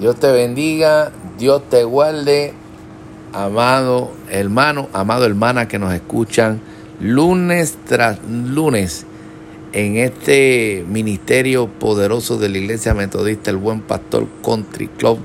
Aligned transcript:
Dios 0.00 0.16
te 0.16 0.32
bendiga, 0.32 1.12
Dios 1.38 1.68
te 1.68 1.84
guarde, 1.84 2.54
amado 3.34 4.10
hermano, 4.30 4.88
amado 4.94 5.26
hermana 5.26 5.68
que 5.68 5.78
nos 5.78 5.92
escuchan 5.92 6.62
lunes 7.00 7.76
tras 7.86 8.18
lunes 8.24 9.04
en 9.74 9.98
este 9.98 10.86
ministerio 10.88 11.68
poderoso 11.68 12.38
de 12.38 12.48
la 12.48 12.56
Iglesia 12.56 12.94
Metodista, 12.94 13.50
el 13.50 13.58
Buen 13.58 13.82
Pastor 13.82 14.26
Country 14.42 14.88
Club, 14.88 15.18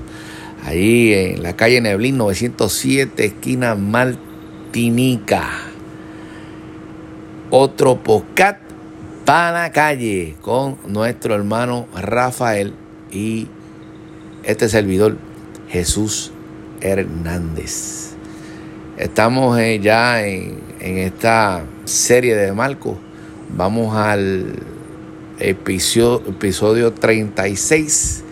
ahí 0.66 1.14
en 1.14 1.42
la 1.42 1.56
calle 1.56 1.80
Neblín 1.80 2.18
907, 2.18 3.24
esquina 3.24 3.76
Martinica. 3.76 5.48
Otro 7.48 7.96
podcast 8.02 8.58
para 9.24 9.62
la 9.62 9.72
calle 9.72 10.36
con 10.42 10.76
nuestro 10.86 11.34
hermano 11.34 11.86
Rafael 11.94 12.74
y 13.10 13.48
este 14.46 14.68
servidor 14.68 15.16
Jesús 15.68 16.30
Hernández. 16.80 18.12
Estamos 18.96 19.58
eh, 19.58 19.80
ya 19.80 20.24
en, 20.24 20.62
esta 20.80 21.64
serie 21.84 22.36
de 22.36 22.52
Marcos. 22.52 22.96
Vamos 23.50 23.94
al 23.96 24.54
episodio, 25.38 26.22
episodio 26.28 26.92
36 26.92 28.22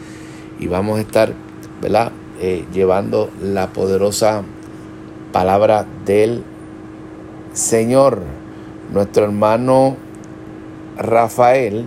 y 0.61 0.69
vamos 0.69 0.98
a 0.98 1.03
estar 1.03 1.34
¿verdad? 1.83 2.12
Eh, 2.41 2.65
llevando 2.73 3.31
la 3.42 3.73
poderosa 3.73 4.42
palabra 5.33 5.84
del 6.05 6.45
Señor. 7.53 8.23
Nuestro 8.92 9.25
hermano 9.25 9.97
Rafael 10.97 11.87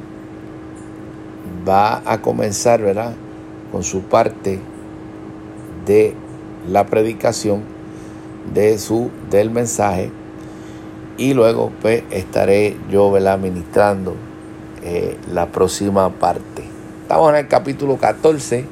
va 1.67 2.01
a 2.05 2.21
comenzar, 2.21 2.81
¿verdad? 2.81 3.13
Con 3.71 3.83
su 3.83 4.01
parte 4.01 4.59
de 5.85 6.13
la 6.69 6.85
predicación 6.85 7.63
de 8.53 8.77
su 8.77 9.09
del 9.29 9.49
mensaje 9.49 10.11
y 11.17 11.33
luego 11.33 11.71
pues 11.81 12.03
estaré 12.11 12.77
yo 12.89 13.11
¿verdad? 13.11 13.37
ministrando 13.39 14.15
eh, 14.83 15.17
la 15.31 15.47
próxima 15.47 16.09
parte. 16.11 16.63
Estamos 17.01 17.29
en 17.31 17.37
el 17.37 17.47
capítulo 17.47 17.97
14. 17.97 18.65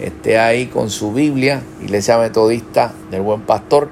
Esté 0.00 0.38
ahí 0.38 0.66
con 0.66 0.90
su 0.90 1.12
Biblia, 1.12 1.62
Iglesia 1.82 2.18
Metodista 2.18 2.92
del 3.10 3.22
Buen 3.22 3.42
Pastor, 3.42 3.88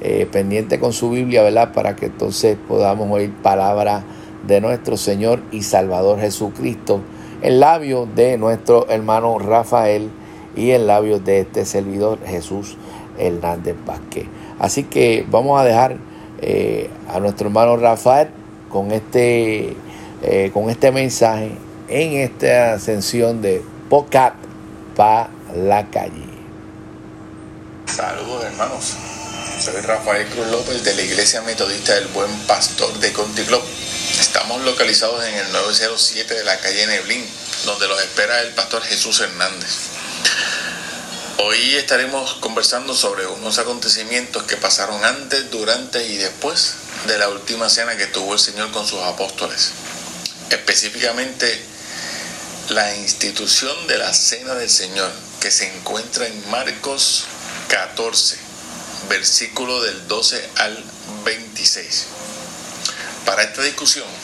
eh, 0.00 0.26
pendiente 0.30 0.80
con 0.80 0.92
su 0.92 1.10
Biblia, 1.10 1.42
¿verdad? 1.42 1.72
Para 1.72 1.94
que 1.94 2.06
entonces 2.06 2.56
podamos 2.68 3.08
oír 3.10 3.32
palabra 3.32 4.02
de 4.46 4.60
nuestro 4.60 4.96
Señor 4.96 5.40
y 5.52 5.62
Salvador 5.62 6.18
Jesucristo, 6.18 7.00
en 7.44 7.60
labios 7.60 8.08
de 8.16 8.38
nuestro 8.38 8.88
hermano 8.88 9.38
Rafael 9.38 10.10
y 10.56 10.70
en 10.70 10.86
labios 10.86 11.22
de 11.24 11.40
este 11.40 11.66
servidor 11.66 12.18
Jesús 12.26 12.76
Hernández 13.18 13.76
Vázquez. 13.84 14.24
Así 14.58 14.84
que 14.84 15.26
vamos 15.30 15.60
a 15.60 15.64
dejar 15.64 15.98
eh, 16.40 16.88
a 17.06 17.20
nuestro 17.20 17.48
hermano 17.48 17.76
Rafael 17.76 18.28
con 18.70 18.92
este, 18.92 19.76
eh, 20.22 20.50
con 20.54 20.70
este 20.70 20.90
mensaje 20.90 21.50
en 21.88 22.14
esta 22.14 22.74
ascensión 22.74 23.42
de 23.42 23.62
Pocat 23.90 24.34
para 24.96 25.28
la 25.54 25.90
calle. 25.90 26.24
Saludos 27.84 28.42
hermanos, 28.42 28.96
soy 29.60 29.82
Rafael 29.82 30.26
Cruz 30.28 30.46
López 30.50 30.82
de 30.82 30.94
la 30.94 31.02
Iglesia 31.02 31.42
Metodista 31.42 31.94
del 31.94 32.08
Buen 32.08 32.30
Pastor 32.46 32.98
de 33.00 33.12
Conti 33.12 33.42
Club 33.42 33.60
Estamos 34.34 34.64
localizados 34.64 35.24
en 35.26 35.34
el 35.36 35.52
907 35.52 36.34
de 36.34 36.42
la 36.42 36.58
calle 36.58 36.88
Neblín, 36.88 37.24
donde 37.66 37.86
los 37.86 38.02
espera 38.02 38.40
el 38.40 38.52
pastor 38.54 38.82
Jesús 38.82 39.20
Hernández. 39.20 39.70
Hoy 41.38 41.76
estaremos 41.76 42.34
conversando 42.40 42.96
sobre 42.96 43.28
unos 43.28 43.60
acontecimientos 43.60 44.42
que 44.42 44.56
pasaron 44.56 45.04
antes, 45.04 45.52
durante 45.52 46.04
y 46.04 46.16
después 46.16 46.74
de 47.06 47.16
la 47.16 47.28
última 47.28 47.68
cena 47.68 47.96
que 47.96 48.08
tuvo 48.08 48.32
el 48.32 48.40
Señor 48.40 48.72
con 48.72 48.84
sus 48.88 48.98
apóstoles. 49.02 49.70
Específicamente 50.50 51.62
la 52.70 52.92
institución 52.96 53.86
de 53.86 53.98
la 53.98 54.12
cena 54.12 54.56
del 54.56 54.68
Señor 54.68 55.12
que 55.40 55.52
se 55.52 55.72
encuentra 55.76 56.26
en 56.26 56.50
Marcos 56.50 57.26
14, 57.68 58.36
versículo 59.08 59.80
del 59.80 60.08
12 60.08 60.50
al 60.56 60.84
26. 61.24 62.06
Para 63.24 63.44
esta 63.44 63.62
discusión 63.62 64.23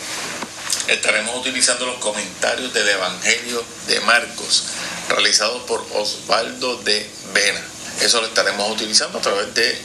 estaremos 0.91 1.37
utilizando 1.37 1.87
los 1.87 1.99
comentarios 1.99 2.75
del 2.75 2.89
Evangelio 2.89 3.65
de 3.87 4.01
Marcos 4.01 4.65
realizados 5.09 5.63
por 5.63 5.87
Osvaldo 5.95 6.77
de 6.79 7.09
Vena. 7.33 7.61
Eso 8.01 8.21
lo 8.21 8.27
estaremos 8.27 8.71
utilizando 8.71 9.19
a 9.19 9.23
través 9.23 9.55
de 9.55 9.79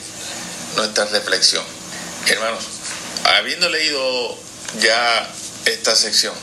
nuestra 0.74 1.04
reflexión. 1.06 1.64
Hermanos, 2.26 2.64
habiendo 3.36 3.68
leído 3.68 4.36
ya 4.80 5.30
esta 5.64 5.94
sección, 5.94 6.34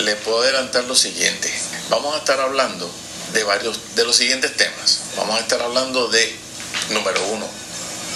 le 0.00 0.16
puedo 0.16 0.40
adelantar 0.40 0.84
lo 0.84 0.96
siguiente. 0.96 1.52
Vamos 1.88 2.14
a 2.14 2.18
estar 2.18 2.40
hablando 2.40 2.90
de 3.32 3.44
varios 3.44 3.78
de 3.94 4.04
los 4.04 4.16
siguientes 4.16 4.56
temas. 4.56 5.00
Vamos 5.16 5.36
a 5.36 5.40
estar 5.40 5.62
hablando 5.62 6.08
de 6.08 6.36
número 6.90 7.24
uno, 7.28 7.48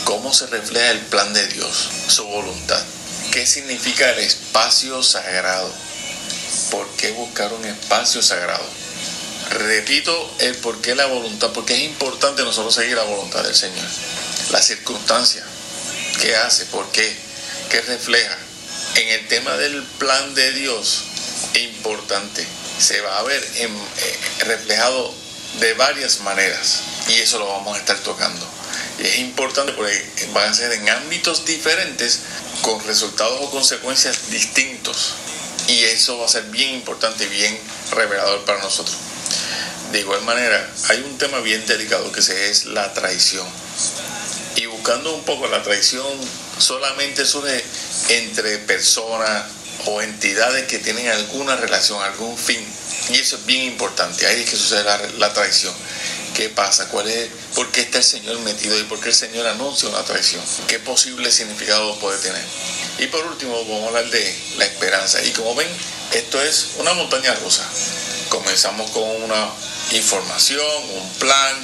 cómo 0.05 0.35
se 0.35 0.47
refleja 0.47 0.91
el 0.91 1.01
plan 1.01 1.33
de 1.33 1.47
Dios, 1.49 1.91
su 2.09 2.25
voluntad. 2.25 2.83
¿Qué 3.31 3.47
significa 3.47 4.11
el 4.11 4.19
espacio 4.19 5.03
sagrado? 5.03 5.73
¿Por 6.73 6.89
qué 6.97 7.11
buscar 7.13 7.53
un 7.53 7.67
espacio 7.67 8.23
sagrado? 8.23 8.65
Repito 9.51 10.35
el 10.39 10.57
por 10.57 10.81
qué 10.81 10.95
la 10.95 11.05
voluntad, 11.05 11.53
porque 11.53 11.75
es 11.75 11.83
importante 11.83 12.43
nosotros 12.45 12.75
seguir 12.75 12.97
la 12.97 13.03
voluntad 13.03 13.45
del 13.45 13.55
Señor. 13.55 13.87
La 14.53 14.63
circunstancia, 14.63 15.45
¿qué 16.23 16.35
hace? 16.35 16.65
¿Por 16.65 16.91
qué? 16.91 17.15
¿Qué 17.69 17.83
refleja? 17.83 18.39
En 18.95 19.07
el 19.07 19.29
tema 19.29 19.55
del 19.59 19.83
plan 19.99 20.35
de 20.35 20.51
Dios, 20.53 21.03
importante, 21.61 22.47
se 22.79 23.03
va 23.03 23.19
a 23.19 23.23
ver 23.23 23.47
eh, 23.57 23.69
reflejado 24.47 25.13
de 25.61 25.75
varias 25.75 26.21
maneras 26.21 26.81
y 27.09 27.21
eso 27.21 27.39
lo 27.39 27.49
vamos 27.49 27.77
a 27.77 27.81
estar 27.81 27.99
tocando. 27.99 28.47
Y 28.99 29.03
es 29.03 29.19
importante 29.19 29.73
porque 29.73 30.03
van 30.33 30.49
a 30.49 30.55
ser 30.55 30.73
en 30.73 30.89
ámbitos 30.89 31.45
diferentes 31.45 32.21
con 32.63 32.83
resultados 32.87 33.39
o 33.43 33.51
consecuencias 33.51 34.31
distintos. 34.31 35.13
Y 35.73 35.85
eso 35.85 36.19
va 36.19 36.27
a 36.27 36.29
ser 36.29 36.43
bien 36.51 36.75
importante 36.75 37.25
y 37.25 37.29
bien 37.29 37.59
revelador 37.93 38.45
para 38.45 38.59
nosotros. 38.63 38.95
De 39.91 40.01
igual 40.01 40.21
manera, 40.21 40.71
hay 40.91 40.99
un 40.99 41.17
tema 41.17 41.39
bien 41.41 41.65
delicado 41.67 42.13
que 42.13 42.21
es 42.21 42.67
la 42.67 42.93
traición. 42.93 43.47
Y 44.57 44.67
buscando 44.67 45.15
un 45.15 45.25
poco 45.25 45.49
la 45.49 45.63
traición 45.63 46.07
solamente 46.59 47.25
surge 47.25 47.65
entre 48.11 48.59
personas 48.59 49.45
o 49.87 50.03
entidades 50.03 50.67
que 50.67 50.79
tienen 50.79 51.09
alguna 51.09 51.57
relación, 51.57 52.03
algún 52.03 52.37
fin. 52.37 52.63
Y 53.09 53.15
eso 53.15 53.37
es 53.37 53.47
bien 53.47 53.63
importante. 53.63 54.27
Ahí 54.27 54.43
es 54.43 54.51
que 54.51 54.57
sucede 54.59 54.85
la, 54.85 54.99
la 55.17 55.33
traición. 55.33 55.73
¿Qué 56.35 56.49
pasa? 56.49 56.89
¿Cuál 56.89 57.09
es, 57.09 57.29
¿Por 57.55 57.71
qué 57.71 57.83
está 57.83 57.99
el 57.99 58.05
Señor 58.05 58.39
metido 58.41 58.79
y 58.79 58.85
por 58.85 59.01
qué 59.01 59.11
el 59.11 59.15
Señor 59.15 59.47
anuncia 59.47 59.89
una 59.89 60.03
traición? 60.03 60.43
¿Qué 60.67 60.79
posible 60.79 61.31
significado 61.31 61.99
puede 61.99 62.19
tener? 62.19 62.43
Y 62.99 63.07
por 63.07 63.25
último, 63.27 63.53
vamos 63.65 63.85
a 63.85 63.87
hablar 63.89 64.11
de 64.11 64.37
la 64.57 64.65
esperanza. 64.65 65.23
Y 65.25 65.31
como 65.33 65.55
ven, 65.55 65.69
esto 66.13 66.43
es 66.43 66.69
una 66.79 66.95
montaña 66.95 67.35
rusa. 67.35 67.69
Comenzamos 68.31 68.91
con 68.93 69.03
una 69.23 69.51
información, 69.93 70.67
un 70.95 71.13
plan, 71.15 71.57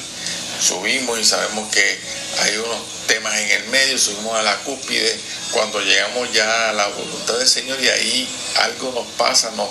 subimos 0.61 1.19
y 1.19 1.25
sabemos 1.25 1.71
que 1.73 2.01
hay 2.41 2.57
unos 2.59 2.79
temas 3.07 3.35
en 3.39 3.51
el 3.51 3.65
medio, 3.69 3.99
subimos 3.99 4.39
a 4.39 4.43
la 4.43 4.57
cúspide, 4.65 5.19
cuando 5.53 5.81
llegamos 5.81 6.31
ya 6.33 6.71
a 6.71 6.73
la 6.75 6.89
voluntad 6.89 7.39
del 7.39 7.49
Señor 7.49 7.81
y 7.81 7.89
ahí 7.89 8.29
algo 8.57 8.93
nos 8.93 9.07
pasa, 9.17 9.51
nos, 9.53 9.71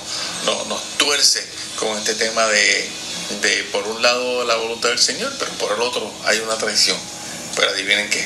nos 0.68 0.84
tuerce 0.98 1.46
con 1.78 1.96
este 1.98 2.16
tema 2.16 2.48
de 2.48 2.90
de 3.42 3.64
por 3.72 3.88
un 3.88 4.02
lado 4.02 4.44
la 4.46 4.56
voluntad 4.56 4.90
del 4.90 5.00
Señor, 5.00 5.34
pero 5.40 5.52
por 5.54 5.74
el 5.74 5.82
otro 5.82 6.12
hay 6.26 6.40
una 6.40 6.58
traición. 6.58 6.98
Pero 7.56 7.72
adivinen 7.72 8.10
qué, 8.10 8.26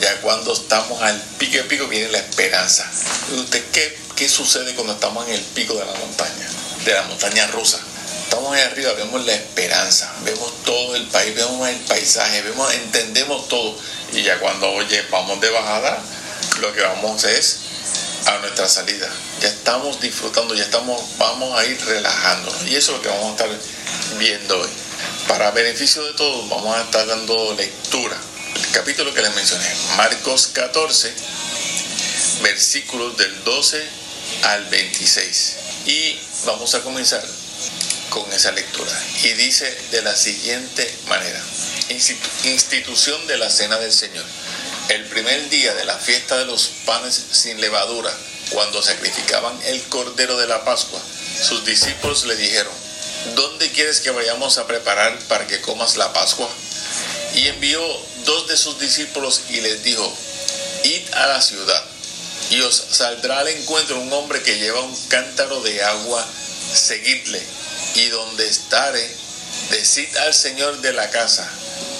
ya 0.00 0.20
cuando 0.20 0.52
estamos 0.52 1.02
al 1.02 1.20
pico 1.38 1.56
de 1.56 1.64
pico 1.64 1.86
viene 1.86 2.08
la 2.10 2.18
esperanza. 2.18 2.90
¿Y 3.32 3.40
usted 3.40 3.64
qué, 3.72 3.98
qué 4.14 4.28
sucede 4.28 4.74
cuando 4.74 4.94
estamos 4.94 5.26
en 5.28 5.34
el 5.34 5.40
pico 5.40 5.74
de 5.74 5.84
la 5.84 5.94
montaña, 5.94 6.48
de 6.84 6.92
la 6.92 7.02
montaña 7.02 7.46
rusa? 7.48 7.80
Estamos 8.24 8.52
ahí 8.54 8.62
arriba, 8.62 8.92
vemos 8.94 9.24
la 9.24 9.34
esperanza, 9.34 10.12
vemos 10.24 10.52
todo 10.64 10.96
el 10.96 11.06
país, 11.06 11.34
vemos 11.34 11.68
el 11.68 11.76
paisaje, 11.76 12.42
vemos, 12.42 12.72
entendemos 12.74 13.48
todo. 13.48 13.78
Y 14.12 14.22
ya 14.22 14.38
cuando, 14.40 14.68
oye, 14.72 15.02
vamos 15.10 15.40
de 15.40 15.48
bajada, 15.50 16.02
lo 16.60 16.72
que 16.72 16.80
vamos 16.82 17.24
es 17.24 17.60
a 18.26 18.38
nuestra 18.38 18.68
salida. 18.68 19.08
Ya 19.40 19.48
estamos 19.48 20.00
disfrutando, 20.00 20.54
ya 20.54 20.64
estamos, 20.64 21.00
vamos 21.18 21.58
a 21.58 21.64
ir 21.64 21.78
relajándonos. 21.84 22.66
Y 22.66 22.76
eso 22.76 22.92
es 22.92 22.96
lo 22.98 23.02
que 23.02 23.08
vamos 23.08 23.26
a 23.26 23.30
estar 23.30 23.50
viendo 24.18 24.60
hoy. 24.60 24.70
Para 25.28 25.50
beneficio 25.50 26.04
de 26.04 26.14
todos, 26.14 26.48
vamos 26.48 26.76
a 26.76 26.82
estar 26.82 27.06
dando 27.06 27.54
lectura. 27.54 28.16
El 28.54 28.70
capítulo 28.72 29.12
que 29.12 29.22
les 29.22 29.34
mencioné, 29.34 29.66
Marcos 29.96 30.48
14, 30.54 31.12
versículos 32.42 33.16
del 33.16 33.44
12 33.44 33.82
al 34.44 34.64
26. 34.66 35.56
Y 35.86 36.18
vamos 36.46 36.74
a 36.74 36.80
comenzar 36.80 37.22
con 38.10 38.32
esa 38.32 38.52
lectura. 38.52 38.92
Y 39.24 39.32
dice 39.34 39.72
de 39.90 40.02
la 40.02 40.16
siguiente 40.16 40.92
manera, 41.08 41.42
institución 42.44 43.26
de 43.26 43.38
la 43.38 43.50
Cena 43.50 43.76
del 43.78 43.92
Señor. 43.92 44.24
El 44.88 45.04
primer 45.06 45.48
día 45.48 45.74
de 45.74 45.84
la 45.84 45.98
fiesta 45.98 46.38
de 46.38 46.44
los 46.44 46.70
panes 46.84 47.20
sin 47.32 47.60
levadura, 47.60 48.12
cuando 48.50 48.80
sacrificaban 48.80 49.58
el 49.64 49.82
cordero 49.88 50.36
de 50.36 50.46
la 50.46 50.64
Pascua, 50.64 51.00
sus 51.42 51.64
discípulos 51.64 52.24
le 52.24 52.36
dijeron, 52.36 52.72
¿dónde 53.34 53.70
quieres 53.72 53.98
que 53.98 54.12
vayamos 54.12 54.58
a 54.58 54.66
preparar 54.68 55.18
para 55.28 55.46
que 55.48 55.60
comas 55.60 55.96
la 55.96 56.12
Pascua? 56.12 56.48
Y 57.34 57.48
envió 57.48 57.80
dos 58.24 58.46
de 58.46 58.56
sus 58.56 58.78
discípulos 58.78 59.42
y 59.50 59.60
les 59.60 59.82
dijo, 59.82 60.16
id 60.84 61.14
a 61.14 61.26
la 61.26 61.42
ciudad 61.42 61.84
y 62.50 62.60
os 62.60 62.84
saldrá 62.92 63.40
al 63.40 63.48
encuentro 63.48 63.98
un 64.00 64.12
hombre 64.12 64.40
que 64.42 64.58
lleva 64.58 64.80
un 64.80 64.96
cántaro 65.08 65.60
de 65.62 65.82
agua, 65.82 66.24
seguidle, 66.72 67.42
y 67.96 68.06
donde 68.08 68.48
estare, 68.48 69.16
decid 69.70 70.16
al 70.18 70.32
Señor 70.32 70.80
de 70.80 70.92
la 70.92 71.10
casa, 71.10 71.50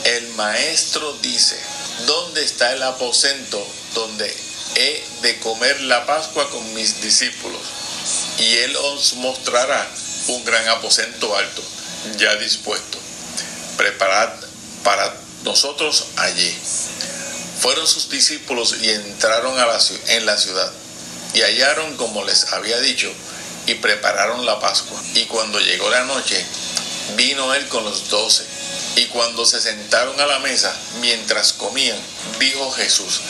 el 0.05 0.29
maestro 0.31 1.13
dice, 1.21 1.59
¿dónde 2.05 2.45
está 2.45 2.73
el 2.73 2.83
aposento 2.83 3.65
donde 3.95 4.35
he 4.75 5.05
de 5.23 5.39
comer 5.41 5.81
la 5.83 6.05
Pascua 6.07 6.49
con 6.51 6.75
mis 6.75 7.01
discípulos? 7.01 7.61
Y 8.39 8.57
él 8.59 8.77
os 8.77 9.15
mostrará 9.15 9.89
un 10.29 10.45
gran 10.45 10.69
aposento 10.69 11.35
alto, 11.37 11.63
ya 12.19 12.35
dispuesto. 12.37 12.99
Preparad 13.77 14.31
para 14.83 15.15
nosotros 15.45 16.07
allí. 16.17 16.55
Fueron 17.61 17.87
sus 17.87 18.11
discípulos 18.11 18.77
y 18.83 18.91
entraron 18.91 19.57
en 20.09 20.27
la 20.27 20.39
ciudad 20.39 20.71
y 21.35 21.43
hallaron 21.43 21.97
como 21.97 22.25
les 22.25 22.53
había 22.53 22.79
dicho 22.81 23.13
y 23.67 23.75
prepararon 23.75 24.47
la 24.47 24.61
Pascua. 24.61 25.01
Y 25.15 25.25
cuando 25.25 25.59
llegó 25.61 25.91
la 25.91 26.05
noche, 26.05 26.45
vino 27.17 27.55
él 27.55 27.69
con 27.69 27.85
los 27.85 28.09
doce. 28.09 28.45
Y 28.97 29.07
cuando 29.07 29.45
se 29.45 29.61
sentaron 29.61 30.19
a 30.21 30.27
la 30.27 30.39
mesa, 30.39 30.75
mientras 31.01 31.53
comían, 31.53 31.99
dijo 32.41 32.71
Jesús, 32.73 33.21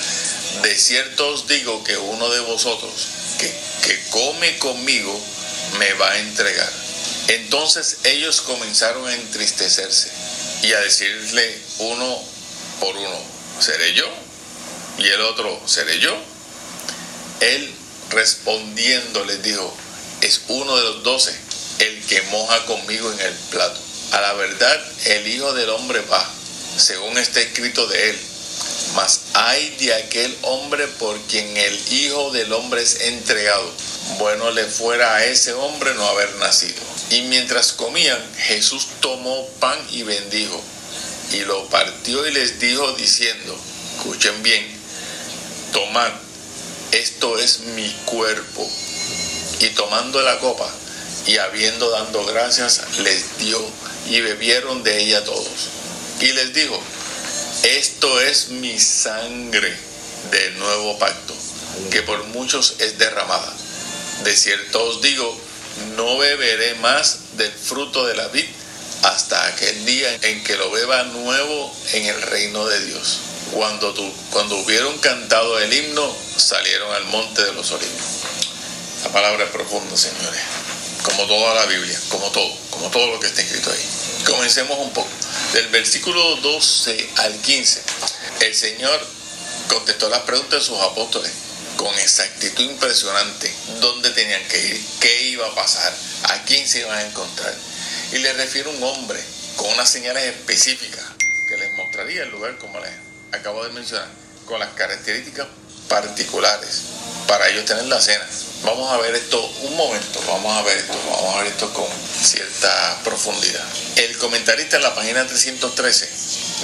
de 0.63 0.79
cierto 0.79 1.29
os 1.29 1.47
digo 1.49 1.83
que 1.85 1.97
uno 1.97 2.29
de 2.31 2.41
vosotros 2.41 3.09
que, 3.39 3.53
que 3.83 4.01
come 4.11 4.59
conmigo 4.59 5.21
me 5.79 5.93
va 5.95 6.11
a 6.11 6.19
entregar. 6.19 6.73
Entonces 7.29 7.99
ellos 8.05 8.41
comenzaron 8.43 9.07
a 9.09 9.15
entristecerse 9.15 10.11
y 10.63 10.73
a 10.73 10.81
decirle 10.81 11.59
uno 11.79 12.23
por 12.81 12.97
uno, 12.97 13.19
¿seré 13.59 13.95
yo? 13.95 14.07
Y 14.99 15.07
el 15.09 15.21
otro, 15.23 15.61
¿seré 15.67 15.99
yo? 15.99 16.17
Él 17.41 17.75
respondiendo 18.11 19.25
les 19.25 19.43
dijo, 19.43 19.77
es 20.21 20.43
uno 20.49 20.77
de 20.77 20.83
los 20.85 21.03
doce, 21.03 21.37
el 21.79 22.03
que 22.07 22.23
moja 22.23 22.65
conmigo 22.67 23.13
en 23.13 23.21
el 23.21 23.35
plato. 23.51 23.81
A 24.13 24.21
la 24.21 24.33
verdad, 24.35 24.85
el 25.07 25.27
Hijo 25.27 25.53
del 25.53 25.71
Hombre 25.71 26.01
va, 26.03 26.29
según 26.77 27.19
está 27.19 27.41
escrito 27.41 27.87
de 27.87 28.11
él. 28.11 28.19
Mas 28.95 29.21
hay 29.35 29.77
de 29.81 29.95
aquel 29.95 30.37
hombre 30.43 30.87
por 30.87 31.21
quien 31.23 31.57
el 31.57 31.93
Hijo 31.93 32.31
del 32.31 32.53
Hombre 32.53 32.83
es 32.83 33.01
entregado. 33.01 33.71
Bueno 34.19 34.51
le 34.53 34.65
fuera 34.65 35.17
a 35.17 35.25
ese 35.25 35.53
hombre 35.53 35.95
no 35.95 36.07
haber 36.07 36.35
nacido. 36.37 36.81
Y 37.11 37.23
mientras 37.23 37.73
comían, 37.73 38.21
Jesús 38.39 38.87
tomó 39.01 39.47
pan 39.61 39.79
y 39.91 40.03
bendijo 40.03 40.63
y 41.33 41.41
lo 41.41 41.69
partió 41.69 42.27
y 42.27 42.33
les 42.33 42.61
dijo 42.61 42.93
diciendo, 42.93 43.59
escuchen 43.97 44.43
bien, 44.43 44.65
tomad, 45.73 46.13
esto 46.93 47.39
es 47.39 47.61
mi 47.61 47.91
cuerpo. 48.05 48.69
Y 49.61 49.69
tomando 49.71 50.23
la 50.23 50.39
copa 50.39 50.71
y 51.27 51.39
habiendo 51.39 51.91
dado 51.91 52.25
gracias, 52.25 52.83
les 52.99 53.39
dio 53.39 53.61
y 54.09 54.21
bebieron 54.21 54.83
de 54.83 54.99
ella 55.03 55.25
todos. 55.25 55.69
Y 56.21 56.33
les 56.33 56.55
dijo, 56.55 56.81
esto 57.65 58.21
es 58.21 58.49
mi 58.49 58.79
sangre 58.79 59.77
del 60.31 60.59
nuevo 60.59 60.99
pacto, 60.99 61.35
que 61.91 62.03
por 62.03 62.23
muchos 62.27 62.77
es 62.79 62.99
derramada. 62.99 63.53
De 64.25 64.37
cierto 64.37 64.83
os 64.85 65.03
digo, 65.03 65.39
no 65.97 66.17
beberé 66.19 66.75
más 66.77 67.37
del 67.37 67.53
fruto 67.53 68.07
de 68.07 68.15
la 68.15 68.29
vid 68.29 68.47
hasta 69.03 69.47
aquel 69.47 69.85
día 69.85 70.19
en 70.23 70.43
que 70.43 70.57
lo 70.57 70.71
beba 70.71 71.03
nuevo 71.05 71.77
en 71.93 72.07
el 72.07 72.23
reino 72.23 72.67
de 72.67 72.85
Dios. 72.87 73.19
Cuando, 73.53 73.93
tu, 73.95 74.13
cuando 74.31 74.57
hubieron 74.57 74.97
cantado 74.99 75.59
el 75.59 75.73
himno, 75.73 76.17
salieron 76.37 76.93
al 76.95 77.05
monte 77.05 77.45
de 77.45 77.53
los 77.53 77.71
olivos. 77.71 78.03
La 79.05 79.11
palabra 79.11 79.45
es 79.45 79.51
profunda, 79.51 79.97
señores. 79.97 80.41
Como 81.07 81.27
toda 81.27 81.55
la 81.55 81.67
Biblia, 81.67 81.99
como 82.09 82.31
todo, 82.31 82.53
como 82.71 82.91
todo 82.91 83.07
lo 83.07 83.21
que 83.21 83.29
está 83.29 83.41
escrito 83.41 83.71
ahí. 83.71 83.89
Comencemos 84.27 84.79
un 84.79 84.93
poco. 84.93 85.09
Del 85.55 85.69
versículo 85.69 86.37
12 86.37 87.11
al 87.17 87.41
15, 87.41 87.83
el 88.41 88.55
Señor 88.55 89.01
contestó 89.69 90.09
las 90.09 90.21
preguntas 90.23 90.61
de 90.61 90.67
sus 90.67 90.79
apóstoles 90.81 91.33
con 91.77 91.95
exactitud 91.99 92.65
impresionante. 92.65 93.53
¿Dónde 93.81 94.11
tenían 94.11 94.43
que 94.49 94.59
ir? 94.59 94.85
¿Qué 95.01 95.23
iba 95.29 95.47
a 95.47 95.55
pasar? 95.55 95.95
¿A 96.25 96.43
quién 96.43 96.67
se 96.69 96.81
iban 96.81 96.99
a 96.99 97.03
encontrar? 97.07 97.55
y 98.13 98.19
le 98.19 98.33
refiere 98.35 98.69
un 98.69 98.83
hombre 98.83 99.21
con 99.57 99.71
unas 99.73 99.89
señales 99.89 100.25
específicas 100.25 101.05
que 101.49 101.57
les 101.57 101.73
mostraría 101.75 102.23
el 102.23 102.31
lugar 102.31 102.57
como 102.59 102.79
les 102.81 102.93
acabo 103.33 103.65
de 103.65 103.71
mencionar, 103.71 104.09
con 104.47 104.61
las 104.61 104.71
características 104.75 105.47
particulares 105.89 106.83
para 107.27 107.49
ellos 107.49 107.65
tener 107.65 107.85
la 107.87 108.01
cena. 108.01 108.27
Vamos 108.63 108.91
a 108.91 108.97
ver 108.99 109.15
esto 109.15 109.41
un 109.63 109.77
momento, 109.77 110.21
vamos 110.27 110.57
a 110.57 110.63
ver 110.63 110.79
esto, 110.79 110.99
vamos 111.11 111.35
a 111.35 111.39
ver 111.39 111.47
esto 111.49 111.73
con 111.73 111.87
cierta 112.23 113.01
profundidad. 113.05 113.65
El 113.97 114.17
comentarista 114.19 114.77
en 114.77 114.83
la 114.83 114.95
página 114.95 115.27
313 115.27 116.09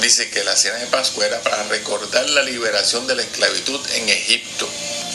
dice 0.01 0.31
que 0.31 0.43
la 0.43 0.57
cena 0.57 0.79
de 0.79 0.87
Pascua 0.87 1.27
era 1.27 1.41
para 1.43 1.63
recordar 1.65 2.29
la 2.31 2.43
liberación 2.43 3.07
de 3.07 3.15
la 3.15 3.23
esclavitud 3.23 3.81
en 3.95 4.09
Egipto. 4.09 4.69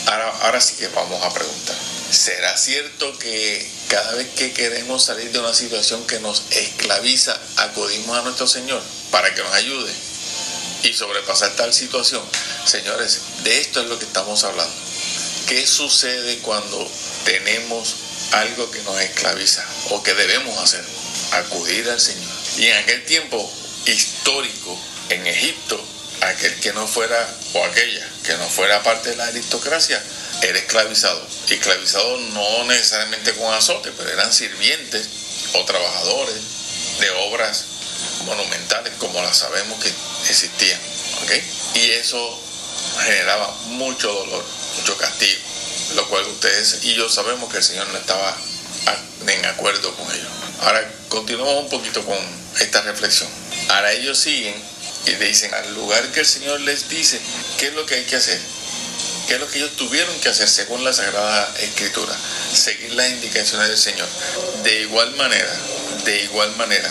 Ahora, 0.06 0.60
sí 0.60 0.74
que 0.76 0.88
vamos 0.88 1.22
a 1.22 1.32
preguntar. 1.32 1.76
¿Será 2.10 2.56
cierto 2.56 3.18
que 3.18 3.70
cada 3.88 4.14
vez 4.14 4.28
que 4.34 4.52
queremos 4.54 5.04
salir 5.04 5.30
de 5.30 5.38
una 5.40 5.52
situación 5.52 6.06
que 6.06 6.20
nos 6.20 6.44
esclaviza, 6.50 7.38
acudimos 7.56 8.16
a 8.16 8.22
nuestro 8.22 8.46
Señor 8.46 8.82
para 9.10 9.34
que 9.34 9.42
nos 9.42 9.52
ayude 9.52 9.92
y 10.84 10.92
sobrepasar 10.94 11.54
tal 11.56 11.74
situación? 11.74 12.22
Señores, 12.64 13.20
de 13.44 13.60
esto 13.60 13.82
es 13.82 13.88
lo 13.88 13.98
que 13.98 14.06
estamos 14.06 14.42
hablando. 14.44 14.87
¿Qué 15.48 15.66
sucede 15.66 16.40
cuando 16.40 16.86
tenemos 17.24 17.96
algo 18.32 18.70
que 18.70 18.82
nos 18.82 19.00
esclaviza 19.00 19.64
o 19.88 20.02
que 20.02 20.12
debemos 20.12 20.58
hacer? 20.58 20.84
Acudir 21.32 21.88
al 21.88 21.98
Señor. 21.98 22.30
Y 22.58 22.66
en 22.66 22.76
aquel 22.76 23.02
tiempo 23.06 23.50
histórico, 23.86 24.78
en 25.08 25.26
Egipto, 25.26 25.82
aquel 26.20 26.54
que 26.60 26.74
no 26.74 26.86
fuera, 26.86 27.16
o 27.54 27.64
aquella 27.64 28.06
que 28.24 28.36
no 28.36 28.46
fuera 28.46 28.82
parte 28.82 29.08
de 29.08 29.16
la 29.16 29.24
aristocracia, 29.24 30.02
era 30.42 30.58
esclavizado. 30.58 31.26
Esclavizado 31.48 32.18
no 32.18 32.64
necesariamente 32.64 33.32
con 33.32 33.50
azote, 33.54 33.90
pero 33.96 34.10
eran 34.10 34.30
sirvientes 34.30 35.08
o 35.54 35.64
trabajadores 35.64 36.36
de 37.00 37.10
obras 37.10 37.64
monumentales 38.26 38.92
como 38.98 39.22
las 39.22 39.38
sabemos 39.38 39.82
que 39.82 39.90
existían. 40.28 40.78
Y 41.74 41.90
eso 41.92 42.38
generaba 43.02 43.50
mucho 43.68 44.12
dolor, 44.12 44.44
mucho 44.78 44.96
castigo, 44.96 45.40
lo 45.94 46.08
cual 46.08 46.24
ustedes 46.26 46.84
y 46.84 46.94
yo 46.94 47.08
sabemos 47.08 47.50
que 47.50 47.58
el 47.58 47.64
Señor 47.64 47.88
no 47.88 47.98
estaba 47.98 48.36
en 49.26 49.44
acuerdo 49.46 49.94
con 49.94 50.10
ellos. 50.12 50.28
Ahora 50.60 50.90
continuamos 51.08 51.64
un 51.64 51.68
poquito 51.68 52.04
con 52.04 52.18
esta 52.60 52.80
reflexión. 52.82 53.28
Ahora 53.68 53.92
ellos 53.92 54.18
siguen 54.18 54.54
y 55.06 55.12
dicen 55.14 55.52
al 55.54 55.74
lugar 55.74 56.10
que 56.12 56.20
el 56.20 56.26
Señor 56.26 56.60
les 56.60 56.88
dice 56.88 57.20
qué 57.58 57.68
es 57.68 57.74
lo 57.74 57.84
que 57.86 57.96
hay 57.96 58.04
que 58.04 58.16
hacer 58.16 58.40
¿Qué 59.28 59.34
es 59.34 59.40
lo 59.40 59.48
que 59.50 59.58
ellos 59.58 59.76
tuvieron 59.76 60.18
que 60.20 60.30
hacer 60.30 60.48
según 60.48 60.82
la 60.84 60.92
Sagrada 60.94 61.54
Escritura? 61.58 62.16
Seguir 62.54 62.94
las 62.94 63.10
indicaciones 63.10 63.68
del 63.68 63.76
Señor. 63.76 64.08
De 64.62 64.80
igual 64.80 65.14
manera, 65.16 65.54
de 66.06 66.22
igual 66.22 66.56
manera, 66.56 66.90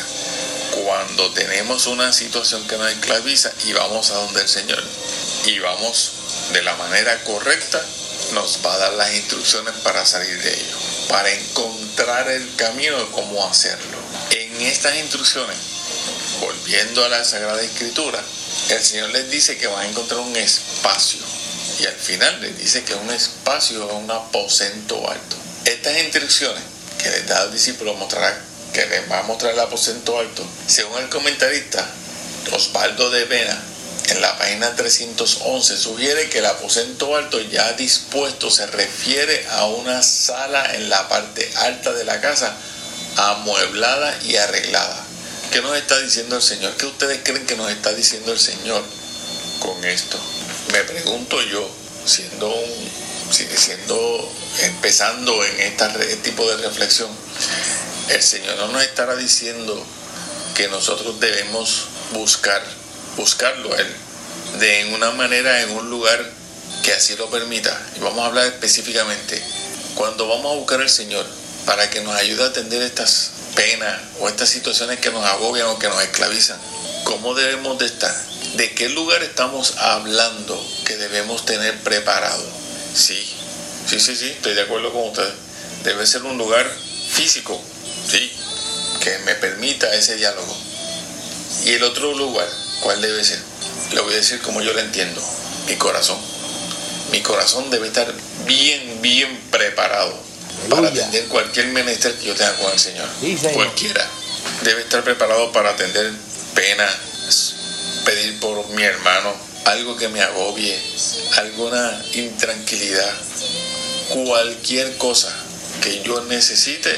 cuando 0.86 1.32
tenemos 1.32 1.88
una 1.88 2.14
situación 2.14 2.68
que 2.68 2.78
nos 2.78 2.92
esclaviza 2.92 3.52
y 3.66 3.74
vamos 3.74 4.12
a 4.12 4.18
donde 4.18 4.42
el 4.42 4.48
Señor 4.48 4.84
y 5.48 5.58
vamos 5.58 6.12
de 6.54 6.64
la 6.64 6.76
manera 6.76 7.24
correcta, 7.24 7.82
nos 8.34 8.60
va 8.66 8.74
a 8.74 8.78
dar 8.78 8.94
las 8.94 9.14
instrucciones 9.14 9.74
para 9.84 10.06
salir 10.06 10.42
de 10.42 10.54
ello, 10.54 10.78
para 11.08 11.32
encontrar 11.32 12.30
el 12.30 12.56
camino 12.56 12.98
de 12.98 13.12
cómo 13.12 13.46
hacerlo. 13.48 13.98
En 14.32 14.62
estas 14.62 14.96
instrucciones, 14.98 15.58
volviendo 16.40 17.06
a 17.06 17.10
la 17.10 17.24
Sagrada 17.24 17.62
Escritura, 17.62 18.22
el 18.70 18.84
Señor 18.84 19.10
les 19.12 19.30
dice 19.30 19.58
que 19.58 19.68
van 19.68 19.86
a 19.86 19.90
encontrar 19.90 20.20
un 20.20 20.36
espacio 20.36 21.22
y 21.80 21.86
al 21.86 21.96
final 21.96 22.42
le 22.42 22.54
dice 22.54 22.84
que 22.84 22.94
es 22.94 23.00
un 23.00 23.12
espacio, 23.12 23.86
un 23.88 24.10
aposento 24.10 25.10
alto. 25.10 25.36
Estas 25.66 25.98
instrucciones 25.98 26.64
que 26.98 27.10
les 27.10 27.28
da 27.28 27.42
al 27.42 27.52
discípulo 27.52 27.94
mostrará 27.94 28.36
que 28.74 28.86
les 28.88 29.10
va 29.10 29.20
a 29.20 29.24
mostrar 29.24 29.54
el 29.54 29.60
aposento 29.60 30.20
alto, 30.20 30.46
según 30.68 31.02
el 31.02 31.10
comentarista 31.10 31.88
Osvaldo 32.52 33.10
de 33.10 33.26
Vena, 33.26 33.62
en 34.08 34.22
la 34.22 34.38
página 34.38 34.76
311 34.76 35.78
sugiere 35.78 36.30
que 36.30 36.40
el 36.40 36.46
aposento 36.46 37.16
alto 37.16 37.40
ya 37.42 37.74
dispuesto 37.74 38.50
se 38.50 38.66
refiere 38.68 39.46
a 39.52 39.66
una 39.66 40.02
sala 40.02 40.76
en 40.76 40.90
la 40.90 41.08
parte 41.10 41.50
alta 41.58 41.92
de 41.94 42.06
la 42.06 42.22
casa 42.22 42.56
amueblada 43.18 44.18
y 44.24 44.36
arreglada. 44.38 45.04
¿Qué 45.52 45.62
nos 45.62 45.78
está 45.78 45.98
diciendo 46.00 46.36
el 46.36 46.42
Señor? 46.42 46.76
¿Qué 46.78 46.86
ustedes 46.86 47.22
creen 47.24 47.46
que 47.46 47.56
nos 47.56 47.72
está 47.72 47.94
diciendo 47.94 48.32
el 48.32 48.40
Señor 48.40 48.84
con 49.60 49.84
esto? 49.86 50.20
Me 50.72 50.84
pregunto 50.84 51.42
yo, 51.44 51.70
siendo 52.06 52.48
un, 52.48 52.90
siendo, 53.32 54.34
empezando 54.62 55.44
en 55.44 55.60
este 55.60 56.16
tipo 56.18 56.48
de 56.50 56.58
reflexión, 56.58 57.10
el 58.10 58.22
Señor 58.22 58.58
no 58.58 58.68
nos 58.70 58.84
estará 58.84 59.16
diciendo 59.16 59.84
que 60.56 60.68
nosotros 60.68 61.20
debemos 61.20 61.86
buscar, 62.12 62.64
buscarlo 63.18 63.74
a 63.74 63.78
Él, 63.78 63.88
de 64.60 64.94
una 64.96 65.12
manera, 65.12 65.62
en 65.62 65.72
un 65.72 65.90
lugar 65.90 66.24
que 66.84 66.94
así 66.94 67.18
lo 67.18 67.30
permita. 67.30 67.78
Y 67.98 68.00
vamos 68.00 68.20
a 68.20 68.28
hablar 68.28 68.46
específicamente, 68.46 69.44
cuando 69.96 70.28
vamos 70.28 70.54
a 70.54 70.56
buscar 70.56 70.80
al 70.80 70.90
Señor 70.90 71.26
para 71.66 71.90
que 71.90 72.00
nos 72.02 72.16
ayude 72.16 72.44
a 72.44 72.48
atender 72.48 72.82
estas 72.82 73.32
penas 73.56 74.00
o 74.20 74.30
estas 74.30 74.50
situaciones 74.50 75.00
que 75.00 75.12
nos 75.12 75.26
agobian 75.26 75.68
o 75.68 75.80
que 75.80 75.90
nos 75.90 76.02
esclavizan, 76.02 76.58
¿cómo 77.04 77.34
debemos 77.34 77.78
de 77.80 77.88
estar? 77.88 78.16
¿De 78.56 78.74
qué 78.74 78.90
lugar 78.90 79.22
estamos 79.24 79.76
hablando 79.78 80.66
que 80.86 80.96
debemos 80.96 81.46
tener 81.46 81.78
preparado? 81.82 82.44
Sí, 82.94 83.22
sí, 83.90 84.00
sí, 84.00 84.16
sí, 84.16 84.30
estoy 84.30 84.54
de 84.54 84.62
acuerdo 84.62 84.94
con 84.94 85.10
ustedes. 85.10 85.34
Debe 85.84 86.08
ser 86.08 86.24
un 86.24 86.38
lugar 86.38 86.70
físico, 87.12 87.60
sí, 88.10 88.32
que 89.02 89.18
me 89.20 89.36
permita 89.36 89.94
ese 89.94 90.16
diálogo. 90.16 90.56
Y 91.66 91.74
el 91.74 91.84
otro 91.84 92.14
lugar, 92.14 92.48
¿cuál 92.82 93.02
debe 93.02 93.24
ser? 93.24 93.40
Le 93.94 94.02
voy 94.02 94.14
a 94.14 94.18
decir 94.18 94.42
como 94.42 94.62
yo 94.62 94.74
lo 94.74 94.80
entiendo, 94.80 95.22
mi 95.68 95.76
corazón. 95.76 96.18
Mi 97.12 97.22
corazón 97.22 97.70
debe 97.70 97.88
estar 97.88 98.14
bien, 98.46 99.02
bien 99.02 99.40
preparado 99.50 100.14
para 100.70 100.88
atender 100.90 101.26
cualquier 101.28 101.68
menester 101.68 102.14
que 102.16 102.26
yo 102.26 102.36
tenga 102.36 102.54
con 102.56 102.72
el 102.72 102.80
Señor. 102.80 103.08
Cualquiera. 103.54 104.06
Debe 104.64 104.82
estar 104.82 105.04
preparado 105.04 105.52
para 105.52 105.70
atender 105.70 106.12
penas, 106.54 107.54
pedir 108.06 108.40
por 108.40 108.68
mi 108.70 108.84
hermano, 108.84 109.34
algo 109.66 109.96
que 109.98 110.08
me 110.08 110.22
agobie, 110.22 110.78
alguna 111.38 112.02
intranquilidad, 112.14 113.14
cualquier 114.10 114.98
cosa 114.98 115.34
que 115.82 116.02
yo 116.02 116.24
necesite 116.26 116.98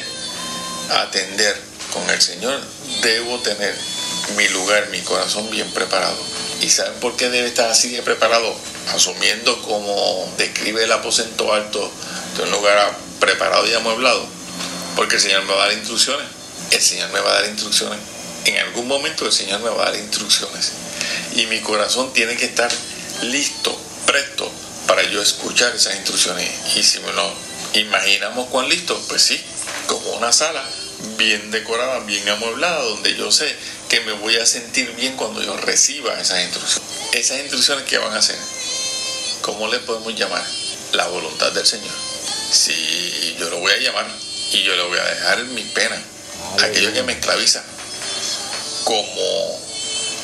atender 0.89 1.55
con 1.91 2.09
el 2.09 2.21
Señor, 2.21 2.61
debo 3.01 3.39
tener 3.39 3.75
mi 4.35 4.47
lugar, 4.49 4.89
mi 4.89 4.99
corazón 5.01 5.49
bien 5.49 5.69
preparado. 5.71 6.17
¿Y 6.61 6.69
saben 6.69 6.99
por 6.99 7.15
qué 7.15 7.29
debe 7.29 7.47
estar 7.47 7.69
así 7.69 7.89
de 7.89 8.01
preparado? 8.01 8.53
Asumiendo 8.93 9.61
como 9.61 10.33
describe 10.37 10.83
el 10.83 10.91
aposento 10.91 11.53
alto 11.53 11.91
de 12.35 12.43
un 12.43 12.51
lugar 12.51 12.97
preparado 13.19 13.67
y 13.67 13.73
amueblado. 13.73 14.25
Porque 14.95 15.15
el 15.15 15.21
Señor 15.21 15.43
me 15.43 15.53
va 15.53 15.63
a 15.63 15.67
dar 15.67 15.77
instrucciones. 15.77 16.27
El 16.71 16.81
Señor 16.81 17.09
me 17.11 17.19
va 17.19 17.31
a 17.31 17.41
dar 17.41 17.49
instrucciones. 17.49 17.99
En 18.45 18.57
algún 18.57 18.87
momento 18.87 19.25
el 19.25 19.31
Señor 19.31 19.59
me 19.61 19.69
va 19.69 19.83
a 19.83 19.91
dar 19.91 19.99
instrucciones. 19.99 20.71
Y 21.35 21.45
mi 21.45 21.59
corazón 21.61 22.11
tiene 22.13 22.35
que 22.35 22.45
estar 22.45 22.71
listo, 23.21 23.77
presto 24.05 24.51
para 24.87 25.03
yo 25.03 25.21
escuchar 25.21 25.75
esas 25.75 25.95
instrucciones. 25.95 26.49
Y 26.75 26.83
si 26.83 26.99
lo 26.99 27.33
imaginamos 27.73 28.47
cuán 28.49 28.67
listo, 28.67 28.99
pues 29.07 29.21
sí, 29.21 29.39
como 29.87 30.11
una 30.13 30.33
sala 30.33 30.63
bien 31.17 31.51
decorada, 31.51 31.99
bien 32.01 32.27
amueblada, 32.27 32.81
donde 32.83 33.15
yo 33.15 33.31
sé 33.31 33.55
que 33.89 34.01
me 34.01 34.13
voy 34.13 34.35
a 34.37 34.45
sentir 34.45 34.91
bien 34.95 35.17
cuando 35.17 35.41
yo 35.41 35.57
reciba 35.57 36.19
esas 36.19 36.43
instrucciones. 36.43 36.89
Esas 37.13 37.39
instrucciones 37.39 37.85
que 37.85 37.97
van 37.97 38.13
a 38.13 38.19
hacer, 38.19 38.37
¿cómo 39.41 39.67
le 39.67 39.79
podemos 39.79 40.13
llamar? 40.15 40.45
La 40.93 41.07
voluntad 41.07 41.51
del 41.51 41.65
Señor. 41.65 41.93
Si 42.51 43.35
yo 43.39 43.49
lo 43.49 43.57
voy 43.57 43.71
a 43.71 43.77
llamar 43.77 44.07
y 44.51 44.63
yo 44.63 44.75
le 44.75 44.83
voy 44.83 44.97
a 44.97 45.03
dejar 45.03 45.43
mi 45.45 45.63
pena, 45.63 46.01
aquello 46.61 46.93
que 46.93 47.03
me 47.03 47.13
esclaviza, 47.13 47.63
como 48.83 49.59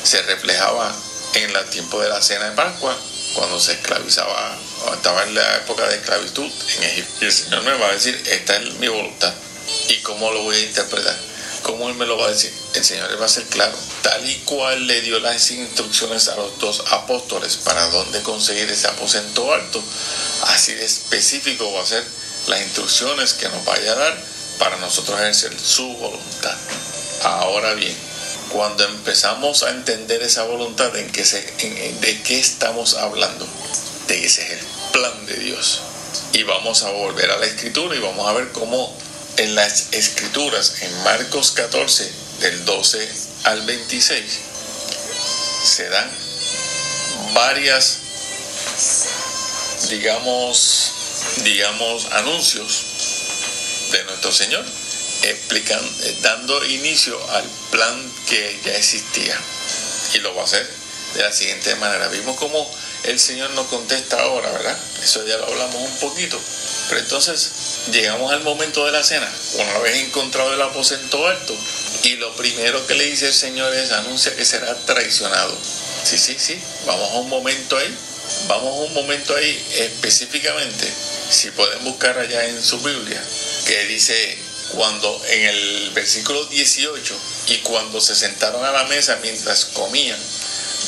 se 0.04 0.22
reflejaba 0.22 0.94
en 1.34 1.54
el 1.54 1.64
tiempo 1.70 2.00
de 2.00 2.08
la 2.08 2.22
cena 2.22 2.50
de 2.50 2.56
Pascua, 2.56 2.96
cuando 3.34 3.60
se 3.60 3.72
esclavizaba, 3.72 4.56
o 4.86 4.94
estaba 4.94 5.24
en 5.24 5.34
la 5.34 5.56
época 5.56 5.86
de 5.88 5.96
esclavitud 5.96 6.50
en 6.76 6.82
Egipto. 6.84 7.12
Y 7.20 7.24
el 7.26 7.32
Señor 7.32 7.62
me 7.64 7.74
va 7.74 7.88
a 7.88 7.92
decir, 7.92 8.20
esta 8.30 8.56
es 8.56 8.74
mi 8.74 8.88
voluntad 8.88 9.34
¿Y 9.88 9.96
cómo 10.02 10.30
lo 10.30 10.42
voy 10.42 10.56
a 10.56 10.60
interpretar? 10.60 11.16
¿Cómo 11.66 11.88
Él 11.88 11.96
me 11.96 12.06
lo 12.06 12.16
va 12.16 12.26
a 12.26 12.30
decir? 12.30 12.54
El 12.74 12.84
Señor 12.84 13.10
le 13.10 13.16
va 13.16 13.26
a 13.26 13.28
ser 13.28 13.42
claro. 13.46 13.76
Tal 14.00 14.30
y 14.30 14.36
cual 14.44 14.86
le 14.86 15.00
dio 15.00 15.18
las 15.18 15.50
instrucciones 15.50 16.28
a 16.28 16.36
los 16.36 16.56
dos 16.60 16.84
apóstoles 16.92 17.56
para 17.56 17.84
dónde 17.88 18.22
conseguir 18.22 18.70
ese 18.70 18.86
aposento 18.86 19.52
alto, 19.52 19.82
así 20.42 20.74
de 20.74 20.84
específico 20.84 21.72
va 21.72 21.82
a 21.82 21.86
ser 21.86 22.04
las 22.46 22.62
instrucciones 22.62 23.32
que 23.32 23.48
nos 23.48 23.64
vaya 23.64 23.90
a 23.90 23.96
dar 23.96 24.24
para 24.60 24.76
nosotros 24.76 25.18
ejercer 25.18 25.58
su 25.58 25.88
voluntad. 25.96 26.56
Ahora 27.24 27.74
bien, 27.74 27.96
cuando 28.50 28.84
empezamos 28.84 29.64
a 29.64 29.70
entender 29.70 30.22
esa 30.22 30.44
voluntad, 30.44 30.94
¿en 30.94 31.10
qué 31.10 31.24
se, 31.24 31.40
¿de 31.40 32.22
qué 32.22 32.38
estamos 32.38 32.94
hablando? 32.94 33.44
De 34.06 34.24
ese 34.24 34.42
es 34.42 34.50
el 34.52 34.66
plan 34.92 35.26
de 35.26 35.34
Dios. 35.34 35.80
Y 36.32 36.44
vamos 36.44 36.84
a 36.84 36.90
volver 36.90 37.28
a 37.32 37.38
la 37.38 37.46
escritura 37.46 37.96
y 37.96 37.98
vamos 37.98 38.28
a 38.28 38.34
ver 38.34 38.52
cómo 38.52 38.96
en 39.36 39.54
las 39.54 39.88
escrituras, 39.92 40.82
en 40.82 41.02
Marcos 41.02 41.52
14, 41.52 42.10
del 42.40 42.64
12 42.64 43.08
al 43.44 43.62
26, 43.62 44.24
se 45.64 45.88
dan 45.88 46.10
varias, 47.34 47.98
digamos, 49.90 50.92
digamos, 51.44 52.06
anuncios 52.12 52.84
de 53.92 54.04
nuestro 54.04 54.32
Señor, 54.32 54.64
explicando, 55.22 55.90
dando 56.22 56.64
inicio 56.66 57.18
al 57.30 57.44
plan 57.70 58.12
que 58.28 58.60
ya 58.64 58.76
existía. 58.76 59.38
Y 60.14 60.18
lo 60.18 60.34
va 60.34 60.42
a 60.42 60.44
hacer 60.44 60.68
de 61.14 61.22
la 61.22 61.32
siguiente 61.32 61.74
manera. 61.76 62.08
Vimos 62.08 62.36
cómo 62.36 62.70
el 63.04 63.18
Señor 63.18 63.50
nos 63.50 63.66
contesta 63.66 64.20
ahora, 64.20 64.50
¿verdad? 64.50 64.78
Eso 65.02 65.26
ya 65.26 65.36
lo 65.36 65.46
hablamos 65.46 65.76
un 65.76 65.96
poquito. 65.98 66.40
Pero 66.88 67.00
entonces 67.00 67.50
llegamos 67.90 68.32
al 68.32 68.42
momento 68.42 68.86
de 68.86 68.92
la 68.92 69.02
cena, 69.02 69.30
una 69.54 69.78
vez 69.78 69.96
encontrado 69.96 70.54
el 70.54 70.62
aposento 70.62 71.26
alto, 71.26 71.56
y 72.04 72.16
lo 72.16 72.34
primero 72.36 72.86
que 72.86 72.94
le 72.94 73.04
dice 73.04 73.26
el 73.26 73.34
Señor 73.34 73.74
es 73.74 73.90
anuncia 73.92 74.34
que 74.36 74.44
será 74.44 74.74
traicionado. 74.86 75.56
Sí, 76.04 76.18
sí, 76.18 76.36
sí, 76.38 76.58
vamos 76.86 77.10
a 77.10 77.14
un 77.14 77.28
momento 77.28 77.76
ahí, 77.76 77.98
vamos 78.46 78.78
a 78.78 78.82
un 78.82 78.94
momento 78.94 79.34
ahí 79.34 79.66
específicamente, 79.78 80.88
si 81.30 81.50
pueden 81.50 81.82
buscar 81.84 82.16
allá 82.18 82.44
en 82.44 82.62
su 82.62 82.78
Biblia, 82.78 83.20
que 83.66 83.84
dice 83.86 84.38
cuando 84.72 85.22
en 85.28 85.44
el 85.44 85.90
versículo 85.90 86.44
18, 86.46 87.16
y 87.48 87.56
cuando 87.58 88.00
se 88.00 88.14
sentaron 88.14 88.64
a 88.64 88.70
la 88.70 88.84
mesa 88.84 89.18
mientras 89.22 89.64
comían, 89.66 90.18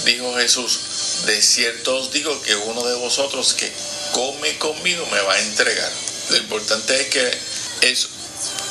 dijo 0.05 0.35
Jesús, 0.37 0.79
de 1.27 1.41
cierto 1.43 1.97
os 1.97 2.13
digo 2.13 2.41
que 2.43 2.55
uno 2.55 2.85
de 2.85 2.95
vosotros 2.97 3.55
que 3.55 3.73
come 4.13 4.59
conmigo 4.59 5.07
me 5.07 5.21
va 5.21 5.35
a 5.35 5.41
entregar. 5.41 5.91
Lo 6.31 6.37
importante 6.37 7.01
es 7.01 7.07
que 7.09 7.39
es 7.83 8.09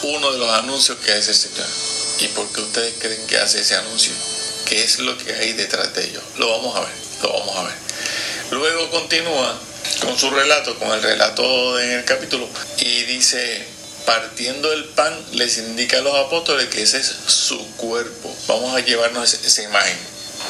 uno 0.03 0.31
de 0.31 0.37
los 0.37 0.49
anuncios 0.53 0.97
que 0.99 1.11
hace 1.11 1.31
el 1.31 1.37
Señor. 1.37 1.67
¿Y 2.19 2.27
por 2.29 2.51
qué 2.51 2.61
ustedes 2.61 2.93
creen 2.99 3.25
que 3.27 3.37
hace 3.37 3.61
ese 3.61 3.75
anuncio? 3.75 4.13
¿Qué 4.65 4.83
es 4.83 4.99
lo 4.99 5.17
que 5.17 5.33
hay 5.33 5.53
detrás 5.53 5.93
de 5.93 6.05
ello? 6.05 6.21
Lo 6.37 6.49
vamos 6.49 6.75
a 6.75 6.81
ver, 6.81 6.89
lo 7.21 7.33
vamos 7.33 7.57
a 7.57 7.63
ver. 7.63 7.75
Luego 8.51 8.89
continúa 8.91 9.59
con 10.01 10.17
su 10.17 10.29
relato, 10.29 10.77
con 10.79 10.91
el 10.91 11.01
relato 11.01 11.79
en 11.79 11.91
el 11.91 12.05
capítulo, 12.05 12.47
y 12.77 13.03
dice, 13.03 13.65
partiendo 14.05 14.71
el 14.73 14.85
pan, 14.85 15.13
les 15.33 15.57
indica 15.57 15.97
a 15.97 16.01
los 16.01 16.15
apóstoles 16.15 16.67
que 16.67 16.81
ese 16.81 16.99
es 16.99 17.15
su 17.27 17.59
cuerpo. 17.75 18.35
Vamos 18.47 18.75
a 18.75 18.79
llevarnos 18.79 19.33
esa 19.33 19.63
imagen. 19.63 19.97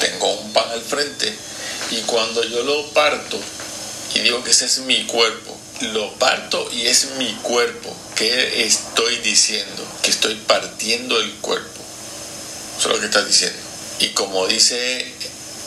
Tengo 0.00 0.32
un 0.34 0.52
pan 0.52 0.70
al 0.70 0.82
frente 0.82 1.32
y 1.90 1.96
cuando 2.02 2.44
yo 2.44 2.62
lo 2.62 2.86
parto 2.90 3.40
y 4.14 4.20
digo 4.20 4.42
que 4.42 4.50
ese 4.50 4.66
es 4.66 4.78
mi 4.78 5.04
cuerpo, 5.06 5.56
lo 5.92 6.12
parto 6.14 6.68
y 6.72 6.86
es 6.86 7.12
mi 7.18 7.32
cuerpo. 7.42 7.94
¿Qué 8.16 8.64
estoy 8.64 9.16
diciendo? 9.18 9.86
Que 10.02 10.10
estoy 10.10 10.34
partiendo 10.34 11.20
el 11.20 11.32
cuerpo. 11.34 11.80
Eso 12.78 12.88
es 12.88 12.94
lo 12.94 13.00
que 13.00 13.06
está 13.06 13.24
diciendo. 13.24 13.58
Y 14.00 14.08
como 14.08 14.46
dice 14.46 15.06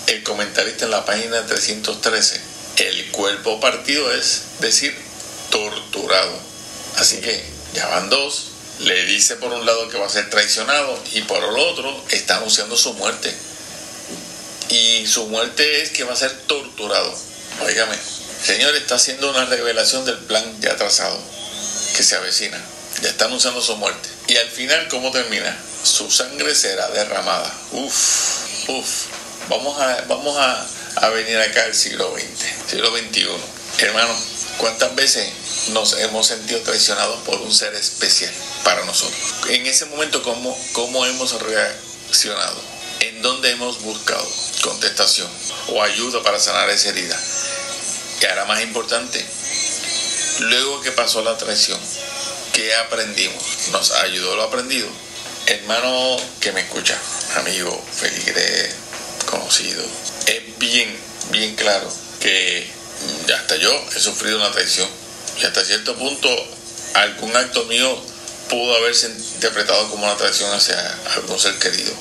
el 0.07 0.23
comentarista 0.23 0.85
en 0.85 0.91
la 0.91 1.05
página 1.05 1.45
313, 1.45 2.41
el 2.77 3.11
cuerpo 3.11 3.59
partido 3.59 4.11
es 4.13 4.43
decir, 4.59 4.95
torturado. 5.49 6.39
Así 6.97 7.17
que 7.17 7.43
ya 7.73 7.87
van 7.87 8.09
dos. 8.09 8.47
Le 8.79 9.05
dice 9.05 9.35
por 9.35 9.53
un 9.53 9.65
lado 9.65 9.89
que 9.89 9.97
va 9.97 10.07
a 10.07 10.09
ser 10.09 10.29
traicionado 10.29 10.99
y 11.13 11.21
por 11.21 11.43
el 11.43 11.55
otro 11.55 12.03
está 12.09 12.37
anunciando 12.37 12.75
su 12.75 12.93
muerte. 12.93 13.33
Y 14.69 15.05
su 15.05 15.27
muerte 15.27 15.83
es 15.83 15.91
que 15.91 16.03
va 16.03 16.13
a 16.13 16.17
ser 16.17 16.31
torturado. 16.47 17.13
Óigame, 17.63 17.95
Señor 18.43 18.75
está 18.75 18.95
haciendo 18.95 19.29
una 19.29 19.45
revelación 19.45 20.05
del 20.05 20.17
plan 20.17 20.43
ya 20.61 20.75
trazado, 20.75 21.19
que 21.95 22.03
se 22.03 22.15
avecina. 22.15 22.59
Ya 23.01 23.09
está 23.09 23.25
anunciando 23.25 23.61
su 23.61 23.75
muerte. 23.77 24.09
Y 24.27 24.37
al 24.37 24.49
final, 24.49 24.87
¿cómo 24.89 25.11
termina? 25.11 25.57
Su 25.83 26.11
sangre 26.11 26.53
será 26.55 26.89
derramada. 26.89 27.51
Uf, 27.71 28.69
uf. 28.69 28.87
Vamos 29.49 29.79
a, 29.79 30.01
vamos 30.07 30.37
a, 30.37 31.09
venir 31.09 31.37
acá 31.39 31.63
al 31.63 31.73
siglo 31.73 32.13
XX, 32.13 32.69
siglo 32.69 32.91
XXI. 32.95 33.27
Hermano, 33.79 34.15
¿cuántas 34.57 34.93
veces 34.95 35.27
nos 35.69 35.93
hemos 35.99 36.27
sentido 36.27 36.59
traicionados 36.61 37.19
por 37.21 37.39
un 37.41 37.53
ser 37.53 37.73
especial 37.75 38.33
para 38.63 38.83
nosotros. 38.85 39.19
En 39.49 39.65
ese 39.67 39.85
momento, 39.85 40.23
¿cómo, 40.23 40.57
cómo 40.73 41.05
hemos 41.05 41.39
reaccionado? 41.41 42.59
¿En 42.99 43.21
dónde 43.21 43.51
hemos 43.51 43.81
buscado 43.81 44.27
contestación 44.61 45.29
o 45.67 45.81
ayuda 45.81 46.21
para 46.23 46.39
sanar 46.39 46.69
esa 46.69 46.89
herida? 46.89 47.19
Y 48.21 48.25
ahora 48.27 48.45
más 48.45 48.61
importante, 48.61 49.25
luego 50.41 50.81
que 50.81 50.91
pasó 50.91 51.23
la 51.23 51.37
traición, 51.37 51.79
¿qué 52.53 52.75
aprendimos? 52.75 53.43
¿Nos 53.71 53.91
ayudó 53.91 54.35
lo 54.35 54.43
aprendido? 54.43 54.87
Hermano 55.47 56.17
que 56.39 56.51
me 56.51 56.61
escucha, 56.61 56.95
amigo, 57.37 57.83
feligre, 57.91 58.69
conocido, 59.25 59.83
es 60.27 60.59
bien, 60.59 60.95
bien 61.31 61.55
claro 61.55 61.91
que 62.19 62.69
hasta 63.35 63.55
yo 63.55 63.71
he 63.95 63.99
sufrido 63.99 64.37
una 64.37 64.51
traición 64.51 64.87
y 65.41 65.45
hasta 65.45 65.65
cierto 65.65 65.95
punto 65.95 66.29
algún 66.93 67.35
acto 67.35 67.65
mío 67.65 67.99
pudo 68.49 68.75
haberse 68.77 69.07
interpretado 69.07 69.89
como 69.89 70.05
una 70.05 70.15
traición 70.17 70.53
hacia 70.53 70.77
algún 71.15 71.39
ser 71.39 71.57
querido. 71.57 71.91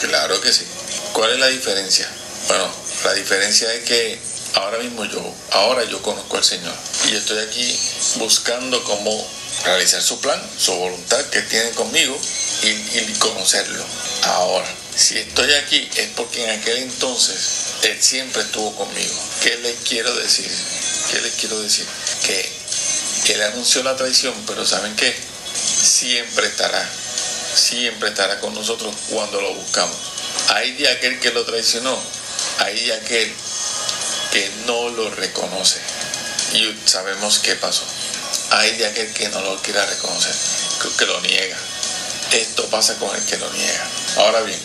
Claro 0.00 0.40
que 0.40 0.52
sí. 0.52 0.64
¿Cuál 1.12 1.32
es 1.32 1.38
la 1.38 1.48
diferencia? 1.48 2.08
Bueno, 2.48 2.72
la 3.04 3.12
diferencia 3.12 3.70
es 3.74 3.84
que 3.84 4.29
ahora 4.54 4.78
mismo 4.78 5.04
yo, 5.04 5.34
ahora 5.52 5.84
yo 5.84 6.00
conozco 6.02 6.36
al 6.36 6.44
Señor 6.44 6.74
y 7.08 7.16
estoy 7.16 7.38
aquí 7.38 7.78
buscando 8.16 8.82
cómo 8.84 9.28
realizar 9.64 10.02
su 10.02 10.20
plan, 10.20 10.40
su 10.58 10.72
voluntad 10.74 11.20
que 11.26 11.42
tiene 11.42 11.70
conmigo 11.70 12.18
y, 12.62 13.12
conocerlo. 13.18 13.84
Ahora, 14.22 14.66
si 14.94 15.18
estoy 15.18 15.52
aquí 15.54 15.88
es 15.96 16.08
porque 16.16 16.44
en 16.44 16.58
aquel 16.58 16.78
entonces 16.78 17.36
Él 17.82 17.96
siempre 18.00 18.42
estuvo 18.42 18.74
conmigo. 18.76 19.14
¿Qué 19.42 19.56
les 19.58 19.76
quiero 19.88 20.14
decir? 20.14 20.50
¿Qué 21.10 21.20
les 21.20 21.32
quiero 21.34 21.60
decir? 21.60 21.86
Que 22.24 23.34
Él 23.34 23.42
anunció 23.42 23.82
la 23.82 23.96
traición, 23.96 24.34
pero 24.46 24.66
¿saben 24.66 24.94
qué? 24.96 25.14
Siempre 25.82 26.46
estará, 26.46 26.88
siempre 27.54 28.08
estará 28.08 28.40
con 28.40 28.54
nosotros 28.54 28.94
cuando 29.08 29.40
lo 29.40 29.54
buscamos. 29.54 29.96
Hay 30.48 30.72
de 30.72 30.88
aquel 30.88 31.20
que 31.20 31.30
lo 31.30 31.44
traicionó, 31.44 31.98
hay 32.58 32.86
de 32.86 32.94
aquel 32.94 33.32
que 34.30 34.50
no 34.66 34.90
lo 34.90 35.10
reconoce. 35.10 35.80
Y 36.54 36.74
sabemos 36.86 37.38
qué 37.38 37.54
pasó. 37.56 37.84
Hay 38.50 38.76
de 38.76 38.86
aquel 38.86 39.12
que 39.12 39.28
no 39.28 39.40
lo 39.42 39.56
quiera 39.62 39.84
reconocer, 39.86 40.34
que 40.98 41.06
lo 41.06 41.20
niega. 41.20 41.56
Esto 42.32 42.66
pasa 42.66 42.96
con 42.98 43.14
el 43.14 43.24
que 43.24 43.36
lo 43.38 43.50
niega. 43.52 43.88
Ahora 44.16 44.42
bien, 44.42 44.58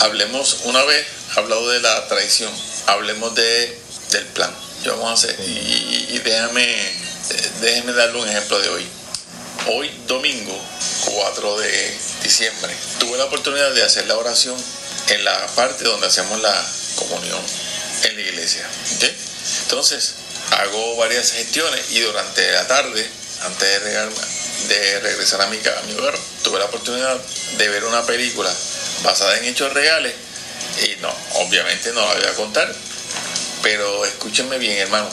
hablemos 0.00 0.60
una 0.64 0.82
vez, 0.84 1.06
hablado 1.36 1.68
de 1.68 1.80
la 1.80 2.08
traición, 2.08 2.52
hablemos 2.86 3.34
de, 3.34 3.80
del 4.10 4.26
plan. 4.28 4.54
Yo 4.84 4.96
vamos 4.96 5.10
a 5.10 5.14
hacer, 5.14 5.40
y, 5.40 6.18
déjame, 6.18 6.66
déjeme 7.60 7.92
darle 7.92 8.20
un 8.20 8.28
ejemplo 8.28 8.58
de 8.60 8.68
hoy. 8.68 8.86
Hoy, 9.68 9.90
domingo 10.06 10.58
4 11.04 11.58
de 11.58 11.98
diciembre, 12.22 12.74
tuve 12.98 13.16
la 13.16 13.26
oportunidad 13.26 13.70
de 13.72 13.84
hacer 13.84 14.06
la 14.06 14.16
oración 14.16 14.56
en 15.08 15.24
la 15.24 15.46
parte 15.54 15.84
donde 15.84 16.06
hacemos 16.06 16.40
la 16.40 16.66
comunión 16.96 17.40
en 18.04 18.16
la 18.16 18.22
iglesia. 18.22 18.68
Entonces, 19.62 20.14
hago 20.50 20.96
varias 20.96 21.32
gestiones 21.32 21.90
y 21.90 22.00
durante 22.00 22.50
la 22.52 22.66
tarde, 22.66 23.08
antes 23.42 23.84
de, 23.84 24.74
de 24.74 25.00
regresar 25.00 25.42
a 25.42 25.46
mi, 25.46 25.56
a 25.56 25.82
mi 25.86 25.94
hogar, 25.94 26.14
tuve 26.42 26.58
la 26.58 26.66
oportunidad 26.66 27.20
de 27.58 27.68
ver 27.68 27.84
una 27.84 28.04
película 28.06 28.52
basada 29.02 29.38
en 29.38 29.44
hechos 29.44 29.72
reales. 29.72 30.14
Y 30.84 31.00
no, 31.00 31.14
obviamente 31.34 31.92
no 31.92 32.00
la 32.00 32.14
voy 32.14 32.24
a 32.24 32.34
contar. 32.34 32.74
Pero 33.62 34.04
escúchenme 34.04 34.58
bien, 34.58 34.78
hermano. 34.78 35.08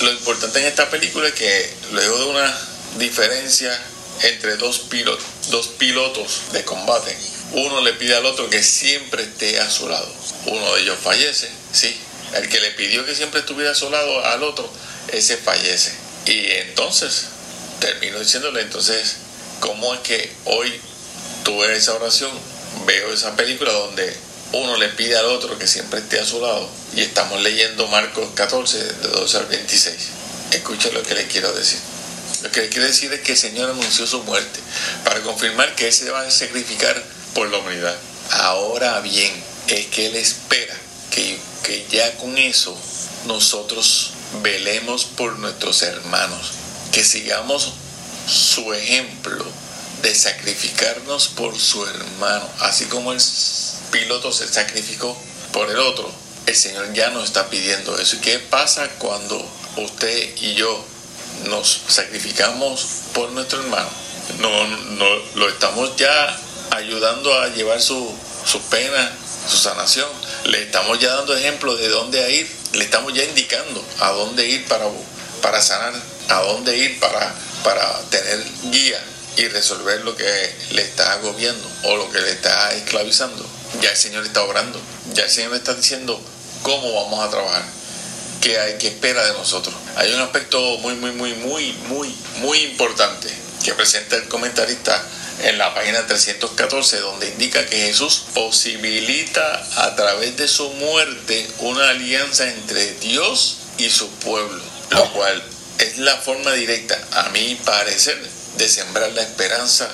Lo 0.00 0.12
importante 0.12 0.60
en 0.60 0.66
esta 0.66 0.88
película 0.90 1.28
es 1.28 1.34
que 1.34 1.74
luego 1.92 2.18
de 2.18 2.24
una 2.26 2.58
diferencia 2.98 3.76
entre 4.22 4.56
dos 4.56 4.80
pilotos, 4.80 5.24
dos 5.48 5.68
pilotos 5.68 6.52
de 6.52 6.64
combate, 6.64 7.16
uno 7.52 7.80
le 7.80 7.92
pide 7.94 8.16
al 8.16 8.26
otro 8.26 8.48
que 8.48 8.62
siempre 8.62 9.22
esté 9.22 9.58
a 9.60 9.70
su 9.70 9.88
lado. 9.88 10.17
Uno 10.46 10.74
de 10.74 10.82
ellos 10.82 10.98
fallece, 11.02 11.48
sí. 11.72 11.96
El 12.34 12.48
que 12.48 12.60
le 12.60 12.70
pidió 12.72 13.04
que 13.06 13.14
siempre 13.14 13.40
estuviera 13.40 13.70
a 13.72 13.74
su 13.74 13.90
lado 13.90 14.24
al 14.24 14.42
otro, 14.42 14.70
ese 15.08 15.36
fallece. 15.36 15.92
Y 16.26 16.50
entonces 16.52 17.26
termino 17.80 18.18
diciéndole, 18.18 18.60
entonces, 18.60 19.16
¿cómo 19.60 19.94
es 19.94 20.00
que 20.00 20.32
hoy 20.44 20.80
tuve 21.44 21.74
esa 21.74 21.94
oración 21.94 22.30
veo 22.86 23.12
esa 23.12 23.36
película 23.36 23.72
donde 23.72 24.14
uno 24.52 24.76
le 24.76 24.88
pide 24.88 25.16
al 25.16 25.26
otro 25.26 25.58
que 25.58 25.66
siempre 25.66 26.00
esté 26.00 26.20
a 26.20 26.24
su 26.24 26.40
lado 26.40 26.68
y 26.94 27.02
estamos 27.02 27.40
leyendo 27.42 27.86
Marcos 27.88 28.28
14, 28.34 28.78
de 28.78 29.08
12 29.08 29.36
al 29.36 29.46
26. 29.46 29.94
Escuchen 30.52 30.94
lo 30.94 31.02
que 31.02 31.14
le 31.14 31.26
quiero 31.26 31.52
decir. 31.52 31.78
Lo 32.42 32.50
que 32.50 32.62
le 32.62 32.68
quiero 32.68 32.86
decir 32.86 33.12
es 33.12 33.20
que 33.20 33.32
el 33.32 33.38
Señor 33.38 33.70
anunció 33.70 34.06
su 34.06 34.22
muerte 34.22 34.60
para 35.04 35.20
confirmar 35.20 35.74
que 35.74 35.88
Él 35.88 35.92
se 35.92 36.10
va 36.10 36.22
a 36.22 36.30
sacrificar 36.30 37.02
por 37.34 37.50
la 37.50 37.58
humanidad. 37.58 37.94
Ahora 38.30 39.00
bien, 39.00 39.32
es 39.76 39.86
que 39.86 40.06
Él 40.06 40.16
espera 40.16 40.74
que, 41.10 41.38
que 41.64 41.86
ya 41.90 42.16
con 42.16 42.36
eso 42.38 42.76
nosotros 43.26 44.12
velemos 44.42 45.04
por 45.04 45.38
nuestros 45.38 45.82
hermanos, 45.82 46.52
que 46.92 47.04
sigamos 47.04 47.72
su 48.28 48.72
ejemplo 48.72 49.44
de 50.02 50.14
sacrificarnos 50.14 51.28
por 51.28 51.58
su 51.58 51.84
hermano, 51.86 52.48
así 52.60 52.84
como 52.86 53.12
el 53.12 53.20
piloto 53.90 54.32
se 54.32 54.46
sacrificó 54.48 55.16
por 55.52 55.70
el 55.70 55.78
otro. 55.78 56.10
El 56.46 56.56
Señor 56.56 56.92
ya 56.94 57.10
nos 57.10 57.24
está 57.24 57.48
pidiendo 57.50 57.98
eso. 57.98 58.16
¿Y 58.16 58.20
qué 58.20 58.38
pasa 58.38 58.88
cuando 58.98 59.44
usted 59.76 60.36
y 60.40 60.54
yo 60.54 60.84
nos 61.46 61.82
sacrificamos 61.88 62.86
por 63.12 63.30
nuestro 63.32 63.60
hermano? 63.62 63.88
No, 64.38 64.66
no 64.66 65.06
lo 65.34 65.48
estamos 65.48 65.96
ya 65.96 66.38
ayudando 66.70 67.34
a 67.38 67.48
llevar 67.48 67.80
su, 67.80 68.14
su 68.44 68.60
pena, 68.62 69.12
su 69.48 69.56
sanación. 69.56 70.08
Le 70.44 70.62
estamos 70.62 70.98
ya 70.98 71.14
dando 71.14 71.36
ejemplo 71.36 71.76
de 71.76 71.88
dónde 71.88 72.30
ir. 72.32 72.50
Le 72.72 72.84
estamos 72.84 73.12
ya 73.14 73.24
indicando 73.24 73.84
a 74.00 74.10
dónde 74.10 74.46
ir 74.46 74.66
para, 74.66 74.86
para 75.42 75.62
sanar, 75.62 75.94
a 76.28 76.40
dónde 76.42 76.76
ir 76.76 77.00
para, 77.00 77.34
para 77.64 78.00
tener 78.10 78.44
guía 78.64 79.02
y 79.36 79.48
resolver 79.48 80.00
lo 80.02 80.16
que 80.16 80.56
le 80.70 80.82
está 80.82 81.12
agobiando 81.12 81.66
o 81.84 81.96
lo 81.96 82.10
que 82.10 82.20
le 82.20 82.32
está 82.32 82.72
esclavizando. 82.72 83.46
Ya 83.80 83.90
el 83.90 83.96
Señor 83.96 84.24
está 84.26 84.42
obrando, 84.42 84.80
ya 85.12 85.24
el 85.24 85.30
Señor 85.30 85.54
está 85.54 85.74
diciendo 85.74 86.20
cómo 86.62 86.92
vamos 86.92 87.24
a 87.24 87.30
trabajar, 87.30 87.64
qué 88.40 88.58
hay, 88.58 88.78
que 88.78 88.88
espera 88.88 89.24
de 89.24 89.32
nosotros. 89.32 89.74
Hay 89.96 90.12
un 90.12 90.20
aspecto 90.20 90.60
muy, 90.78 90.94
muy, 90.94 91.12
muy, 91.12 91.34
muy, 91.34 91.72
muy, 91.88 92.14
muy 92.38 92.58
importante 92.64 93.28
que 93.64 93.74
presenta 93.74 94.16
el 94.16 94.28
comentarista 94.28 95.02
en 95.42 95.58
la 95.58 95.74
página 95.74 96.06
314, 96.06 96.98
donde 97.00 97.28
indica 97.28 97.64
que 97.66 97.76
Jesús 97.76 98.24
posibilita 98.34 99.84
a 99.84 99.94
través 99.94 100.36
de 100.36 100.48
su 100.48 100.68
muerte 100.70 101.48
una 101.58 101.90
alianza 101.90 102.48
entre 102.48 102.94
Dios 102.94 103.58
y 103.78 103.90
su 103.90 104.08
pueblo, 104.10 104.62
lo 104.90 105.12
cual 105.12 105.42
es 105.78 105.98
la 105.98 106.16
forma 106.16 106.52
directa, 106.52 106.98
a 107.12 107.28
mi 107.30 107.54
parecer, 107.56 108.20
de 108.56 108.68
sembrar 108.68 109.12
la 109.12 109.22
esperanza 109.22 109.88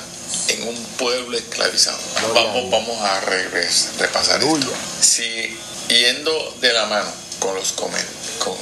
en 0.48 0.66
un 0.66 0.85
pueblo 0.96 1.37
esclavizado. 1.37 1.98
vamos, 2.35 2.70
vamos 2.70 3.00
a 3.02 3.20
repasar 3.20 4.42
esto. 4.42 4.72
Si 5.00 5.57
yendo 5.88 6.57
de 6.61 6.72
la 6.72 6.87
mano 6.87 7.12
con 7.38 7.54
los 7.54 7.72
con 7.72 7.92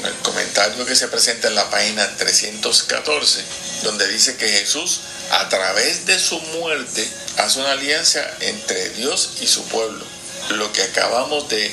el 0.04 0.14
comentario 0.22 0.84
que 0.84 0.96
se 0.96 1.08
presenta 1.08 1.48
en 1.48 1.54
la 1.54 1.70
página 1.70 2.08
314, 2.16 3.44
donde 3.84 4.08
dice 4.08 4.36
que 4.36 4.48
Jesús 4.48 5.00
a 5.32 5.48
través 5.48 6.06
de 6.06 6.18
su 6.18 6.38
muerte 6.38 7.06
hace 7.38 7.60
una 7.60 7.72
alianza 7.72 8.24
entre 8.40 8.90
Dios 8.90 9.30
y 9.40 9.46
su 9.46 9.64
pueblo, 9.64 10.04
lo 10.50 10.72
que 10.72 10.82
acabamos 10.82 11.48
de 11.48 11.70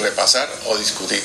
repasar 0.00 0.48
o 0.66 0.78
discutir 0.78 1.22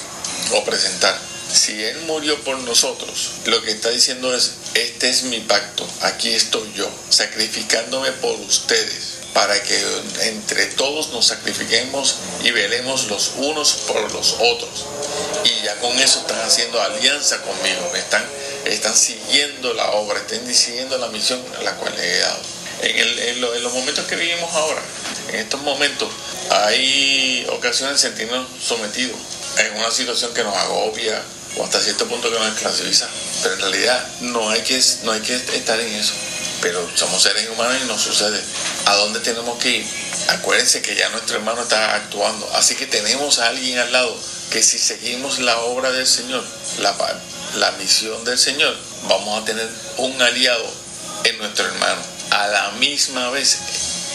o 0.53 0.63
presentar 0.65 1.29
si 1.53 1.83
Él 1.83 1.97
murió 2.01 2.39
por 2.43 2.57
nosotros, 2.59 3.31
lo 3.45 3.61
que 3.63 3.71
está 3.71 3.89
diciendo 3.89 4.35
es, 4.35 4.51
este 4.75 5.09
es 5.09 5.23
mi 5.23 5.39
pacto, 5.39 5.87
aquí 6.01 6.33
estoy 6.33 6.71
yo, 6.75 6.89
sacrificándome 7.09 8.11
por 8.13 8.39
ustedes, 8.41 9.19
para 9.33 9.61
que 9.63 9.81
entre 10.21 10.67
todos 10.67 11.09
nos 11.09 11.27
sacrifiquemos 11.27 12.15
y 12.43 12.51
velemos 12.51 13.07
los 13.07 13.33
unos 13.37 13.73
por 13.87 14.11
los 14.11 14.35
otros. 14.39 14.85
Y 15.43 15.63
ya 15.63 15.75
con 15.79 15.97
eso 15.99 16.19
están 16.19 16.39
haciendo 16.41 16.81
alianza 16.81 17.41
conmigo, 17.41 17.91
están, 17.95 18.25
están 18.73 18.95
siguiendo 18.95 19.73
la 19.73 19.91
obra, 19.91 20.19
están 20.19 20.53
siguiendo 20.53 20.97
la 20.97 21.07
misión 21.07 21.41
a 21.59 21.63
la 21.63 21.75
cual 21.75 21.93
he 21.99 22.19
dado. 22.19 22.39
En, 22.81 23.43
en 23.43 23.63
los 23.63 23.73
momentos 23.73 24.05
que 24.05 24.15
vivimos 24.15 24.51
ahora, 24.53 24.81
en 25.29 25.35
estos 25.35 25.61
momentos, 25.61 26.09
hay 26.49 27.45
ocasiones 27.51 28.01
de 28.01 28.09
sentirnos 28.09 28.47
sometidos 28.61 29.17
en 29.57 29.75
una 29.77 29.91
situación 29.91 30.33
que 30.33 30.43
nos 30.43 30.55
agobia, 30.55 31.21
o 31.57 31.63
hasta 31.63 31.79
cierto 31.81 32.07
punto 32.07 32.31
que 32.31 32.39
nos 32.39 32.47
esclaviza. 32.53 33.07
Pero 33.41 33.55
en 33.55 33.61
realidad 33.61 34.07
no 34.21 34.49
hay, 34.49 34.61
que, 34.61 34.81
no 35.03 35.11
hay 35.11 35.21
que 35.21 35.35
estar 35.35 35.79
en 35.79 35.93
eso. 35.93 36.13
Pero 36.61 36.87
somos 36.95 37.21
seres 37.21 37.47
humanos 37.49 37.77
y 37.83 37.87
nos 37.87 38.01
sucede. 38.01 38.39
¿A 38.85 38.95
dónde 38.95 39.19
tenemos 39.19 39.57
que 39.59 39.69
ir? 39.69 39.85
Acuérdense 40.29 40.81
que 40.81 40.95
ya 40.95 41.09
nuestro 41.09 41.37
hermano 41.37 41.61
está 41.61 41.95
actuando. 41.95 42.49
Así 42.53 42.75
que 42.75 42.85
tenemos 42.85 43.39
a 43.39 43.47
alguien 43.47 43.79
al 43.79 43.91
lado 43.91 44.15
que 44.51 44.61
si 44.63 44.77
seguimos 44.77 45.39
la 45.39 45.57
obra 45.59 45.91
del 45.91 46.07
Señor, 46.07 46.43
la, 46.79 46.95
la 47.55 47.71
misión 47.73 48.23
del 48.25 48.37
Señor, 48.37 48.75
vamos 49.07 49.41
a 49.41 49.45
tener 49.45 49.69
un 49.97 50.21
aliado 50.21 50.65
en 51.23 51.37
nuestro 51.37 51.65
hermano. 51.65 52.01
A 52.31 52.47
la 52.47 52.71
misma 52.71 53.29
vez, 53.31 53.57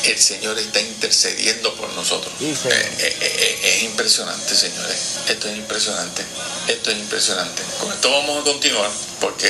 el 0.04 0.18
Señor 0.18 0.58
está 0.58 0.80
intercediendo 0.80 1.74
por 1.74 1.92
nosotros. 1.94 2.32
Eh, 2.40 2.54
eh, 2.98 3.16
eh, 3.20 3.60
es 3.76 3.82
impresionante, 3.84 4.54
señores. 4.54 4.96
Esto 5.28 5.48
es 5.48 5.56
impresionante. 5.56 6.22
Esto 6.68 6.90
es 6.90 6.98
impresionante. 6.98 7.62
Con 7.80 7.92
esto 7.92 8.10
vamos 8.10 8.40
a 8.40 8.44
continuar 8.44 8.90
porque 9.20 9.48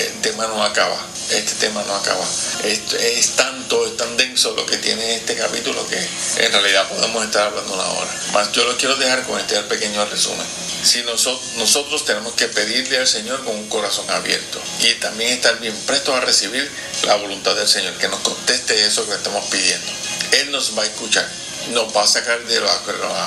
el 0.00 0.20
tema 0.20 0.46
no 0.46 0.62
acaba. 0.62 0.98
Este 1.30 1.54
tema 1.54 1.82
no 1.86 1.94
acaba. 1.94 2.24
Esto 2.64 2.96
es 2.96 3.30
tanto, 3.30 3.86
es 3.86 3.96
tan 3.96 4.16
denso 4.16 4.54
lo 4.54 4.66
que 4.66 4.76
tiene 4.76 5.16
este 5.16 5.36
capítulo 5.36 5.86
que 5.88 5.96
en 5.96 6.52
realidad 6.52 6.88
podemos 6.88 7.24
estar 7.24 7.46
hablando 7.48 7.72
una 7.72 7.86
hora. 7.86 8.10
Más 8.32 8.52
yo 8.52 8.64
lo 8.64 8.76
quiero 8.76 8.96
dejar 8.96 9.24
con 9.24 9.40
este 9.40 9.60
pequeño 9.62 10.04
resumen. 10.04 10.46
Si 10.84 11.02
nosotros, 11.02 11.54
nosotros 11.56 12.04
tenemos 12.04 12.34
que 12.34 12.46
pedirle 12.46 12.98
al 12.98 13.06
Señor 13.06 13.42
con 13.44 13.56
un 13.56 13.68
corazón 13.70 14.08
abierto 14.10 14.60
y 14.80 14.92
también 14.96 15.32
estar 15.32 15.58
bien 15.58 15.74
prestos 15.86 16.14
a 16.14 16.20
recibir 16.20 16.70
la 17.06 17.16
voluntad 17.16 17.56
del 17.56 17.66
Señor, 17.66 17.94
que 17.94 18.08
nos 18.08 18.20
conteste 18.20 18.84
eso 18.84 19.06
que 19.08 19.14
estamos 19.14 19.46
pidiendo. 19.46 19.86
Él 20.32 20.50
nos 20.50 20.76
va 20.76 20.82
a 20.82 20.86
escuchar, 20.86 21.26
nos 21.70 21.96
va 21.96 22.02
a 22.02 22.06
sacar 22.06 22.38
de 22.44 22.60
la, 22.60 22.72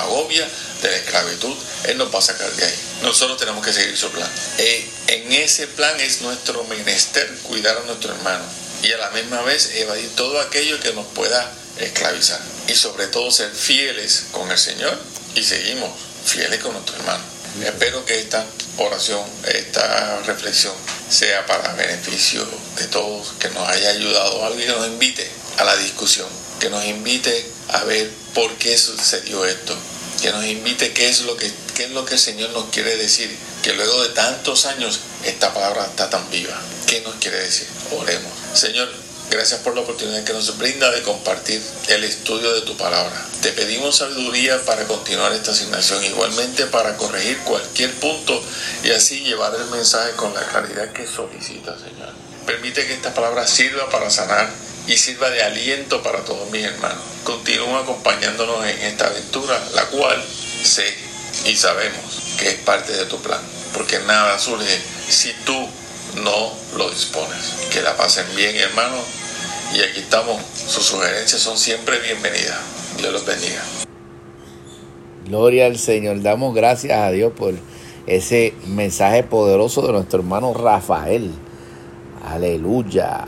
agobia, 0.02 0.48
de 0.82 0.90
la 0.90 0.96
esclavitud, 0.98 1.52
Él 1.84 1.98
nos 1.98 2.14
va 2.14 2.20
a 2.20 2.22
sacar 2.22 2.48
de 2.52 2.64
ahí. 2.64 2.74
Nosotros 3.02 3.36
tenemos 3.38 3.64
que 3.64 3.72
seguir 3.72 3.96
su 3.96 4.08
plan. 4.10 4.30
Eh, 4.58 4.88
en 5.08 5.32
ese 5.32 5.66
plan 5.66 5.98
es 5.98 6.20
nuestro 6.20 6.62
menester 6.64 7.28
cuidar 7.42 7.76
a 7.78 7.86
nuestro 7.86 8.14
hermano 8.14 8.44
y 8.82 8.92
a 8.92 8.98
la 8.98 9.10
misma 9.10 9.42
vez 9.42 9.70
evadir 9.74 10.14
todo 10.14 10.40
aquello 10.40 10.78
que 10.78 10.92
nos 10.92 11.06
pueda 11.06 11.52
esclavizar 11.78 12.40
y 12.68 12.74
sobre 12.74 13.08
todo 13.08 13.32
ser 13.32 13.50
fieles 13.50 14.26
con 14.30 14.48
el 14.48 14.58
Señor 14.58 14.96
y 15.34 15.42
seguimos 15.42 15.90
fieles 16.24 16.60
con 16.60 16.72
nuestro 16.72 16.94
hermano. 16.96 17.37
Espero 17.62 18.04
que 18.04 18.20
esta 18.20 18.44
oración, 18.76 19.22
esta 19.44 20.20
reflexión 20.22 20.74
sea 21.10 21.46
para 21.46 21.74
beneficio 21.74 22.46
de 22.76 22.86
todos, 22.88 23.32
que 23.38 23.48
nos 23.50 23.68
haya 23.68 23.90
ayudado 23.90 24.60
y 24.60 24.66
nos 24.66 24.86
invite 24.86 25.28
a 25.58 25.64
la 25.64 25.76
discusión, 25.76 26.28
que 26.60 26.70
nos 26.70 26.84
invite 26.84 27.46
a 27.68 27.84
ver 27.84 28.10
por 28.34 28.52
qué 28.58 28.76
sucedió 28.78 29.44
esto, 29.44 29.76
que 30.22 30.30
nos 30.30 30.44
invite 30.44 30.92
qué 30.92 31.08
es 31.08 31.22
lo 31.22 31.36
que, 31.36 31.50
qué 31.74 31.84
es 31.84 31.90
lo 31.90 32.04
que 32.04 32.14
el 32.14 32.20
Señor 32.20 32.50
nos 32.50 32.70
quiere 32.70 32.96
decir, 32.96 33.34
que 33.62 33.72
luego 33.72 34.02
de 34.02 34.10
tantos 34.10 34.66
años 34.66 35.00
esta 35.24 35.52
palabra 35.52 35.84
está 35.86 36.08
tan 36.10 36.28
viva. 36.30 36.58
¿Qué 36.86 37.00
nos 37.02 37.16
quiere 37.16 37.38
decir? 37.38 37.66
Oremos. 37.92 38.32
Señor, 38.54 38.88
Gracias 39.30 39.60
por 39.60 39.74
la 39.74 39.82
oportunidad 39.82 40.24
que 40.24 40.32
nos 40.32 40.56
brinda 40.56 40.90
de 40.90 41.02
compartir 41.02 41.62
el 41.88 42.04
estudio 42.04 42.50
de 42.54 42.62
tu 42.62 42.76
palabra. 42.78 43.26
Te 43.42 43.52
pedimos 43.52 43.96
sabiduría 43.96 44.58
para 44.64 44.84
continuar 44.84 45.32
esta 45.32 45.50
asignación, 45.50 46.02
igualmente 46.02 46.64
para 46.66 46.96
corregir 46.96 47.36
cualquier 47.40 47.92
punto 47.94 48.42
y 48.82 48.90
así 48.90 49.20
llevar 49.20 49.54
el 49.54 49.66
mensaje 49.66 50.12
con 50.12 50.32
la 50.32 50.40
claridad 50.48 50.92
que 50.92 51.06
solicita, 51.06 51.76
Señor. 51.78 52.14
Permite 52.46 52.86
que 52.86 52.94
esta 52.94 53.12
palabra 53.12 53.46
sirva 53.46 53.90
para 53.90 54.08
sanar 54.08 54.50
y 54.86 54.96
sirva 54.96 55.28
de 55.28 55.42
aliento 55.42 56.02
para 56.02 56.24
todos 56.24 56.50
mis 56.50 56.64
hermanos. 56.64 57.04
Continúa 57.24 57.80
acompañándonos 57.80 58.64
en 58.64 58.78
esta 58.78 59.08
aventura, 59.08 59.62
la 59.74 59.84
cual 59.88 60.24
sé 60.64 61.08
y 61.44 61.54
sabemos 61.54 62.02
que 62.38 62.48
es 62.48 62.58
parte 62.60 62.92
de 62.92 63.04
tu 63.04 63.20
plan, 63.20 63.40
porque 63.74 63.98
nada 64.00 64.38
surge 64.38 64.80
si 65.10 65.34
tú 65.44 65.68
no 66.22 66.52
lo 66.76 66.90
dispones. 66.90 67.68
Que 67.72 67.80
la 67.80 67.96
pasen 67.96 68.26
bien, 68.36 68.54
hermano. 68.56 68.96
Y 69.74 69.80
aquí 69.80 70.00
estamos. 70.00 70.40
Sus 70.54 70.84
sugerencias 70.84 71.40
son 71.40 71.56
siempre 71.56 71.98
bienvenidas. 72.00 72.58
Dios 72.98 73.12
los 73.12 73.24
bendiga. 73.24 73.62
Gloria 75.26 75.66
al 75.66 75.78
Señor. 75.78 76.22
Damos 76.22 76.54
gracias 76.54 76.98
a 76.98 77.10
Dios 77.10 77.32
por 77.36 77.54
ese 78.06 78.54
mensaje 78.66 79.22
poderoso 79.22 79.86
de 79.86 79.92
nuestro 79.92 80.20
hermano 80.20 80.54
Rafael. 80.54 81.32
Aleluya. 82.24 83.26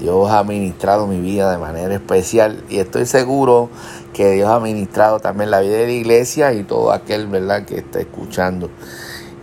Dios 0.00 0.30
ha 0.30 0.42
ministrado 0.44 1.06
mi 1.06 1.20
vida 1.20 1.50
de 1.50 1.58
manera 1.58 1.94
especial 1.94 2.64
y 2.70 2.78
estoy 2.78 3.04
seguro 3.04 3.68
que 4.14 4.30
Dios 4.32 4.48
ha 4.48 4.58
ministrado 4.58 5.20
también 5.20 5.50
la 5.50 5.60
vida 5.60 5.76
de 5.76 5.86
la 5.86 5.92
iglesia 5.92 6.54
y 6.54 6.62
todo 6.62 6.90
aquel, 6.90 7.26
¿verdad?, 7.26 7.66
que 7.66 7.76
está 7.78 8.00
escuchando 8.00 8.70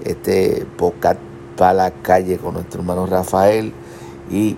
este 0.04 0.66
podcast 0.78 1.20
para 1.58 1.74
la 1.74 1.92
calle 1.92 2.38
con 2.38 2.54
nuestro 2.54 2.80
hermano 2.82 3.06
Rafael 3.06 3.74
y 4.32 4.56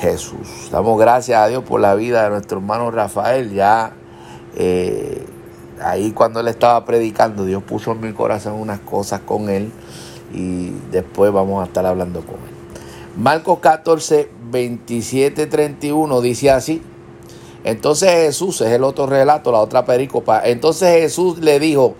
Jesús. 0.00 0.68
Damos 0.72 0.98
gracias 0.98 1.40
a 1.40 1.46
Dios 1.46 1.62
por 1.62 1.80
la 1.80 1.94
vida 1.94 2.24
de 2.24 2.30
nuestro 2.30 2.58
hermano 2.58 2.90
Rafael. 2.90 3.52
Ya 3.52 3.92
eh, 4.56 5.24
ahí 5.80 6.10
cuando 6.12 6.40
él 6.40 6.48
estaba 6.48 6.84
predicando, 6.84 7.44
Dios 7.44 7.62
puso 7.62 7.92
en 7.92 8.00
mi 8.00 8.12
corazón 8.12 8.54
unas 8.54 8.80
cosas 8.80 9.20
con 9.20 9.48
él 9.48 9.70
y 10.34 10.70
después 10.90 11.32
vamos 11.32 11.62
a 11.62 11.66
estar 11.66 11.86
hablando 11.86 12.20
con 12.22 12.34
él. 12.34 12.62
Marcos 13.16 13.58
14, 13.60 14.30
27, 14.50 15.46
31 15.46 16.20
dice 16.20 16.50
así. 16.50 16.82
Entonces 17.64 18.10
Jesús, 18.10 18.60
es 18.62 18.72
el 18.72 18.82
otro 18.82 19.06
relato, 19.06 19.52
la 19.52 19.60
otra 19.60 19.84
pericopa. 19.84 20.42
Entonces 20.44 21.00
Jesús 21.00 21.38
le 21.38 21.60
dijo, 21.60 21.94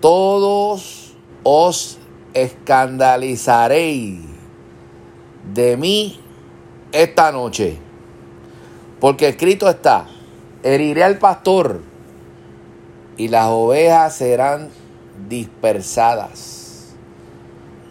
todos 0.00 1.14
os 1.44 1.99
escandalizaréis 2.34 4.20
de 5.54 5.76
mí 5.76 6.20
esta 6.92 7.32
noche. 7.32 7.78
Porque 9.00 9.28
escrito 9.28 9.68
está, 9.68 10.06
heriré 10.62 11.04
al 11.04 11.18
pastor 11.18 11.80
y 13.16 13.28
las 13.28 13.46
ovejas 13.48 14.14
serán 14.16 14.70
dispersadas. 15.28 16.94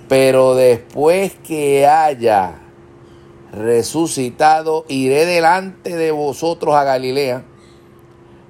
Pero 0.08 0.56
después 0.56 1.34
que 1.44 1.86
haya 1.86 2.56
resucitado, 3.52 4.86
iré 4.88 5.26
delante 5.26 5.96
de 5.96 6.12
vosotros 6.12 6.76
a 6.76 6.84
Galilea. 6.84 7.44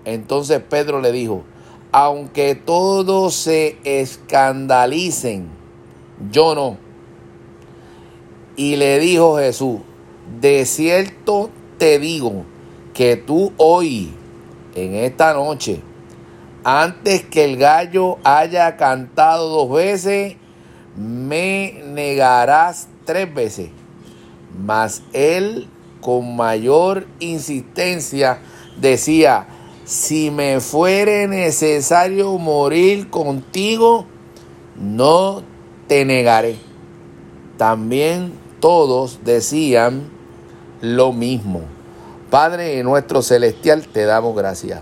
Entonces 0.06 0.62
Pedro 0.62 1.02
le 1.02 1.12
dijo, 1.12 1.44
aunque 1.92 2.56
todos 2.56 3.36
se 3.36 3.78
escandalicen, 3.84 5.59
yo 6.32 6.56
no. 6.56 6.78
Y 8.56 8.76
le 8.76 9.00
dijo 9.00 9.38
Jesús, 9.38 9.80
de 10.42 10.66
cierto 10.66 11.50
te 11.78 12.00
digo 12.00 12.44
que 12.94 13.16
tú 13.16 13.54
hoy, 13.58 14.12
en 14.76 14.96
esta 14.96 15.34
noche, 15.34 15.82
antes 16.64 17.24
que 17.24 17.46
el 17.46 17.58
gallo 17.58 18.18
haya 18.24 18.76
cantado 18.76 19.50
dos 19.50 19.72
veces, 19.72 20.36
me 20.98 21.82
negarás 21.86 22.90
tres 23.06 23.34
veces. 23.34 23.70
Mas 24.58 25.04
él 25.14 25.68
con 26.02 26.36
mayor 26.36 27.08
insistencia 27.20 28.40
decía, 28.80 29.48
si 29.86 30.30
me 30.32 30.60
fuere 30.60 31.28
necesario 31.28 32.38
morir 32.38 33.10
contigo, 33.10 34.06
no 34.76 35.44
te 35.90 36.06
negaré. 36.06 36.56
También 37.58 38.32
todos 38.62 39.20
decían 39.26 40.04
lo 40.82 41.12
mismo. 41.12 41.62
Padre 42.30 42.82
nuestro 42.84 43.24
celestial, 43.24 43.88
te 43.88 44.06
damos 44.06 44.38
gracias. 44.38 44.82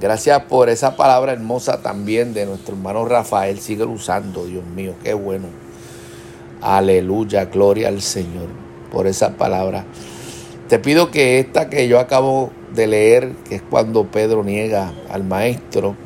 Gracias 0.00 0.44
por 0.44 0.70
esa 0.70 0.96
palabra 0.96 1.32
hermosa 1.32 1.82
también 1.82 2.32
de 2.32 2.46
nuestro 2.46 2.74
hermano 2.76 3.04
Rafael. 3.04 3.58
Sigue 3.58 3.84
usando, 3.84 4.46
Dios 4.46 4.64
mío, 4.64 4.94
qué 5.02 5.14
bueno. 5.14 5.48
Aleluya, 6.62 7.46
gloria 7.46 7.88
al 7.88 8.00
Señor 8.00 8.46
por 8.92 9.08
esa 9.08 9.36
palabra. 9.36 9.84
Te 10.68 10.78
pido 10.78 11.10
que 11.10 11.40
esta 11.40 11.68
que 11.68 11.88
yo 11.88 11.98
acabo 11.98 12.50
de 12.72 12.86
leer, 12.86 13.32
que 13.48 13.56
es 13.56 13.62
cuando 13.62 14.06
Pedro 14.06 14.44
niega 14.44 14.92
al 15.10 15.24
maestro, 15.24 15.96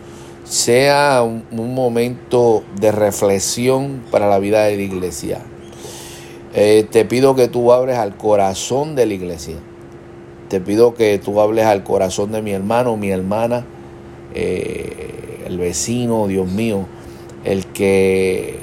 sea 0.45 1.23
un, 1.23 1.75
momento 1.75 2.63
de 2.79 2.93
reflexión 2.93 4.03
para 4.11 4.29
la 4.29 4.39
vida 4.39 4.65
de 4.65 4.77
la 4.77 4.83
iglesia. 4.83 5.41
Eh, 6.55 6.87
te 6.91 7.05
pido 7.05 7.35
que 7.35 7.49
tú 7.49 7.73
hables 7.73 7.97
al 7.97 8.17
corazón 8.17 8.95
de 8.95 9.07
la 9.07 9.15
iglesia. 9.15 9.57
Te 10.49 10.61
pido 10.61 10.95
que 10.95 11.19
tú 11.19 11.41
hables 11.41 11.65
al 11.65 11.83
corazón 11.83 12.31
de 12.31 12.43
mi 12.43 12.53
hermano, 12.53 12.97
mi 12.97 13.11
hermana, 13.11 13.65
eh, 14.35 15.45
el 15.47 15.59
vecino, 15.59 16.27
Dios 16.29 16.47
mío, 16.47 16.87
el 17.45 17.67
que 17.67 18.59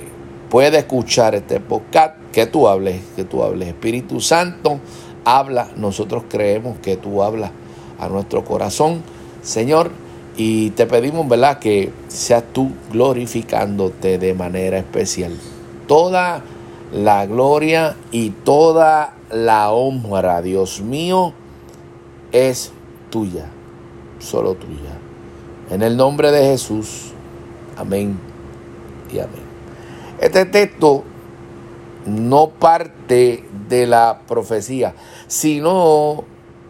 puede 0.49 0.77
escuchar 0.77 1.35
este 1.35 1.59
podcast, 1.59 2.15
que 2.31 2.45
tú 2.45 2.67
hables, 2.67 3.01
que 3.15 3.23
tú 3.23 3.43
hables. 3.43 3.67
Espíritu 3.67 4.21
Santo, 4.21 4.79
habla. 5.25 5.69
Nosotros 5.75 6.23
creemos 6.29 6.77
que 6.79 6.95
tú 6.95 7.23
hablas 7.23 7.51
a 7.99 8.07
nuestro 8.07 8.45
corazón. 8.45 9.01
Señor, 9.41 9.91
y 10.37 10.71
te 10.71 10.85
pedimos, 10.85 11.27
¿verdad?, 11.27 11.59
que 11.59 11.91
seas 12.07 12.43
tú 12.53 12.71
glorificándote 12.91 14.17
de 14.17 14.33
manera 14.33 14.77
especial. 14.77 15.33
Toda 15.87 16.41
la 16.93 17.25
gloria 17.25 17.95
y 18.11 18.29
toda 18.29 19.13
la 19.29 19.71
honra, 19.71 20.41
Dios 20.41 20.81
mío, 20.81 21.33
es 22.31 22.71
tuya, 23.09 23.45
solo 24.19 24.55
tuya. 24.55 24.97
En 25.69 25.81
el 25.81 25.97
nombre 25.97 26.31
de 26.31 26.43
Jesús, 26.45 27.11
amén 27.77 28.17
y 29.13 29.19
amén. 29.19 29.51
Este 30.19 30.45
texto 30.45 31.03
no 32.05 32.49
parte 32.49 33.45
de 33.69 33.87
la 33.87 34.21
profecía, 34.27 34.93
sino 35.27 36.23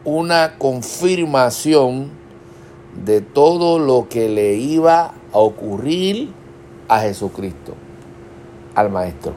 una 0.03 0.57
confirmación 0.57 2.20
de 2.95 3.21
todo 3.21 3.79
lo 3.79 4.07
que 4.09 4.29
le 4.29 4.55
iba 4.55 5.13
a 5.33 5.37
ocurrir 5.37 6.33
a 6.87 6.99
Jesucristo, 6.99 7.73
al 8.75 8.89
Maestro. 8.89 9.33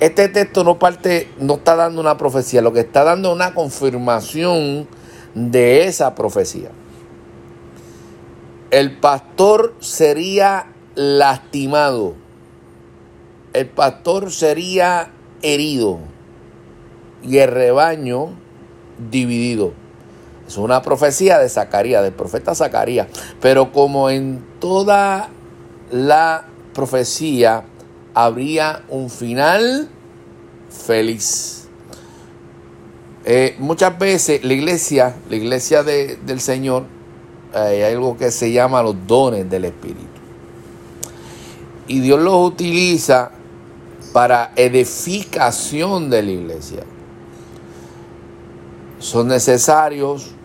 Este 0.00 0.28
texto 0.28 0.64
no 0.64 0.78
parte, 0.78 1.30
no 1.38 1.54
está 1.54 1.76
dando 1.76 2.00
una 2.00 2.16
profecía, 2.16 2.60
lo 2.60 2.72
que 2.72 2.80
está 2.80 3.04
dando 3.04 3.30
es 3.30 3.34
una 3.34 3.54
confirmación 3.54 4.86
de 5.34 5.84
esa 5.84 6.14
profecía. 6.14 6.70
El 8.70 8.98
pastor 8.98 9.74
sería 9.80 10.66
lastimado. 10.94 12.14
El 13.52 13.68
pastor 13.68 14.32
sería 14.32 15.12
herido. 15.42 15.98
Y 17.22 17.38
el 17.38 17.50
rebaño 17.50 18.30
dividido. 19.10 19.72
Es 20.46 20.56
una 20.56 20.82
profecía 20.82 21.38
de 21.38 21.48
Zacarías, 21.48 22.02
del 22.02 22.12
profeta 22.12 22.54
Zacarías. 22.54 23.08
Pero 23.40 23.72
como 23.72 24.10
en 24.10 24.44
toda 24.60 25.28
la 25.90 26.44
profecía 26.72 27.64
habría 28.14 28.84
un 28.88 29.10
final 29.10 29.88
feliz. 30.70 31.68
Eh, 33.24 33.56
muchas 33.58 33.98
veces 33.98 34.44
la 34.44 34.52
iglesia, 34.52 35.16
la 35.28 35.36
iglesia 35.36 35.82
del 35.82 36.40
Señor, 36.40 36.84
eh, 37.52 37.84
hay 37.84 37.94
algo 37.94 38.16
que 38.16 38.30
se 38.30 38.52
llama 38.52 38.82
los 38.82 38.94
dones 39.06 39.50
del 39.50 39.64
Espíritu. 39.64 40.06
Y 41.88 42.00
Dios 42.00 42.20
los 42.20 42.52
utiliza 42.52 43.32
para 44.12 44.52
edificación 44.54 46.08
de 46.08 46.22
la 46.22 46.30
iglesia. 46.30 46.84
Son 48.98 49.28
necesarios, 49.28 50.35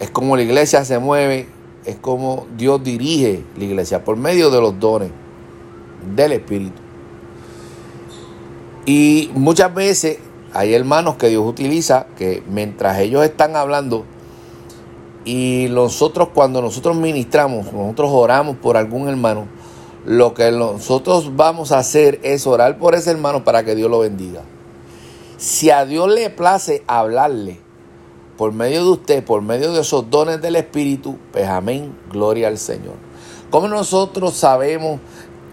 es 0.00 0.10
como 0.10 0.36
la 0.36 0.42
iglesia 0.42 0.84
se 0.84 0.98
mueve, 0.98 1.48
es 1.84 1.96
como 1.96 2.46
Dios 2.56 2.82
dirige 2.82 3.42
la 3.56 3.64
iglesia 3.64 4.04
por 4.04 4.16
medio 4.16 4.50
de 4.50 4.60
los 4.60 4.78
dones 4.78 5.10
del 6.14 6.32
Espíritu. 6.32 6.80
Y 8.84 9.30
muchas 9.34 9.74
veces 9.74 10.18
hay 10.52 10.74
hermanos 10.74 11.16
que 11.16 11.28
Dios 11.28 11.44
utiliza 11.44 12.06
que 12.16 12.42
mientras 12.48 12.98
ellos 12.98 13.24
están 13.24 13.56
hablando 13.56 14.04
y 15.24 15.66
nosotros 15.70 16.28
cuando 16.32 16.62
nosotros 16.62 16.96
ministramos, 16.96 17.72
nosotros 17.72 18.10
oramos 18.12 18.56
por 18.56 18.76
algún 18.76 19.08
hermano, 19.08 19.48
lo 20.04 20.34
que 20.34 20.52
nosotros 20.52 21.34
vamos 21.34 21.72
a 21.72 21.78
hacer 21.78 22.20
es 22.22 22.46
orar 22.46 22.78
por 22.78 22.94
ese 22.94 23.10
hermano 23.10 23.42
para 23.42 23.64
que 23.64 23.74
Dios 23.74 23.90
lo 23.90 23.98
bendiga. 23.98 24.42
Si 25.36 25.70
a 25.70 25.84
Dios 25.84 26.08
le 26.08 26.30
place 26.30 26.84
hablarle 26.86 27.65
por 28.36 28.52
medio 28.52 28.84
de 28.84 28.90
usted, 28.90 29.24
por 29.24 29.42
medio 29.42 29.72
de 29.72 29.80
esos 29.80 30.10
dones 30.10 30.40
del 30.40 30.56
Espíritu, 30.56 31.16
pues 31.32 31.46
amén, 31.46 31.94
gloria 32.10 32.48
al 32.48 32.58
Señor. 32.58 32.94
¿Cómo 33.50 33.68
nosotros 33.68 34.34
sabemos 34.34 35.00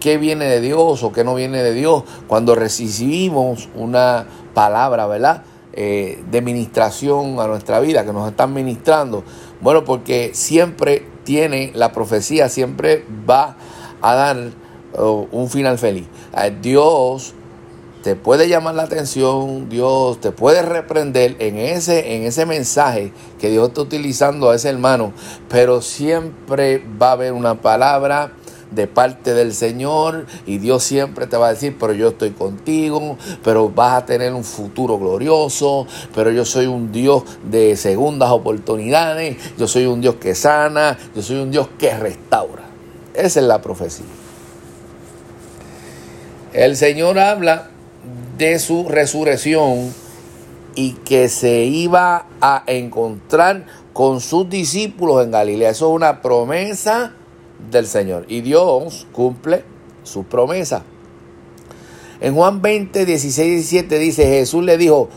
qué 0.00 0.18
viene 0.18 0.44
de 0.44 0.60
Dios 0.60 1.02
o 1.02 1.12
qué 1.12 1.24
no 1.24 1.34
viene 1.34 1.62
de 1.62 1.72
Dios 1.72 2.04
cuando 2.26 2.54
recibimos 2.54 3.68
una 3.74 4.26
palabra, 4.52 5.06
¿verdad? 5.06 5.44
Eh, 5.72 6.22
de 6.30 6.42
ministración 6.42 7.40
a 7.40 7.46
nuestra 7.46 7.80
vida, 7.80 8.04
que 8.04 8.12
nos 8.12 8.28
están 8.28 8.52
ministrando. 8.52 9.24
Bueno, 9.60 9.84
porque 9.84 10.32
siempre 10.34 11.06
tiene 11.24 11.72
la 11.74 11.92
profecía, 11.92 12.48
siempre 12.48 13.04
va 13.28 13.56
a 14.02 14.14
dar 14.14 14.36
oh, 14.98 15.26
un 15.32 15.48
final 15.48 15.78
feliz. 15.78 16.06
Dios 16.60 17.34
te 18.04 18.16
puede 18.16 18.48
llamar 18.50 18.74
la 18.74 18.82
atención, 18.82 19.70
Dios 19.70 20.20
te 20.20 20.30
puede 20.30 20.60
reprender 20.60 21.36
en 21.38 21.56
ese, 21.56 22.16
en 22.16 22.24
ese 22.24 22.44
mensaje 22.44 23.14
que 23.40 23.48
Dios 23.48 23.68
está 23.68 23.80
utilizando 23.80 24.50
a 24.50 24.56
ese 24.56 24.68
hermano, 24.68 25.14
pero 25.48 25.80
siempre 25.80 26.84
va 27.00 27.08
a 27.08 27.12
haber 27.12 27.32
una 27.32 27.62
palabra 27.62 28.32
de 28.72 28.86
parte 28.86 29.32
del 29.32 29.54
Señor 29.54 30.26
y 30.44 30.58
Dios 30.58 30.84
siempre 30.84 31.26
te 31.26 31.38
va 31.38 31.46
a 31.46 31.54
decir, 31.54 31.78
pero 31.80 31.94
yo 31.94 32.08
estoy 32.08 32.32
contigo, 32.32 33.16
pero 33.42 33.70
vas 33.70 34.02
a 34.02 34.04
tener 34.04 34.34
un 34.34 34.44
futuro 34.44 34.98
glorioso, 34.98 35.86
pero 36.14 36.30
yo 36.30 36.44
soy 36.44 36.66
un 36.66 36.92
Dios 36.92 37.22
de 37.50 37.74
segundas 37.74 38.28
oportunidades, 38.32 39.38
yo 39.56 39.66
soy 39.66 39.86
un 39.86 40.02
Dios 40.02 40.16
que 40.16 40.34
sana, 40.34 40.98
yo 41.16 41.22
soy 41.22 41.36
un 41.36 41.50
Dios 41.50 41.68
que 41.78 41.96
restaura. 41.96 42.64
Esa 43.14 43.40
es 43.40 43.46
la 43.46 43.62
profecía. 43.62 44.04
El 46.52 46.76
Señor 46.76 47.18
habla 47.18 47.70
de 48.36 48.58
su 48.58 48.88
resurrección 48.88 49.92
y 50.74 50.92
que 51.04 51.28
se 51.28 51.64
iba 51.64 52.26
a 52.40 52.64
encontrar 52.66 53.66
con 53.92 54.20
sus 54.20 54.48
discípulos 54.48 55.24
en 55.24 55.30
Galilea. 55.30 55.70
Eso 55.70 55.88
es 55.88 55.96
una 55.96 56.20
promesa 56.20 57.12
del 57.70 57.86
Señor. 57.86 58.26
Y 58.28 58.40
Dios 58.40 59.06
cumple 59.12 59.64
su 60.02 60.24
promesa. 60.24 60.82
En 62.20 62.34
Juan 62.34 62.62
20, 62.62 63.06
16 63.06 63.46
y 63.46 63.54
17 63.54 63.98
dice, 63.98 64.26
Jesús 64.26 64.64
le 64.64 64.78
dijo 64.78 65.08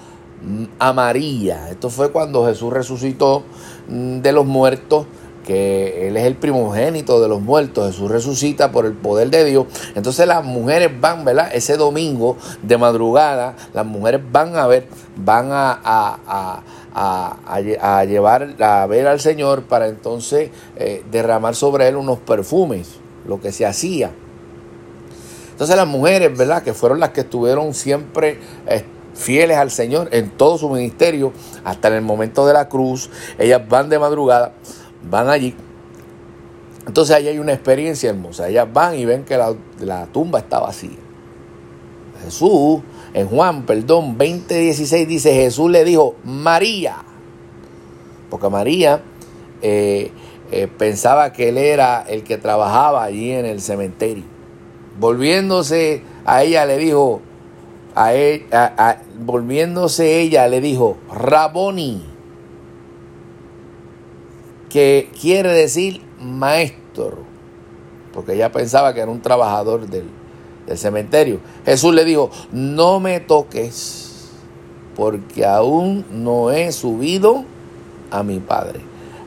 a 0.77 0.93
María, 0.93 1.69
esto 1.69 1.89
fue 1.89 2.11
cuando 2.11 2.45
Jesús 2.45 2.71
resucitó 2.71 3.43
mm, 3.87 4.19
de 4.19 4.31
los 4.31 4.45
muertos, 4.45 5.07
que 5.47 6.09
Él 6.09 6.17
es 6.17 6.25
el 6.25 6.35
primogénito 6.35 7.21
de 7.21 7.29
los 7.29 7.41
muertos, 7.41 7.87
Jesús 7.87 8.11
resucita 8.11 8.71
por 8.71 8.85
el 8.85 8.93
poder 8.93 9.29
de 9.29 9.45
Dios. 9.45 9.65
Entonces 9.95 10.27
las 10.27 10.43
mujeres 10.43 10.91
van, 10.99 11.23
¿verdad? 11.23 11.49
Ese 11.53 11.77
domingo 11.77 12.35
de 12.61 12.77
madrugada, 12.77 13.55
las 13.73 13.85
mujeres 13.85 14.21
van 14.29 14.57
a 14.57 14.67
ver, 14.67 14.87
van 15.15 15.49
a 15.51 16.61
a, 16.97 18.05
llevar 18.05 18.55
a 18.59 18.85
ver 18.87 19.07
al 19.07 19.19
Señor 19.19 19.63
para 19.63 19.87
entonces 19.87 20.49
eh, 20.75 21.03
derramar 21.11 21.55
sobre 21.55 21.87
él 21.87 21.95
unos 21.95 22.19
perfumes, 22.19 22.99
lo 23.27 23.39
que 23.39 23.51
se 23.51 23.65
hacía. 23.65 24.11
Entonces 25.51 25.75
las 25.75 25.87
mujeres, 25.87 26.37
¿verdad? 26.37 26.63
Que 26.63 26.73
fueron 26.73 26.99
las 26.99 27.09
que 27.11 27.21
estuvieron 27.21 27.73
siempre 27.73 28.39
eh, 28.67 28.83
fieles 29.13 29.57
al 29.57 29.71
Señor 29.71 30.09
en 30.11 30.29
todo 30.29 30.57
su 30.57 30.69
ministerio, 30.69 31.33
hasta 31.63 31.87
en 31.87 31.95
el 31.95 32.01
momento 32.01 32.45
de 32.45 32.53
la 32.53 32.69
cruz, 32.69 33.09
ellas 33.37 33.61
van 33.67 33.89
de 33.89 33.99
madrugada, 33.99 34.53
van 35.03 35.29
allí. 35.29 35.55
Entonces 36.85 37.15
ahí 37.15 37.27
hay 37.27 37.39
una 37.39 37.53
experiencia 37.53 38.09
hermosa. 38.09 38.47
Ellas 38.47 38.67
van 38.71 38.95
y 38.95 39.05
ven 39.05 39.23
que 39.25 39.37
la, 39.37 39.53
la 39.79 40.05
tumba 40.07 40.39
está 40.39 40.59
vacía. 40.59 40.97
Jesús 42.23 42.81
en 43.13 43.27
Juan, 43.27 43.63
perdón, 43.63 44.17
20:16 44.17 45.05
dice, 45.05 45.33
Jesús 45.33 45.71
le 45.71 45.83
dijo, 45.83 46.15
María, 46.23 46.97
porque 48.29 48.49
María 48.49 49.01
eh, 49.61 50.11
eh, 50.51 50.67
pensaba 50.67 51.33
que 51.33 51.49
él 51.49 51.57
era 51.57 52.01
el 52.07 52.23
que 52.23 52.37
trabajaba 52.37 53.03
allí 53.03 53.31
en 53.31 53.45
el 53.45 53.61
cementerio. 53.61 54.23
Volviéndose 54.99 56.03
a 56.25 56.43
ella 56.43 56.65
le 56.65 56.77
dijo, 56.77 57.21
a 57.95 58.13
él, 58.13 58.45
volviéndose 59.19 60.19
ella 60.19 60.47
le 60.47 60.61
dijo, 60.61 60.97
Raboni, 61.11 62.03
que 64.69 65.09
quiere 65.19 65.53
decir 65.53 66.01
maestro, 66.19 67.19
porque 68.13 68.33
ella 68.33 68.51
pensaba 68.51 68.93
que 68.93 69.01
era 69.01 69.11
un 69.11 69.21
trabajador 69.21 69.87
del, 69.87 70.05
del 70.65 70.77
cementerio. 70.77 71.39
Jesús 71.65 71.93
le 71.93 72.05
dijo, 72.05 72.29
no 72.51 72.99
me 72.99 73.19
toques, 73.19 74.31
porque 74.95 75.45
aún 75.45 76.05
no 76.11 76.51
he 76.51 76.71
subido 76.71 77.45
a 78.11 78.23
mi 78.23 78.39
Padre. 78.39 78.81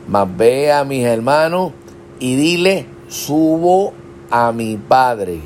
Mas 0.09 0.29
ve 0.37 0.73
a 0.73 0.85
mis 0.85 1.05
hermanos 1.05 1.73
y 2.19 2.35
dile, 2.35 2.87
subo 3.09 3.93
a 4.31 4.53
mi 4.53 4.77
Padre 4.77 5.41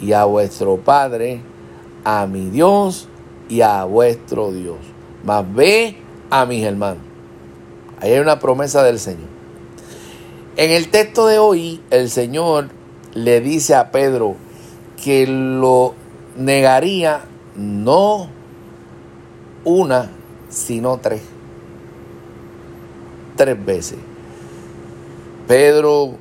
y 0.00 0.12
a 0.12 0.24
vuestro 0.24 0.78
Padre, 0.78 1.42
a 2.04 2.26
mi 2.26 2.48
Dios 2.48 3.08
y 3.48 3.60
a 3.60 3.84
vuestro 3.84 4.52
Dios. 4.52 4.78
Mas 5.24 5.44
ve 5.54 5.96
a 6.30 6.46
mis 6.46 6.64
hermanos. 6.64 7.09
Ahí 8.00 8.12
hay 8.12 8.18
una 8.18 8.38
promesa 8.38 8.82
del 8.82 8.98
Señor. 8.98 9.28
En 10.56 10.70
el 10.70 10.88
texto 10.88 11.26
de 11.26 11.38
hoy, 11.38 11.80
el 11.90 12.10
Señor 12.10 12.68
le 13.14 13.40
dice 13.40 13.74
a 13.74 13.90
Pedro, 13.90 14.36
que 15.02 15.26
lo 15.26 15.94
negaría 16.36 17.22
no 17.56 18.28
una, 19.64 20.10
sino 20.48 20.98
tres. 20.98 21.22
Tres 23.36 23.64
veces. 23.64 23.98
Pedro 25.48 26.12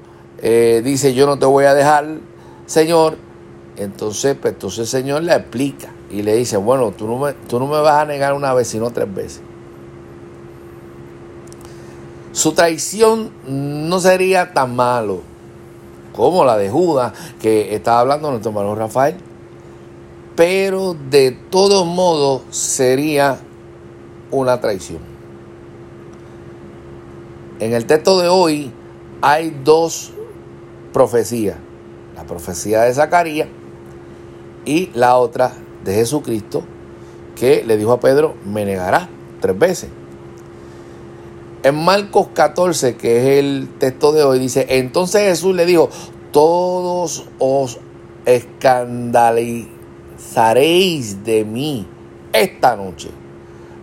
eh, 0.42 0.82
dice, 0.84 1.13
yo 1.13 1.26
no 1.26 1.38
te 1.38 1.46
voy 1.46 1.65
a 1.65 1.74
dejar, 1.74 2.08
Señor. 2.65 3.18
Entonces, 3.78 4.36
pues, 4.39 4.54
entonces 4.54 4.80
el 4.80 4.88
Señor 4.88 5.24
le 5.24 5.34
explica 5.34 5.89
y 6.12 6.22
le 6.22 6.36
dice, 6.36 6.58
bueno, 6.58 6.92
tú 6.92 7.08
no, 7.08 7.18
me, 7.18 7.34
tú 7.34 7.60
no 7.60 7.68
me 7.68 7.80
vas 7.80 8.02
a 8.02 8.06
negar 8.06 8.34
una 8.34 8.54
vez, 8.54 8.68
sino 8.68 8.92
tres 8.92 9.13
veces. 9.13 9.42
Su 12.32 12.54
traición 12.54 13.32
no 13.48 14.00
sería 14.00 14.54
tan 14.54 14.76
malo 14.76 15.22
como 16.13 16.44
la 16.46 16.58
de 16.58 16.70
Judas, 16.70 17.13
que 17.42 17.74
estaba 17.74 18.02
hablando 18.02 18.30
nuestro 18.30 18.52
hermano 18.52 18.76
Rafael. 18.76 19.15
pero 20.36 20.96
de 21.10 21.32
todos 21.32 21.86
modos 21.86 22.44
sería 22.50 23.39
una 24.32 24.62
traición. 24.62 25.00
En 27.60 27.74
el 27.74 27.86
texto 27.86 28.18
de 28.20 28.30
hoy 28.30 28.72
hay 29.22 29.50
dos 29.65 30.13
profecías. 30.94 31.58
La 32.15 32.24
profecía 32.24 32.82
de 32.84 32.94
Zacarías 32.94 33.50
y 34.65 34.89
la 34.94 35.18
otra 35.18 35.52
de 35.84 35.96
Jesucristo 35.96 36.63
que 37.36 37.63
le 37.65 37.76
dijo 37.76 37.92
a 37.92 38.00
Pedro, 38.00 38.36
me 38.46 38.63
negará 38.65 39.10
tres 39.42 39.58
veces. 39.58 39.89
En 41.62 41.76
Marcos 41.76 42.30
14, 42.34 42.95
que 42.95 43.17
es 43.17 43.26
el 43.39 43.67
texto 43.80 44.13
de 44.13 44.24
hoy, 44.24 44.39
dice, 44.39 44.65
entonces 44.69 45.24
Jesús 45.24 45.54
le 45.54 45.65
dijo, 45.65 45.89
todos 46.32 47.26
os 47.38 47.80
escandalizaréis 48.26 51.26
de 51.26 51.43
mí 51.43 51.86
esta 52.32 52.78
noche, 52.78 53.10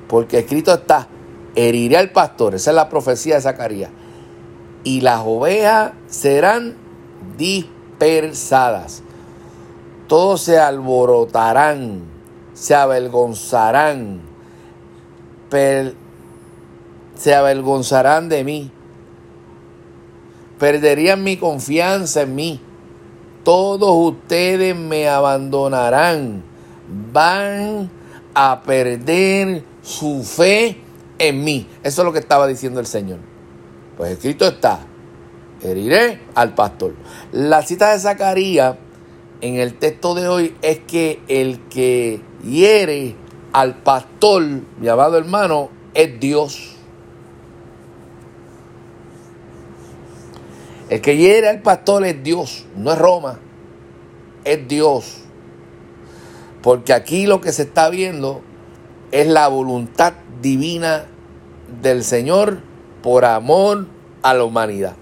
porque 0.09 0.39
escrito 0.39 0.73
está, 0.73 1.09
heriré 1.55 1.99
al 1.99 2.13
pastor, 2.13 2.55
esa 2.55 2.71
es 2.71 2.77
la 2.77 2.89
profecía 2.89 3.35
de 3.35 3.43
Zacarías, 3.43 3.91
y 4.83 5.03
las 5.03 5.21
ovejas 5.27 5.93
serán 6.07 6.77
dispersadas. 7.37 9.03
Todos 10.07 10.41
se 10.41 10.59
alborotarán, 10.59 12.05
se 12.55 12.75
avergonzarán, 12.75 14.23
se 17.17 17.35
avergonzarán 17.35 18.29
de 18.29 18.45
mí, 18.45 18.71
perderían 20.59 21.25
mi 21.25 21.37
confianza 21.37 22.23
en 22.23 22.35
mí. 22.35 22.61
Todos 23.43 24.15
ustedes 24.15 24.77
me 24.77 25.09
abandonarán, 25.09 26.43
van 27.13 27.91
a 28.35 28.63
perder 28.63 29.65
su 29.83 30.23
fe 30.23 30.79
en 31.19 31.45
mí. 31.45 31.67
Eso 31.83 32.03
es 32.03 32.05
lo 32.07 32.13
que 32.13 32.19
estaba 32.19 32.47
diciendo 32.47 32.81
el 32.81 32.87
Señor. 32.87 33.19
Pues 33.97 34.13
escrito 34.13 34.47
está, 34.47 34.81
heriré 35.63 36.21
al 36.35 36.55
pastor. 36.55 36.95
La 37.33 37.63
cita 37.63 37.93
de 37.93 38.01
Zacarías 38.01 38.77
en 39.41 39.57
el 39.57 39.75
texto 39.75 40.15
de 40.15 40.29
hoy 40.29 40.57
es 40.63 40.81
que 40.81 41.21
el 41.29 41.61
que 41.69 42.21
hiere 42.45 43.15
al 43.53 43.77
pastor, 43.83 44.43
mi 44.79 44.89
amado 44.89 45.17
hermano, 45.17 45.71
es 45.95 46.21
Dios. 46.21 46.76
El 50.89 51.01
que 51.01 51.17
hiere 51.17 51.49
al 51.49 51.63
pastor 51.63 52.05
es 52.05 52.23
Dios, 52.23 52.65
no 52.77 52.93
es 52.93 52.99
Roma, 52.99 53.39
es 54.45 54.69
Dios. 54.69 55.19
Porque 56.63 56.93
aquí 56.93 57.27
lo 57.27 57.41
que 57.41 57.53
se 57.53 57.63
está 57.63 57.91
viendo 57.91 58.43
es 59.11 59.27
la 59.27 59.49
voluntad 59.49 60.15
divina 60.41 61.07
del 61.83 62.05
Señor 62.05 62.61
por 63.03 63.25
amor 63.25 63.87
a 64.23 64.35
la 64.35 64.45
humanidad. 64.45 64.95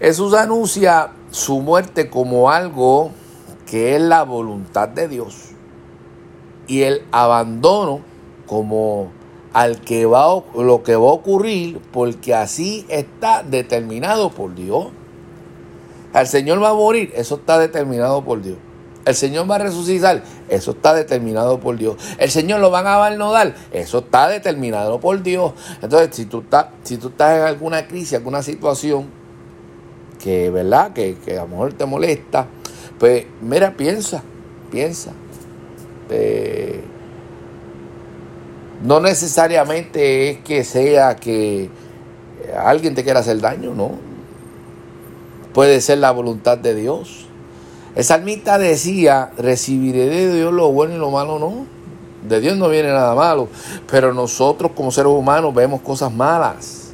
Jesús 0.00 0.34
anuncia 0.34 1.10
su 1.30 1.60
muerte 1.60 2.08
como 2.08 2.50
algo 2.50 3.10
que 3.66 3.96
es 3.96 4.00
la 4.00 4.22
voluntad 4.22 4.88
de 4.88 5.08
Dios 5.08 5.50
y 6.66 6.82
el 6.82 7.02
abandono 7.10 8.00
como 8.46 9.10
al 9.52 9.80
que 9.80 10.06
va 10.06 10.42
lo 10.56 10.82
que 10.82 10.96
va 10.96 11.08
a 11.08 11.12
ocurrir 11.12 11.80
porque 11.92 12.34
así 12.34 12.84
está 12.88 13.42
determinado 13.42 14.30
por 14.30 14.54
Dios. 14.54 14.88
El 16.14 16.26
Señor 16.26 16.62
va 16.62 16.70
a 16.70 16.74
morir, 16.74 17.12
eso 17.14 17.36
está 17.36 17.58
determinado 17.58 18.24
por 18.24 18.42
Dios. 18.42 18.56
El 19.04 19.14
Señor 19.14 19.50
va 19.50 19.54
a 19.54 19.58
resucitar, 19.58 20.22
eso 20.50 20.72
está 20.72 20.92
determinado 20.92 21.60
por 21.60 21.78
Dios. 21.78 21.96
El 22.18 22.30
Señor 22.30 22.60
lo 22.60 22.70
van 22.70 22.86
a 22.86 22.96
balnodar, 22.96 23.54
eso 23.72 24.00
está 24.00 24.28
determinado 24.28 25.00
por 25.00 25.22
Dios. 25.22 25.52
Entonces, 25.80 26.10
si 26.12 26.26
tú 26.26 26.40
estás, 26.40 26.66
si 26.82 26.98
tú 26.98 27.08
estás 27.08 27.38
en 27.38 27.42
alguna 27.44 27.86
crisis, 27.86 28.14
alguna 28.14 28.42
situación 28.42 29.06
que, 30.22 30.50
¿verdad? 30.50 30.92
Que, 30.92 31.16
a 31.38 31.42
lo 31.42 31.48
mejor 31.48 31.72
te 31.72 31.86
molesta, 31.86 32.48
pues 32.98 33.24
mira, 33.40 33.74
piensa, 33.76 34.22
piensa. 34.70 35.12
Eh, 36.10 36.82
no 38.82 39.00
necesariamente 39.00 40.30
es 40.30 40.38
que 40.38 40.64
sea 40.64 41.16
que 41.16 41.70
alguien 42.56 42.94
te 42.94 43.02
quiera 43.02 43.20
hacer 43.20 43.40
daño, 43.40 43.74
no. 43.74 43.92
Puede 45.52 45.80
ser 45.80 45.98
la 45.98 46.12
voluntad 46.12 46.58
de 46.58 46.74
Dios. 46.74 47.26
El 47.96 48.04
salmista 48.04 48.58
decía, 48.58 49.32
recibiré 49.36 50.08
de 50.08 50.32
Dios 50.32 50.52
lo 50.52 50.70
bueno 50.70 50.94
y 50.94 50.98
lo 50.98 51.10
malo 51.10 51.38
no. 51.38 51.66
De 52.28 52.40
Dios 52.40 52.56
no 52.56 52.68
viene 52.68 52.88
nada 52.88 53.14
malo. 53.14 53.48
Pero 53.90 54.14
nosotros 54.14 54.72
como 54.76 54.92
seres 54.92 55.10
humanos 55.10 55.52
vemos 55.54 55.80
cosas 55.80 56.12
malas 56.12 56.92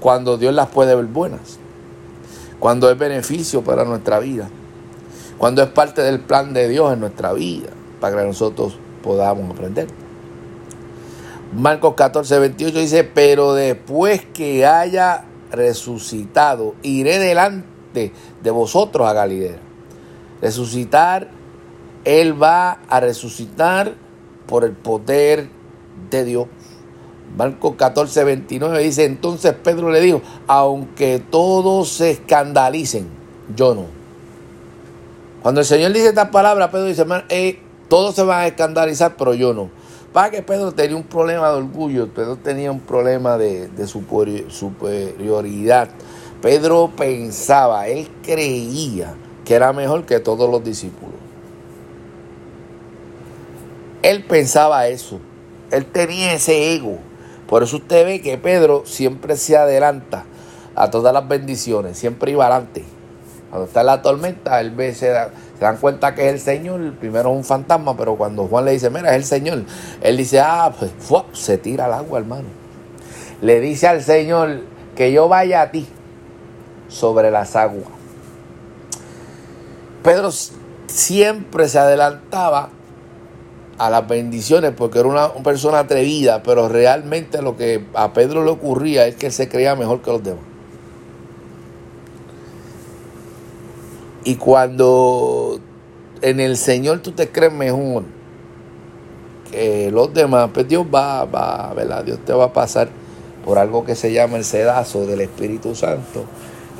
cuando 0.00 0.36
Dios 0.36 0.52
las 0.52 0.68
puede 0.68 0.94
ver 0.94 1.06
buenas. 1.06 1.58
Cuando 2.58 2.90
es 2.90 2.98
beneficio 2.98 3.62
para 3.62 3.84
nuestra 3.84 4.18
vida. 4.18 4.50
Cuando 5.38 5.62
es 5.62 5.68
parte 5.68 6.02
del 6.02 6.20
plan 6.20 6.52
de 6.52 6.68
Dios 6.68 6.92
en 6.92 7.00
nuestra 7.00 7.32
vida. 7.32 7.70
Para 8.00 8.20
que 8.20 8.26
nosotros 8.26 8.76
podamos 9.02 9.50
aprender. 9.50 9.86
Marcos 11.56 11.94
14, 11.94 12.38
28 12.38 12.78
dice, 12.78 13.04
pero 13.04 13.54
después 13.54 14.24
que 14.34 14.66
haya 14.66 15.24
resucitado, 15.50 16.74
iré 16.82 17.18
delante 17.18 18.12
de 18.42 18.50
vosotros 18.50 19.08
a 19.08 19.12
Galilea 19.12 19.66
resucitar, 20.40 21.28
Él 22.04 22.40
va 22.40 22.78
a 22.88 23.00
resucitar 23.00 23.94
por 24.46 24.64
el 24.64 24.72
poder 24.72 25.48
de 26.10 26.24
Dios. 26.24 26.46
Marcos 27.36 27.74
14, 27.76 28.24
29 28.24 28.82
dice, 28.82 29.04
entonces 29.04 29.52
Pedro 29.52 29.90
le 29.90 30.00
dijo, 30.00 30.22
aunque 30.46 31.18
todos 31.18 31.88
se 31.88 32.12
escandalicen, 32.12 33.08
yo 33.54 33.74
no. 33.74 33.86
Cuando 35.42 35.60
el 35.60 35.66
Señor 35.66 35.92
dice 35.92 36.08
estas 36.08 36.30
palabras, 36.30 36.70
Pedro 36.70 36.86
dice, 36.86 37.04
eh, 37.28 37.60
todos 37.88 38.14
se 38.14 38.22
van 38.22 38.40
a 38.40 38.46
escandalizar, 38.46 39.16
pero 39.16 39.34
yo 39.34 39.52
no. 39.52 39.70
Para 40.16 40.30
que 40.30 40.40
Pedro 40.40 40.72
tenía 40.72 40.96
un 40.96 41.02
problema 41.02 41.50
de 41.50 41.56
orgullo, 41.56 42.08
Pedro 42.08 42.36
tenía 42.36 42.72
un 42.72 42.80
problema 42.80 43.36
de, 43.36 43.68
de 43.68 43.86
superioridad. 43.86 45.90
Pedro 46.40 46.90
pensaba, 46.96 47.86
él 47.86 48.08
creía 48.22 49.12
que 49.44 49.52
era 49.52 49.74
mejor 49.74 50.06
que 50.06 50.18
todos 50.18 50.48
los 50.48 50.64
discípulos. 50.64 51.16
Él 54.00 54.24
pensaba 54.24 54.88
eso. 54.88 55.20
Él 55.70 55.84
tenía 55.84 56.32
ese 56.32 56.72
ego. 56.72 56.96
Por 57.46 57.62
eso 57.62 57.76
usted 57.76 58.06
ve 58.06 58.22
que 58.22 58.38
Pedro 58.38 58.84
siempre 58.86 59.36
se 59.36 59.58
adelanta 59.58 60.24
a 60.74 60.90
todas 60.90 61.12
las 61.12 61.28
bendiciones, 61.28 61.98
siempre 61.98 62.32
iba 62.32 62.46
adelante. 62.46 62.86
Cuando 63.56 63.68
está 63.68 63.80
en 63.80 63.86
la 63.86 64.02
tormenta, 64.02 64.60
él 64.60 64.72
ve, 64.72 64.94
se, 64.94 65.10
dan 65.58 65.78
cuenta 65.78 66.14
que 66.14 66.26
es 66.28 66.34
el 66.34 66.40
Señor. 66.40 66.92
Primero 67.00 67.30
es 67.30 67.36
un 67.38 67.42
fantasma, 67.42 67.96
pero 67.96 68.14
cuando 68.14 68.46
Juan 68.48 68.66
le 68.66 68.72
dice, 68.72 68.90
mira, 68.90 69.12
es 69.12 69.16
el 69.16 69.24
Señor, 69.24 69.62
él 70.02 70.16
dice, 70.18 70.40
ah, 70.40 70.70
pues 70.78 70.92
se 71.32 71.56
tira 71.56 71.86
al 71.86 71.94
agua, 71.94 72.18
hermano. 72.18 72.44
Le 73.40 73.60
dice 73.60 73.86
al 73.88 74.02
Señor 74.02 74.60
que 74.94 75.10
yo 75.10 75.28
vaya 75.28 75.62
a 75.62 75.70
ti 75.70 75.88
sobre 76.88 77.30
las 77.30 77.56
aguas. 77.56 77.88
Pedro 80.02 80.28
siempre 80.86 81.66
se 81.70 81.78
adelantaba 81.78 82.68
a 83.78 83.88
las 83.88 84.06
bendiciones 84.06 84.74
porque 84.76 84.98
era 84.98 85.08
una, 85.08 85.32
persona 85.42 85.78
atrevida, 85.78 86.42
pero 86.42 86.68
realmente 86.68 87.40
lo 87.40 87.56
que 87.56 87.86
a 87.94 88.12
Pedro 88.12 88.44
le 88.44 88.50
ocurría 88.50 89.06
es 89.06 89.16
que 89.16 89.28
él 89.28 89.32
se 89.32 89.48
creía 89.48 89.74
mejor 89.74 90.02
que 90.02 90.10
los 90.10 90.22
demás. 90.22 90.55
Y 94.26 94.34
cuando 94.34 95.60
en 96.20 96.40
el 96.40 96.56
Señor 96.56 96.98
tú 96.98 97.12
te 97.12 97.30
crees 97.30 97.52
mejor 97.52 98.02
que 99.52 99.88
los 99.92 100.12
demás, 100.12 100.50
pues 100.52 100.66
Dios 100.66 100.84
va, 100.92 101.24
va, 101.24 101.72
¿verdad? 101.74 102.02
Dios 102.02 102.18
te 102.26 102.32
va 102.32 102.46
a 102.46 102.52
pasar 102.52 102.88
por 103.44 103.56
algo 103.56 103.84
que 103.84 103.94
se 103.94 104.12
llama 104.12 104.36
el 104.36 104.44
sedazo 104.44 105.06
del 105.06 105.20
Espíritu 105.20 105.76
Santo. 105.76 106.24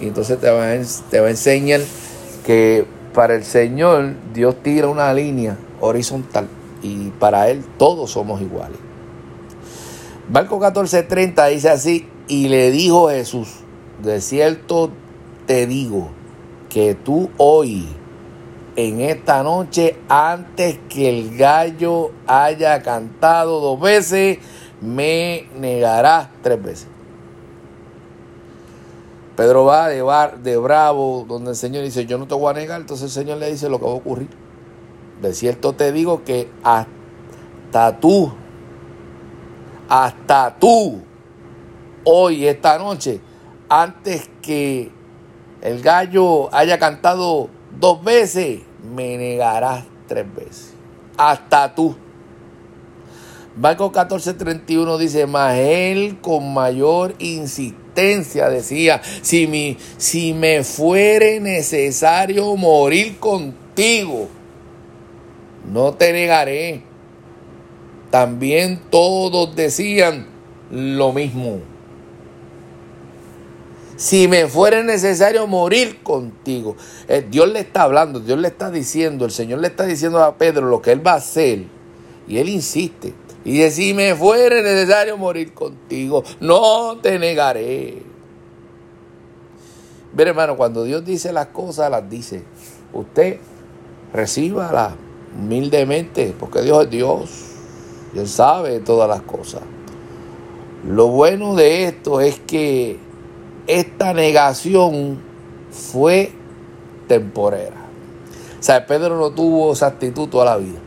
Y 0.02 0.08
entonces 0.08 0.40
te 0.40 0.50
va 0.50 0.64
a 0.64 1.30
enseñar 1.30 1.82
que 2.44 2.84
para 3.14 3.36
el 3.36 3.44
Señor 3.44 4.14
Dios 4.34 4.56
tira 4.64 4.88
una 4.88 5.14
línea 5.14 5.56
horizontal 5.80 6.48
y 6.82 7.10
para 7.10 7.48
Él 7.48 7.64
todos 7.78 8.10
somos 8.10 8.40
iguales. 8.40 8.78
Marco 10.28 10.58
14:30 10.58 11.48
dice 11.50 11.68
así, 11.68 12.08
y 12.26 12.48
le 12.48 12.72
dijo 12.72 13.08
Jesús, 13.08 13.60
de 14.02 14.20
cierto 14.20 14.90
te 15.46 15.68
digo 15.68 16.10
que 16.76 16.94
tú 16.94 17.30
hoy, 17.38 17.88
en 18.76 19.00
esta 19.00 19.42
noche, 19.42 19.96
antes 20.10 20.78
que 20.90 21.08
el 21.08 21.34
gallo 21.34 22.10
haya 22.26 22.82
cantado 22.82 23.60
dos 23.60 23.80
veces, 23.80 24.40
me 24.82 25.48
negarás 25.58 26.28
tres 26.42 26.62
veces. 26.62 26.88
Pedro 29.38 29.64
va 29.64 29.88
de, 29.88 30.02
bar, 30.02 30.40
de 30.40 30.58
bravo, 30.58 31.24
donde 31.26 31.52
el 31.52 31.56
Señor 31.56 31.82
dice, 31.82 32.04
yo 32.04 32.18
no 32.18 32.28
te 32.28 32.34
voy 32.34 32.50
a 32.50 32.52
negar, 32.52 32.82
entonces 32.82 33.04
el 33.04 33.22
Señor 33.22 33.38
le 33.38 33.50
dice 33.50 33.70
lo 33.70 33.78
que 33.78 33.86
va 33.86 33.92
a 33.92 33.94
ocurrir. 33.94 34.28
de 35.22 35.32
cierto 35.32 35.72
te 35.72 35.92
digo 35.92 36.24
que 36.24 36.50
hasta 36.62 37.98
tú, 37.98 38.34
hasta 39.88 40.58
tú, 40.58 41.00
hoy, 42.04 42.46
esta 42.46 42.76
noche, 42.76 43.22
antes 43.70 44.28
que 44.42 44.92
el 45.66 45.82
gallo 45.82 46.54
haya 46.54 46.78
cantado 46.78 47.50
dos 47.80 48.02
veces, 48.04 48.60
me 48.94 49.18
negarás 49.18 49.84
tres 50.06 50.24
veces. 50.32 50.74
Hasta 51.16 51.74
tú. 51.74 51.96
Marcos 53.56 53.90
14:31 53.90 54.96
dice, 54.96 55.26
mas 55.26 55.56
él 55.56 56.18
con 56.20 56.54
mayor 56.54 57.16
insistencia 57.18 58.48
decía, 58.48 59.00
si, 59.22 59.76
si 59.96 60.34
me 60.34 60.62
fuere 60.62 61.40
necesario 61.40 62.54
morir 62.54 63.18
contigo, 63.18 64.28
no 65.72 65.94
te 65.94 66.12
negaré. 66.12 66.82
También 68.12 68.82
todos 68.88 69.56
decían 69.56 70.26
lo 70.70 71.12
mismo. 71.12 71.75
Si 73.96 74.28
me 74.28 74.46
fuere 74.46 74.84
necesario 74.84 75.46
morir 75.46 76.02
contigo. 76.02 76.76
Eh, 77.08 77.26
Dios 77.28 77.50
le 77.50 77.60
está 77.60 77.82
hablando, 77.82 78.20
Dios 78.20 78.38
le 78.38 78.48
está 78.48 78.70
diciendo, 78.70 79.24
el 79.24 79.30
Señor 79.30 79.60
le 79.60 79.68
está 79.68 79.84
diciendo 79.84 80.22
a 80.22 80.36
Pedro 80.36 80.68
lo 80.68 80.82
que 80.82 80.92
él 80.92 81.06
va 81.06 81.12
a 81.12 81.16
hacer. 81.16 81.64
Y 82.28 82.38
él 82.38 82.48
insiste. 82.48 83.14
Y 83.44 83.52
dice, 83.52 83.70
si 83.70 83.94
me 83.94 84.14
fuere 84.14 84.62
necesario 84.62 85.16
morir 85.16 85.54
contigo, 85.54 86.22
no 86.40 86.98
te 86.98 87.18
negaré. 87.18 88.02
Ver 90.12 90.28
hermano, 90.28 90.56
cuando 90.56 90.84
Dios 90.84 91.04
dice 91.04 91.32
las 91.32 91.46
cosas, 91.48 91.90
las 91.90 92.08
dice. 92.10 92.42
Usted 92.92 93.38
recíbalas 94.12 94.94
humildemente, 95.38 96.34
porque 96.38 96.62
Dios 96.62 96.84
es 96.84 96.90
Dios. 96.90 97.30
Él 98.14 98.28
sabe 98.28 98.80
todas 98.80 99.08
las 99.08 99.22
cosas. 99.22 99.62
Lo 100.86 101.08
bueno 101.08 101.54
de 101.54 101.84
esto 101.84 102.20
es 102.20 102.38
que 102.40 103.05
esta 103.66 104.12
negación 104.12 105.18
fue 105.70 106.32
temporera. 107.08 107.76
O 108.58 108.62
sea, 108.62 108.86
Pedro 108.86 109.18
no 109.18 109.30
tuvo 109.30 109.72
esa 109.72 109.86
actitud 109.86 110.28
toda 110.28 110.44
la 110.44 110.56
vida. 110.56 110.78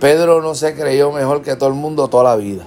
Pedro 0.00 0.42
no 0.42 0.54
se 0.54 0.74
creyó 0.74 1.10
mejor 1.12 1.42
que 1.42 1.56
todo 1.56 1.68
el 1.68 1.74
mundo 1.74 2.08
toda 2.08 2.24
la 2.24 2.36
vida. 2.36 2.64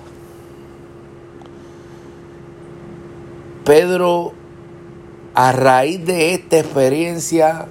Pedro, 3.64 4.34
a 5.34 5.52
raíz 5.52 6.06
de 6.06 6.34
esta 6.34 6.60
experiencia, 6.60 7.68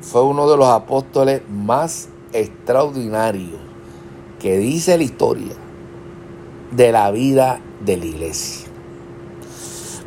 fue 0.00 0.22
uno 0.22 0.50
de 0.50 0.56
los 0.56 0.66
apóstoles 0.66 1.42
más 1.48 2.08
extraordinarios 2.32 3.60
que 4.40 4.58
dice 4.58 4.96
la 4.96 5.04
historia 5.04 5.54
de 6.72 6.90
la 6.90 7.10
vida 7.10 7.60
de 7.84 7.96
la 7.98 8.06
iglesia. 8.06 8.61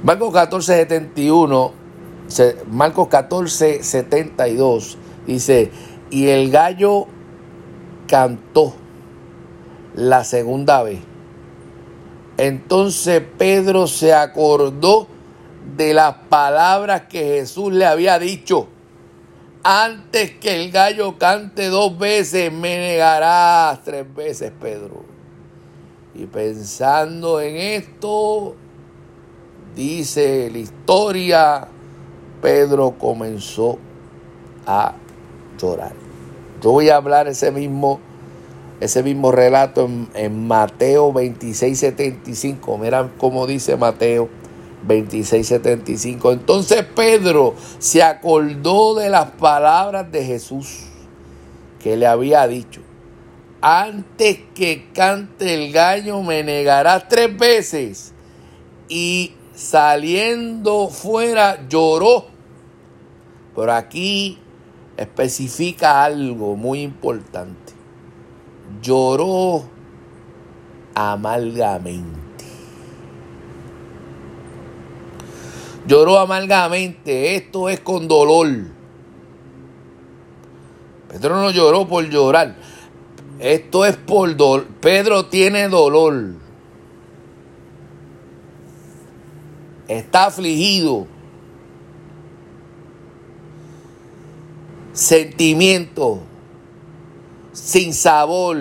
Marcos 0.04 0.34
14, 0.34 0.76
71, 0.76 1.72
Marcos 2.70 3.08
14, 3.08 3.84
72 3.84 4.98
dice, 5.26 5.72
y 6.10 6.28
el 6.28 6.52
gallo 6.52 7.08
cantó 8.08 8.74
la 9.96 10.24
segunda 10.24 10.84
vez. 10.84 11.00
Entonces 12.38 13.24
Pedro 13.38 13.88
se 13.88 14.14
acordó 14.14 15.08
de 15.78 15.94
las 15.94 16.16
palabras 16.30 17.04
que 17.10 17.20
Jesús 17.20 17.72
le 17.74 17.86
había 17.86 18.20
dicho. 18.20 18.68
Antes 19.64 20.32
que 20.32 20.64
el 20.64 20.72
gallo 20.72 21.18
cante 21.18 21.70
dos 21.70 21.98
veces, 21.98 22.52
me 22.52 22.78
negarás 22.78 23.84
tres 23.84 24.14
veces, 24.14 24.52
Pedro. 24.62 25.04
Y 26.14 26.28
pensando 26.28 27.42
en 27.42 27.56
esto, 27.56 28.56
dice 29.76 30.50
la 30.52 30.58
historia, 30.58 31.68
Pedro 32.42 32.96
comenzó 32.98 33.78
a 34.66 34.94
llorar. 35.60 35.94
Yo 36.62 36.72
voy 36.72 36.90
a 36.90 36.98
hablar 36.98 37.28
ese 37.28 37.52
mismo, 37.52 38.00
ese 38.80 39.04
mismo 39.04 39.32
relato 39.32 39.90
en, 40.14 40.48
Mateo 40.48 41.12
26, 41.14 41.78
75. 41.78 42.78
Mira 42.78 43.12
cómo 43.18 43.46
dice 43.46 43.76
Mateo 43.78 44.30
26:75. 44.88 46.32
Entonces 46.32 46.84
Pedro 46.84 47.56
se 47.80 48.04
acordó 48.04 48.96
de 48.96 49.10
las 49.10 49.32
palabras 49.32 50.12
de 50.12 50.24
Jesús 50.24 50.86
que 51.80 51.98
le 51.98 52.08
había 52.08 52.48
dicho. 52.48 52.82
Antes 53.62 54.40
que 54.54 54.90
cante 54.94 55.54
el 55.54 55.72
gallo 55.72 56.22
me 56.22 56.44
negarás 56.44 57.08
tres 57.08 57.36
veces. 57.36 58.14
Y 58.88 59.34
saliendo 59.56 60.90
fuera 60.90 61.68
lloró. 61.68 62.26
Pero 63.56 63.74
aquí 63.74 64.38
especifica 64.98 66.04
algo 66.04 66.56
muy 66.56 66.82
importante. 66.82 67.74
Lloró 68.82 69.64
amargamente. 70.94 72.46
Lloró 75.88 76.20
amargamente. 76.20 77.36
Esto 77.36 77.70
es 77.70 77.80
con 77.80 78.08
dolor. 78.08 78.48
Pedro 81.10 81.42
no 81.42 81.52
lloró 81.52 81.88
por 81.88 82.10
llorar. 82.10 82.56
Esto 83.40 83.86
es 83.86 83.96
por 83.96 84.36
dolor. 84.36 84.68
Pedro 84.82 85.28
tiene 85.28 85.70
dolor. 85.70 86.45
Está 89.88 90.26
afligido. 90.26 91.08
Sentimiento. 94.94 96.20
Sin 97.54 97.94
sabor. 97.94 98.58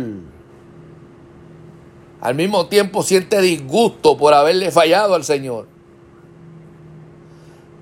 Al 2.21 2.35
mismo 2.35 2.67
tiempo 2.67 3.03
siente 3.03 3.41
disgusto 3.41 4.17
por 4.17 4.33
haberle 4.33 4.71
fallado 4.71 5.15
al 5.15 5.25
Señor. 5.25 5.69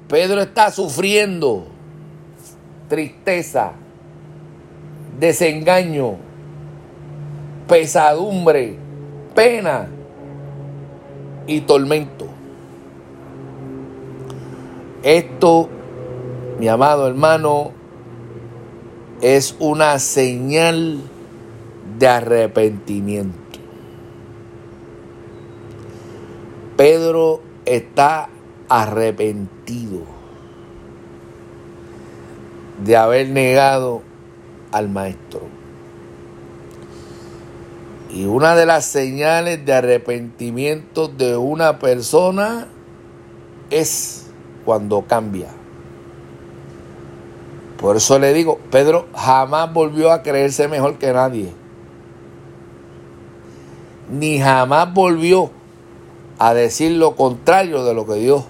Pedro 0.08 0.42
está 0.42 0.70
sufriendo 0.70 1.64
tristeza, 2.88 3.72
desengaño, 5.18 6.16
pesadumbre, 7.66 8.76
pena 9.34 9.88
y 11.46 11.60
tormento. 11.62 12.26
Esto, 15.02 15.68
mi 16.60 16.68
amado 16.68 17.08
hermano, 17.08 17.72
es 19.20 19.56
una 19.58 19.98
señal 19.98 21.00
de 21.98 22.06
arrepentimiento. 22.06 23.38
Pedro 26.76 27.40
está 27.64 28.28
arrepentido 28.68 30.02
de 32.84 32.96
haber 32.96 33.28
negado 33.28 34.02
al 34.70 34.88
maestro. 34.88 35.42
Y 38.08 38.26
una 38.26 38.54
de 38.54 38.66
las 38.66 38.84
señales 38.84 39.64
de 39.64 39.72
arrepentimiento 39.72 41.08
de 41.08 41.36
una 41.36 41.78
persona 41.78 42.68
es 43.70 44.21
cuando 44.64 45.02
cambia. 45.02 45.48
Por 47.78 47.96
eso 47.96 48.18
le 48.18 48.32
digo, 48.32 48.58
Pedro 48.70 49.08
jamás 49.14 49.72
volvió 49.72 50.12
a 50.12 50.22
creerse 50.22 50.68
mejor 50.68 50.98
que 50.98 51.12
nadie. 51.12 51.52
Ni 54.10 54.38
jamás 54.38 54.94
volvió 54.94 55.50
a 56.38 56.54
decir 56.54 56.92
lo 56.92 57.16
contrario 57.16 57.84
de 57.84 57.94
lo 57.94 58.06
que 58.06 58.14
Dios 58.14 58.44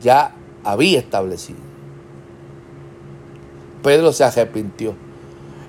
ya 0.00 0.34
había 0.64 0.98
establecido. 0.98 1.58
Pedro 3.82 4.12
se 4.12 4.24
arrepintió. 4.24 4.94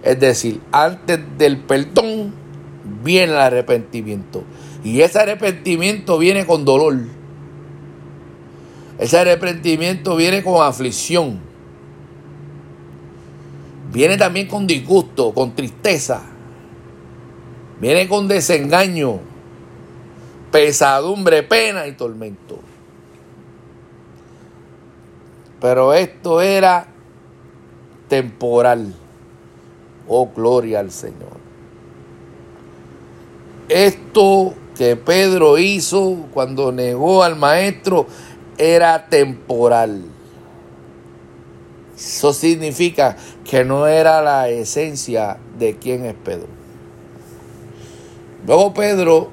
Es 0.01 0.19
decir, 0.19 0.61
antes 0.71 1.19
del 1.37 1.57
perdón 1.59 2.33
viene 3.03 3.33
el 3.33 3.39
arrepentimiento. 3.39 4.43
Y 4.83 5.01
ese 5.01 5.19
arrepentimiento 5.19 6.17
viene 6.17 6.45
con 6.45 6.65
dolor. 6.65 6.97
Ese 8.99 9.17
arrepentimiento 9.17 10.17
viene 10.17 10.43
con 10.43 10.61
aflicción. 10.61 11.39
Viene 13.93 14.17
también 14.17 14.47
con 14.47 14.67
disgusto, 14.67 15.33
con 15.33 15.55
tristeza. 15.55 16.21
Viene 17.79 18.09
con 18.09 18.27
desengaño, 18.27 19.19
pesadumbre, 20.51 21.43
pena 21.43 21.87
y 21.87 21.93
tormento. 21.93 22.59
Pero 25.61 25.93
esto 25.93 26.41
era 26.41 26.87
temporal. 28.09 28.93
Oh, 30.09 30.29
gloria 30.35 30.81
al 30.81 30.91
Señor. 30.91 31.39
Esto 33.69 34.53
que 34.75 34.95
Pedro 34.95 35.57
hizo 35.57 36.27
cuando 36.33 36.71
negó 36.71 37.23
al 37.23 37.35
maestro 37.35 38.07
era 38.59 39.07
temporal. 39.07 40.03
Eso 41.95 42.33
significa 42.33 43.17
que 43.43 43.65
no 43.65 43.87
era 43.87 44.21
la 44.21 44.49
esencia 44.49 45.37
de 45.57 45.77
quién 45.77 46.05
es 46.05 46.13
Pedro. 46.13 46.47
Luego 48.45 48.73
Pedro 48.73 49.29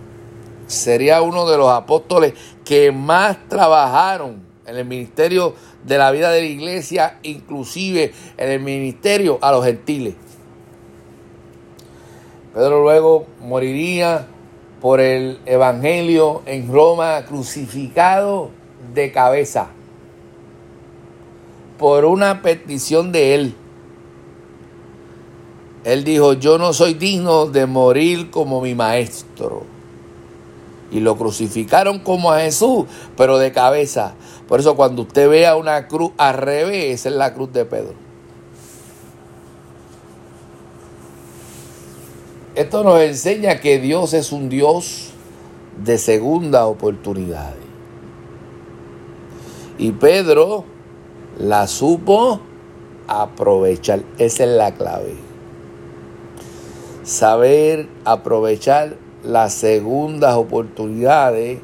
sería 0.66 1.22
uno 1.22 1.48
de 1.48 1.58
los 1.58 1.70
apóstoles 1.70 2.34
que 2.64 2.90
más 2.92 3.36
trabajaron 3.48 4.42
en 4.66 4.76
el 4.76 4.84
ministerio 4.84 5.54
de 5.84 5.98
la 5.98 6.10
vida 6.10 6.30
de 6.30 6.40
la 6.40 6.46
iglesia, 6.46 7.18
inclusive 7.22 8.12
en 8.36 8.50
el 8.50 8.60
ministerio 8.60 9.38
a 9.42 9.52
los 9.52 9.64
gentiles. 9.64 10.14
Pedro 12.52 12.82
luego 12.82 13.26
moriría 13.40 14.26
por 14.80 15.00
el 15.00 15.38
Evangelio 15.46 16.42
en 16.46 16.72
Roma 16.72 17.24
crucificado 17.26 18.50
de 18.96 19.12
cabeza 19.12 19.68
por 21.78 22.06
una 22.06 22.42
petición 22.42 23.12
de 23.12 23.34
él. 23.34 23.54
Él 25.84 26.02
dijo, 26.02 26.32
yo 26.32 26.58
no 26.58 26.72
soy 26.72 26.94
digno 26.94 27.46
de 27.46 27.66
morir 27.66 28.30
como 28.30 28.60
mi 28.60 28.74
maestro. 28.74 29.64
Y 30.90 31.00
lo 31.00 31.16
crucificaron 31.16 32.00
como 32.00 32.32
a 32.32 32.40
Jesús, 32.40 32.86
pero 33.16 33.38
de 33.38 33.52
cabeza. 33.52 34.14
Por 34.48 34.60
eso 34.60 34.74
cuando 34.74 35.02
usted 35.02 35.28
vea 35.28 35.56
una 35.56 35.86
cruz 35.86 36.12
al 36.16 36.34
revés, 36.34 37.00
esa 37.00 37.08
es 37.10 37.14
la 37.14 37.34
cruz 37.34 37.52
de 37.52 37.64
Pedro. 37.64 37.94
Esto 42.54 42.82
nos 42.82 43.00
enseña 43.00 43.60
que 43.60 43.78
Dios 43.78 44.14
es 44.14 44.32
un 44.32 44.48
Dios 44.48 45.10
de 45.84 45.98
segunda 45.98 46.66
oportunidad. 46.66 47.65
Y 49.78 49.92
Pedro 49.92 50.64
la 51.38 51.66
supo 51.66 52.40
aprovechar. 53.06 54.02
Esa 54.18 54.44
es 54.44 54.50
la 54.50 54.72
clave. 54.74 55.14
Saber 57.02 57.88
aprovechar 58.04 58.96
las 59.22 59.52
segundas 59.54 60.34
oportunidades 60.34 61.60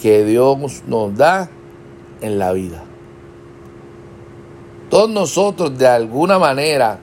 que 0.00 0.24
Dios 0.24 0.82
nos 0.86 1.16
da 1.16 1.48
en 2.20 2.38
la 2.38 2.52
vida. 2.52 2.82
Todos 4.90 5.10
nosotros 5.10 5.76
de 5.78 5.86
alguna 5.86 6.38
manera 6.38 6.98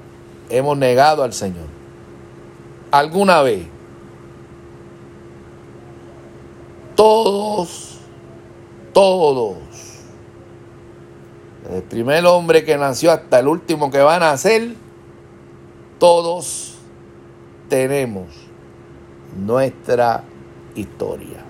hemos 0.50 0.78
negado 0.78 1.24
al 1.24 1.34
Señor. 1.34 1.68
¿Alguna 2.92 3.42
vez? 3.42 3.66
Todos, 6.96 7.98
todos 8.94 9.58
el 11.72 11.84
primer 11.84 12.26
hombre 12.26 12.64
que 12.64 12.78
nació 12.78 13.12
hasta 13.12 13.40
el 13.40 13.48
último 13.48 13.90
que 13.90 14.00
va 14.00 14.16
a 14.16 14.20
nacer, 14.20 14.76
todos 15.98 16.76
tenemos 17.70 18.28
nuestra 19.38 20.24
historia. 20.76 21.44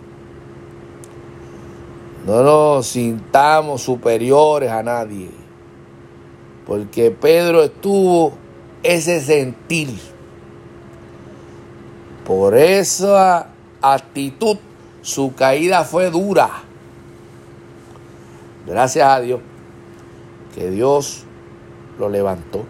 No 2.25 2.43
nos 2.43 2.87
sintamos 2.87 3.81
superiores 3.81 4.71
a 4.71 4.83
nadie, 4.83 5.29
porque 6.65 7.11
Pedro 7.11 7.63
estuvo 7.63 8.33
ese 8.83 9.19
sentir. 9.19 9.89
Por 12.23 12.55
esa 12.55 13.47
actitud, 13.81 14.57
su 15.01 15.33
caída 15.35 15.83
fue 15.83 16.09
dura. 16.09 16.49
Gracias 18.65 19.05
a 19.05 19.19
Dios 19.19 19.41
que 20.53 20.69
Dios 20.69 21.25
lo 21.99 22.09
levantó. 22.09 22.63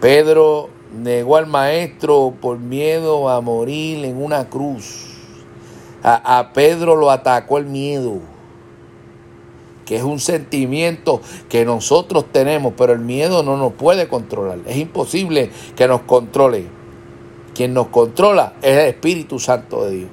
Pedro 0.00 0.68
negó 0.94 1.36
al 1.36 1.46
maestro 1.46 2.34
por 2.40 2.58
miedo 2.58 3.28
a 3.28 3.40
morir 3.40 4.04
en 4.04 4.22
una 4.22 4.48
cruz. 4.48 5.10
A, 6.02 6.50
Pedro 6.52 6.96
lo 6.96 7.10
atacó 7.10 7.56
el 7.56 7.64
miedo, 7.64 8.18
que 9.86 9.96
es 9.96 10.02
un 10.02 10.20
sentimiento 10.20 11.22
que 11.48 11.64
nosotros 11.64 12.26
tenemos, 12.30 12.74
pero 12.76 12.92
el 12.92 12.98
miedo 12.98 13.42
no 13.42 13.56
nos 13.56 13.72
puede 13.72 14.06
controlar. 14.06 14.58
Es 14.66 14.76
imposible 14.76 15.50
que 15.74 15.88
nos 15.88 16.02
controle. 16.02 16.66
Quien 17.54 17.72
nos 17.72 17.86
controla 17.86 18.52
es 18.60 18.76
el 18.76 18.88
Espíritu 18.88 19.38
Santo 19.38 19.86
de 19.86 19.90
Dios. 19.92 20.10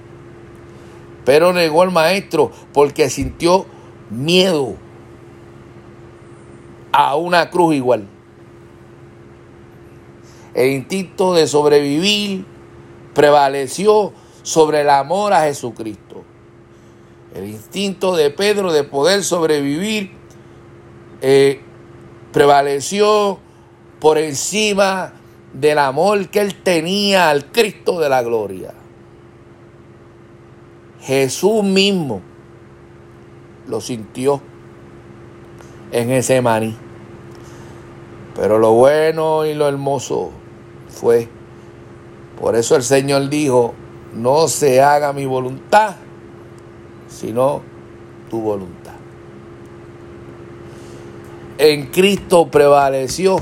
Pero 1.26 1.52
negó 1.52 1.82
al 1.82 1.92
maestro 1.92 2.52
porque 2.72 3.10
sintió 3.10 3.66
miedo 4.10 4.76
a 6.92 7.16
una 7.16 7.50
cruz 7.50 7.76
igual. 7.76 8.08
El 10.54 10.72
instinto 10.72 11.34
de 11.34 11.48
sobrevivir 11.48 12.46
prevaleció 13.14 14.14
sobre 14.44 14.82
el 14.82 14.90
amor 14.90 15.34
a 15.34 15.44
Jesucristo. 15.44 16.24
El 17.34 17.48
instinto 17.48 18.16
de 18.16 18.30
Pedro 18.30 18.74
de 18.74 18.84
poder 18.84 19.24
sobrevivir 19.24 20.12
eh, 21.22 21.62
prevaleció 22.34 23.40
por 24.00 24.18
encima 24.18 25.14
del 25.54 25.78
amor 25.78 26.30
que 26.30 26.40
él 26.40 26.56
tenía 26.56 27.30
al 27.30 27.52
Cristo 27.52 28.00
de 28.00 28.10
la 28.10 28.22
gloria. 28.22 28.74
Jesús 31.02 31.64
mismo 31.64 32.22
lo 33.68 33.80
sintió 33.80 34.42
en 35.92 36.12
ese 36.12 36.42
maní. 36.42 36.76
Pero 38.36 38.58
lo 38.58 38.74
bueno 38.74 39.46
y 39.46 39.54
lo 39.54 39.68
hermoso 39.68 40.32
fue, 40.90 41.28
por 42.40 42.56
eso 42.56 42.76
el 42.76 42.84
Señor 42.84 43.30
dijo, 43.30 43.74
no 44.14 44.48
se 44.48 44.82
haga 44.82 45.14
mi 45.14 45.26
voluntad, 45.26 45.96
sino 47.08 47.62
tu 48.30 48.42
voluntad. 48.42 48.94
En 51.58 51.88
Cristo 51.88 52.48
prevaleció 52.48 53.38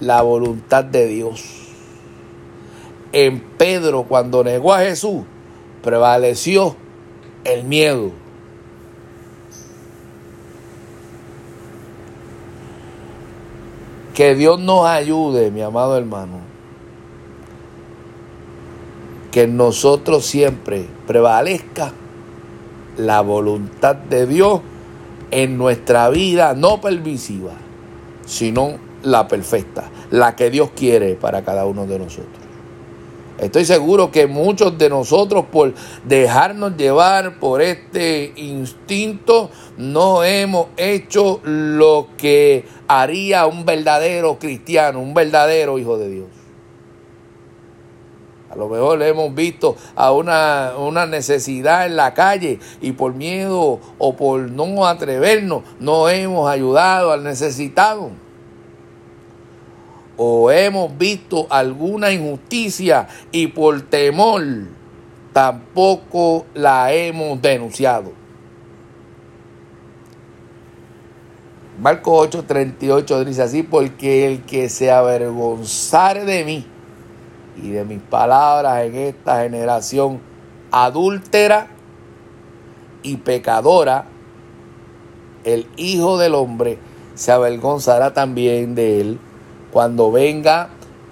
la 0.00 0.22
voluntad 0.22 0.84
de 0.84 1.06
Dios. 1.06 1.68
En 3.12 3.40
Pedro, 3.40 4.02
cuando 4.02 4.42
negó 4.44 4.74
a 4.74 4.80
Jesús, 4.80 5.22
prevaleció 5.82 6.76
el 7.44 7.64
miedo 7.64 8.23
Que 14.14 14.36
Dios 14.36 14.60
nos 14.60 14.86
ayude, 14.86 15.50
mi 15.50 15.60
amado 15.60 15.98
hermano. 15.98 16.38
Que 19.32 19.42
en 19.42 19.56
nosotros 19.56 20.24
siempre 20.24 20.86
prevalezca 21.06 21.92
la 22.96 23.20
voluntad 23.22 23.96
de 23.96 24.26
Dios 24.26 24.60
en 25.32 25.58
nuestra 25.58 26.08
vida, 26.10 26.54
no 26.54 26.80
permisiva, 26.80 27.54
sino 28.24 28.74
la 29.02 29.26
perfecta, 29.26 29.90
la 30.10 30.36
que 30.36 30.48
Dios 30.48 30.70
quiere 30.76 31.16
para 31.16 31.42
cada 31.42 31.66
uno 31.66 31.86
de 31.86 31.98
nosotros. 31.98 32.43
Estoy 33.38 33.64
seguro 33.64 34.12
que 34.12 34.28
muchos 34.28 34.78
de 34.78 34.88
nosotros 34.88 35.46
por 35.50 35.74
dejarnos 36.04 36.76
llevar 36.76 37.40
por 37.40 37.62
este 37.62 38.32
instinto 38.36 39.50
no 39.76 40.22
hemos 40.22 40.68
hecho 40.76 41.40
lo 41.42 42.08
que 42.16 42.64
haría 42.86 43.46
un 43.46 43.64
verdadero 43.64 44.38
cristiano, 44.38 45.00
un 45.00 45.14
verdadero 45.14 45.80
hijo 45.80 45.98
de 45.98 46.10
Dios. 46.10 46.26
A 48.50 48.56
lo 48.56 48.68
mejor 48.68 49.00
le 49.00 49.08
hemos 49.08 49.34
visto 49.34 49.74
a 49.96 50.12
una, 50.12 50.74
una, 50.78 51.06
necesidad 51.06 51.86
en 51.86 51.96
la 51.96 52.14
calle 52.14 52.60
y 52.80 52.92
por 52.92 53.14
miedo 53.14 53.80
o 53.98 54.14
por 54.14 54.42
no 54.42 54.86
atrevernos 54.86 55.64
no 55.80 56.08
hemos 56.08 56.48
ayudado 56.48 57.10
al 57.10 57.24
necesitado 57.24 58.10
o 60.16 60.50
hemos 60.50 60.96
visto 60.96 61.46
alguna 61.50 62.12
injusticia 62.12 63.08
y 63.32 63.48
por 63.48 63.82
temor 63.82 64.42
tampoco 65.32 66.46
la 66.54 66.92
hemos 66.92 67.40
denunciado. 67.42 68.12
Marcos 71.80 72.30
8:38 72.30 73.24
dice 73.24 73.42
así, 73.42 73.62
porque 73.64 74.28
el 74.28 74.42
que 74.42 74.68
se 74.68 74.92
avergonzare 74.92 76.24
de 76.24 76.44
mí 76.44 76.66
y 77.60 77.70
de 77.70 77.84
mis 77.84 78.00
palabras 78.00 78.84
en 78.84 78.94
esta 78.94 79.42
generación 79.42 80.20
adúltera 80.70 81.66
y 83.02 83.16
pecadora, 83.16 84.06
el 85.42 85.66
Hijo 85.76 86.16
del 86.16 86.36
Hombre 86.36 86.78
se 87.16 87.32
avergonzará 87.32 88.14
también 88.14 88.76
de 88.76 89.00
él 89.00 89.18
cuando 89.74 90.12
venga 90.12 90.68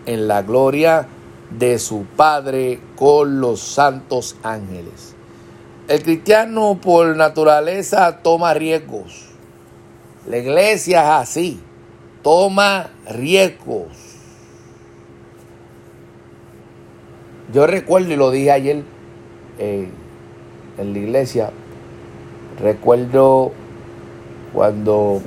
en 0.06 0.28
la 0.28 0.42
gloria 0.42 1.08
de 1.50 1.80
su 1.80 2.04
Padre 2.04 2.78
con 2.94 3.40
los 3.40 3.60
santos 3.60 4.36
ángeles. 4.44 5.16
El 5.88 6.00
cristiano 6.04 6.78
por 6.80 7.16
naturaleza 7.16 8.20
toma 8.22 8.54
riesgos. 8.54 9.30
La 10.28 10.38
iglesia 10.38 11.00
es 11.00 11.28
así, 11.28 11.60
toma 12.22 12.90
riesgos. 13.10 13.88
Yo 17.52 17.66
recuerdo, 17.66 18.12
y 18.12 18.16
lo 18.16 18.30
dije 18.30 18.52
ayer 18.52 18.84
eh, 19.58 19.88
en 20.78 20.92
la 20.92 20.98
iglesia, 21.00 21.50
recuerdo 22.60 23.50
cuando 24.54 25.20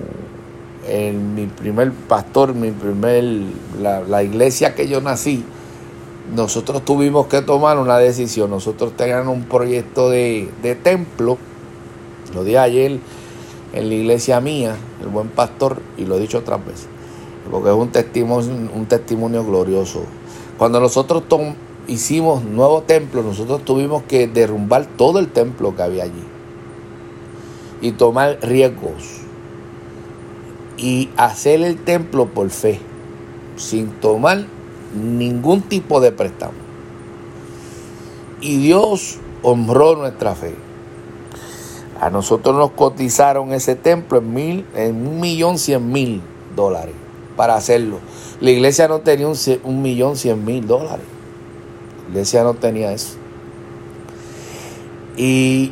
en 0.88 1.36
mi 1.36 1.48
primer 1.48 1.92
pastor, 1.92 2.54
mi 2.54 2.72
primer, 2.72 3.24
la, 3.80 4.24
iglesia 4.24 4.76
que 4.76 4.88
yo 4.88 5.02
nací, 5.02 5.44
nosotros 6.36 6.84
tuvimos 6.86 7.28
que 7.28 7.42
tomar 7.42 7.78
una 7.78 7.98
decisión. 7.98 8.50
Nosotros 8.50 8.94
teníamos 8.96 9.36
un 9.36 9.44
proyecto 9.44 10.10
de, 10.10 10.50
templo, 10.84 11.38
lo 12.34 12.44
dije 12.44 12.58
ayer 12.58 13.00
en 13.74 13.90
la 13.90 13.96
iglesia 13.96 14.40
mía, 14.42 14.76
el 15.02 15.08
buen 15.08 15.30
pastor, 15.30 15.82
y 15.98 16.06
lo 16.06 16.16
he 16.16 16.20
dicho 16.20 16.40
otras 16.40 16.66
veces, 16.66 16.88
porque 17.50 17.70
es 17.70 17.76
un 17.76 17.90
testimonio, 17.90 18.70
un 18.74 18.86
testimonio 18.86 19.44
glorioso. 19.44 20.04
Cuando 20.58 20.80
nosotros 20.80 21.24
hicimos 21.88 22.44
nuevo 22.44 22.84
templo, 22.84 23.22
nosotros 23.22 23.66
tuvimos 23.66 24.04
que 24.04 24.28
derrumbar 24.28 24.86
todo 24.86 25.20
el 25.20 25.28
templo 25.28 25.76
que 25.76 25.82
había 25.82 26.04
allí 26.04 26.24
y 27.82 27.92
tomar 27.92 28.40
riesgos 28.42 29.25
y 30.78 31.10
hacer 31.18 31.62
el 31.62 31.78
templo 31.78 32.28
por 32.28 32.50
fe, 32.50 32.80
sin 33.56 33.90
tomar 33.90 34.46
ningún 34.94 35.62
tipo 35.62 36.00
de 36.00 36.12
préstamo. 36.12 36.54
Y 38.42 38.58
Dios 38.58 39.18
honró 39.42 39.96
nuestra 39.96 40.36
fe. 40.36 40.56
A 42.00 42.10
nosotros 42.10 42.56
nos 42.56 42.72
cotizaron 42.72 43.54
ese 43.54 43.76
templo 43.76 44.20
en, 44.20 44.34
mil, 44.34 44.66
en 44.76 45.08
un 45.08 45.20
millón 45.20 45.58
cien 45.58 45.92
mil 45.92 46.22
dólares 46.56 46.94
para 47.38 47.56
hacerlo. 47.56 48.00
La 48.42 48.52
iglesia 48.52 48.88
no 48.88 49.00
tenía 49.00 49.28
un, 49.28 49.38
un 49.64 49.82
millón 49.82 50.18
cien 50.18 50.44
mil 50.44 50.68
dólares. 50.68 51.06
La 52.06 52.12
iglesia 52.12 52.44
no 52.44 52.54
tenía 52.54 52.92
eso. 52.92 53.16
Y 55.18 55.72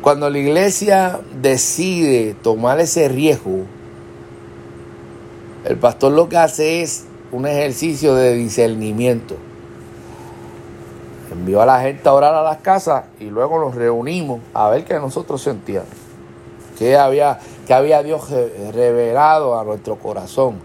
cuando 0.00 0.30
la 0.30 0.38
iglesia 0.38 1.20
decide 1.40 2.34
tomar 2.42 2.80
ese 2.80 3.08
riesgo, 3.08 3.64
el 5.64 5.76
pastor 5.76 6.12
lo 6.12 6.28
que 6.28 6.36
hace 6.36 6.82
es 6.82 7.04
un 7.32 7.46
ejercicio 7.46 8.14
de 8.14 8.34
discernimiento. 8.34 9.36
Envió 11.30 11.60
a 11.60 11.66
la 11.66 11.80
gente 11.80 12.08
a 12.08 12.12
orar 12.12 12.34
a 12.34 12.42
las 12.42 12.58
casas 12.58 13.04
y 13.20 13.24
luego 13.24 13.60
nos 13.60 13.74
reunimos 13.74 14.40
a 14.54 14.68
ver 14.70 14.84
qué 14.84 14.94
nosotros 14.94 15.42
sentíamos. 15.42 15.90
Qué 16.78 16.96
había, 16.96 17.38
qué 17.66 17.74
había 17.74 18.02
Dios 18.02 18.30
revelado 18.72 19.58
a 19.58 19.64
nuestro 19.64 19.96
corazón. 19.96 20.56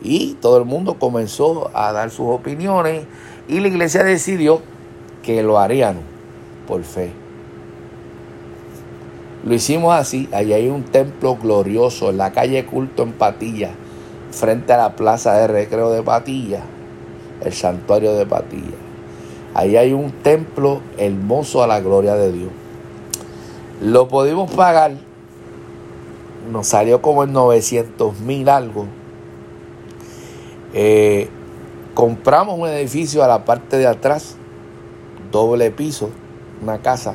Y 0.00 0.34
todo 0.34 0.56
el 0.58 0.64
mundo 0.64 0.98
comenzó 0.98 1.70
a 1.74 1.92
dar 1.92 2.10
sus 2.10 2.26
opiniones 2.26 3.04
y 3.48 3.60
la 3.60 3.68
iglesia 3.68 4.02
decidió 4.02 4.60
que 5.22 5.42
lo 5.42 5.58
harían 5.58 6.00
por 6.66 6.82
fe. 6.82 7.21
Lo 9.44 9.54
hicimos 9.54 9.92
así. 9.94 10.28
Allí 10.32 10.52
hay 10.52 10.68
un 10.68 10.84
templo 10.84 11.36
glorioso 11.36 12.10
en 12.10 12.18
la 12.18 12.32
calle 12.32 12.64
Culto 12.64 13.02
en 13.02 13.12
Patilla, 13.12 13.70
frente 14.30 14.72
a 14.72 14.76
la 14.76 14.96
plaza 14.96 15.34
de 15.34 15.48
recreo 15.48 15.90
de 15.90 16.02
Patilla, 16.02 16.62
el 17.42 17.52
santuario 17.52 18.14
de 18.14 18.24
Patilla. 18.24 18.76
Ahí 19.54 19.76
hay 19.76 19.92
un 19.92 20.12
templo 20.12 20.80
hermoso 20.96 21.62
a 21.62 21.66
la 21.66 21.80
gloria 21.80 22.14
de 22.14 22.32
Dios. 22.32 22.50
Lo 23.82 24.08
pudimos 24.08 24.50
pagar. 24.52 24.92
Nos 26.50 26.68
salió 26.68 27.02
como 27.02 27.24
en 27.24 27.32
900 27.32 28.20
mil 28.20 28.48
algo. 28.48 28.86
Eh, 30.72 31.28
compramos 31.94 32.58
un 32.58 32.68
edificio 32.68 33.22
a 33.22 33.28
la 33.28 33.44
parte 33.44 33.76
de 33.76 33.86
atrás, 33.86 34.36
doble 35.30 35.70
piso, 35.70 36.10
una 36.62 36.78
casa 36.78 37.14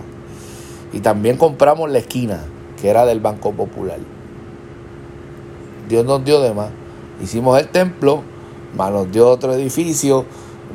y 0.94 1.00
también 1.00 1.38
compramos 1.38 1.90
la 1.90 2.00
esquina, 2.00 2.40
que 2.82 2.90
era 2.90 3.06
del 3.06 3.20
Banco 3.20 3.52
Popular. 3.52 4.00
Dios 5.90 6.06
nos 6.06 6.24
dio 6.24 6.42
de 6.42 6.54
más. 6.54 6.70
Hicimos 7.22 7.60
el 7.60 7.68
templo, 7.70 8.24
más 8.76 8.92
nos 8.92 9.12
dio 9.12 9.28
otro 9.30 9.54
edificio, 9.54 10.26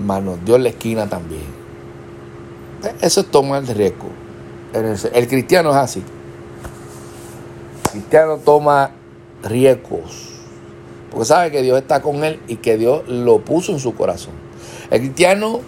más 0.05 0.23
nos 0.23 0.45
dio 0.45 0.59
la 0.59 0.71
esquina 0.71 1.09
también. 1.09 1.63
Eso 3.01 3.21
es 3.21 3.27
tomar 3.31 3.65
riesgo. 3.65 4.09
El, 4.73 5.29
cristiano 5.29 5.71
es 5.71 5.77
así. 5.77 6.03
El 7.85 7.91
cristiano 7.91 8.39
toma 8.39 8.91
riesgos. 9.43 10.31
Porque 11.11 11.27
sabe 11.27 11.51
que 11.51 11.63
Dios 11.63 11.79
está 11.79 12.01
con 12.01 12.25
él 12.25 12.41
y 12.49 12.57
que 12.57 12.79
Dios 12.79 13.07
lo 13.07 13.41
puso 13.41 13.73
en 13.73 13.79
su 13.79 13.95
corazón. 13.95 14.33
El 14.91 15.01
cristiano, 15.01 15.61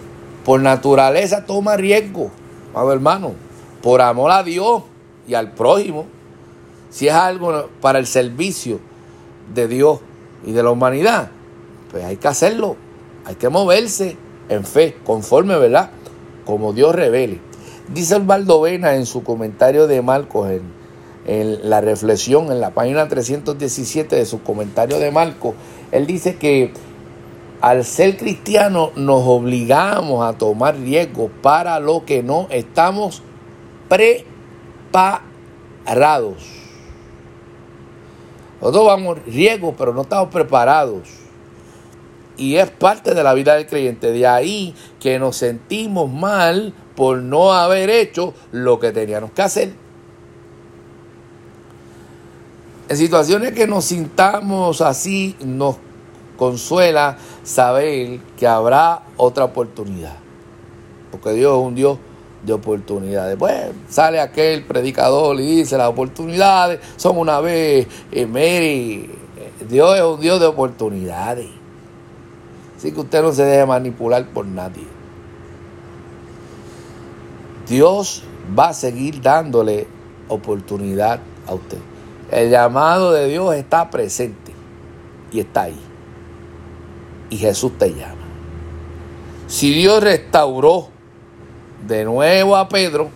por 0.43 0.59
naturaleza, 0.59 1.45
toma 1.45 1.77
riesgo, 1.77 2.31
amado 2.73 2.91
hermano 2.93 3.44
por 3.85 4.01
amor 4.01 4.31
a 4.31 4.41
Dios 4.41 4.81
y 5.27 5.35
al 5.35 5.51
prójimo, 5.51 6.07
si 6.89 7.07
es 7.07 7.13
algo 7.13 7.69
para 7.81 7.99
el 7.99 8.07
servicio 8.07 8.79
de 9.53 9.67
Dios 9.67 9.99
y 10.43 10.53
de 10.53 10.63
la 10.63 10.71
humanidad, 10.71 11.29
pues 11.91 12.03
hay 12.03 12.17
que 12.17 12.27
hacerlo, 12.27 12.77
hay 13.25 13.35
que 13.35 13.47
moverse 13.47 14.17
en 14.49 14.65
fe, 14.65 14.97
conforme, 15.05 15.55
¿verdad? 15.59 15.91
Como 16.47 16.73
Dios 16.73 16.95
revele. 16.95 17.39
Dice 17.93 18.15
Osvaldo 18.15 18.59
Vena 18.61 18.95
en 18.95 19.05
su 19.05 19.23
comentario 19.23 19.85
de 19.85 20.01
Marcos, 20.01 20.49
en, 20.49 20.63
en, 21.27 21.69
la 21.69 21.79
reflexión, 21.79 22.51
en 22.51 22.61
la 22.61 22.71
página 22.71 23.07
317 23.07 24.15
de 24.15 24.25
su 24.25 24.41
comentario 24.41 24.97
de 24.97 25.11
Marcos, 25.11 25.53
él 25.91 26.07
dice 26.07 26.37
que 26.37 26.73
al 27.61 27.85
ser 27.85 28.17
cristiano 28.17 28.89
nos 28.95 29.21
obligamos 29.27 30.25
a 30.25 30.35
tomar 30.35 30.75
riesgos 30.75 31.29
para 31.43 31.79
lo 31.79 32.03
que 32.03 32.23
no 32.23 32.47
estamos 32.49 33.21
preparados. 33.87 34.25
Nosotros 38.61 38.85
vamos 38.85 39.19
riesgos, 39.25 39.75
pero 39.77 39.93
no 39.93 40.01
estamos 40.03 40.29
preparados. 40.29 41.09
Y 42.37 42.55
es 42.55 42.69
parte 42.69 43.13
de 43.13 43.23
la 43.23 43.33
vida 43.33 43.55
del 43.55 43.67
creyente. 43.67 44.11
De 44.11 44.27
ahí 44.27 44.75
que 44.99 45.19
nos 45.19 45.37
sentimos 45.37 46.11
mal 46.11 46.73
por 46.95 47.17
no 47.19 47.53
haber 47.53 47.89
hecho 47.89 48.33
lo 48.51 48.79
que 48.79 48.91
teníamos 48.91 49.31
que 49.31 49.41
hacer. 49.41 49.73
En 52.87 52.97
situaciones 52.97 53.53
que 53.53 53.67
nos 53.67 53.85
sintamos 53.85 54.81
así, 54.81 55.35
nos 55.43 55.77
consuela 56.37 57.17
saber 57.43 58.19
que 58.37 58.47
habrá 58.47 59.03
otra 59.17 59.45
oportunidad. 59.45 60.15
Porque 61.11 61.31
Dios 61.31 61.57
es 61.57 61.65
un 61.65 61.75
Dios 61.75 61.97
de 62.45 62.53
oportunidades. 62.53 63.37
Pues 63.37 63.53
sale 63.89 64.19
aquel 64.19 64.63
predicador 64.63 65.39
y 65.39 65.57
dice 65.57 65.77
las 65.77 65.89
oportunidades 65.89 66.79
son 66.95 67.17
una 67.17 67.39
vez, 67.39 67.87
eh, 68.11 68.25
Mary, 68.25 69.09
eh, 69.37 69.65
Dios 69.67 69.95
es 69.95 70.03
un 70.03 70.19
Dios 70.19 70.39
de 70.39 70.45
oportunidades. 70.45 71.47
Así 72.77 72.91
que 72.91 72.99
usted 72.99 73.21
no 73.21 73.31
se 73.31 73.43
deje 73.43 73.65
manipular 73.65 74.25
por 74.27 74.45
nadie. 74.45 74.83
Dios 77.67 78.23
va 78.57 78.69
a 78.69 78.73
seguir 78.73 79.21
dándole 79.21 79.87
oportunidad 80.27 81.19
a 81.47 81.53
usted. 81.53 81.79
El 82.31 82.49
llamado 82.49 83.11
de 83.11 83.27
Dios 83.27 83.55
está 83.55 83.89
presente 83.89 84.51
y 85.31 85.39
está 85.39 85.63
ahí. 85.63 85.79
Y 87.29 87.37
Jesús 87.37 87.77
te 87.77 87.89
llama. 87.89 88.25
Si 89.47 89.73
Dios 89.73 90.03
restauró 90.03 90.89
de 91.87 92.05
nuevo 92.05 92.55
a 92.55 92.67
Pedro, 92.67 93.09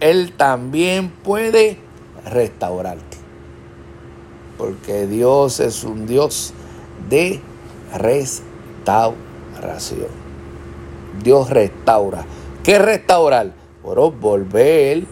Él 0.00 0.32
también 0.36 1.10
puede 1.10 1.78
restaurarte. 2.24 3.16
Porque 4.56 5.06
Dios 5.06 5.60
es 5.60 5.84
un 5.84 6.06
Dios 6.06 6.54
de 7.08 7.40
restauración. 7.94 9.16
Dios 11.22 11.50
restaura. 11.50 12.24
¿Qué 12.62 12.78
restaurar? 12.78 13.52
Bueno, 13.82 14.10
volver 14.10 15.04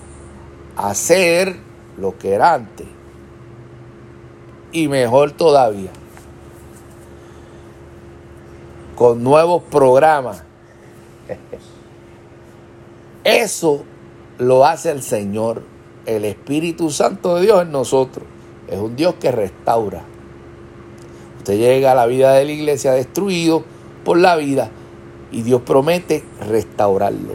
a 0.76 0.94
ser 0.94 1.56
lo 1.98 2.16
que 2.18 2.32
era 2.32 2.54
antes. 2.54 2.86
Y 4.72 4.88
mejor 4.88 5.32
todavía. 5.32 5.90
Con 8.96 9.22
nuevos 9.22 9.62
programas 9.64 10.42
eso 13.24 13.84
lo 14.38 14.66
hace 14.66 14.90
el 14.90 15.02
Señor, 15.02 15.62
el 16.06 16.24
Espíritu 16.24 16.90
Santo 16.90 17.36
de 17.36 17.42
Dios 17.42 17.62
en 17.62 17.72
nosotros. 17.72 18.26
Es 18.68 18.78
un 18.78 18.96
Dios 18.96 19.14
que 19.20 19.30
restaura. 19.30 20.02
Usted 21.38 21.58
llega 21.58 21.92
a 21.92 21.94
la 21.94 22.06
vida 22.06 22.32
de 22.32 22.44
la 22.44 22.52
iglesia 22.52 22.92
destruido 22.92 23.64
por 24.04 24.18
la 24.18 24.36
vida 24.36 24.70
y 25.30 25.42
Dios 25.42 25.62
promete 25.62 26.22
restaurarlo. 26.48 27.34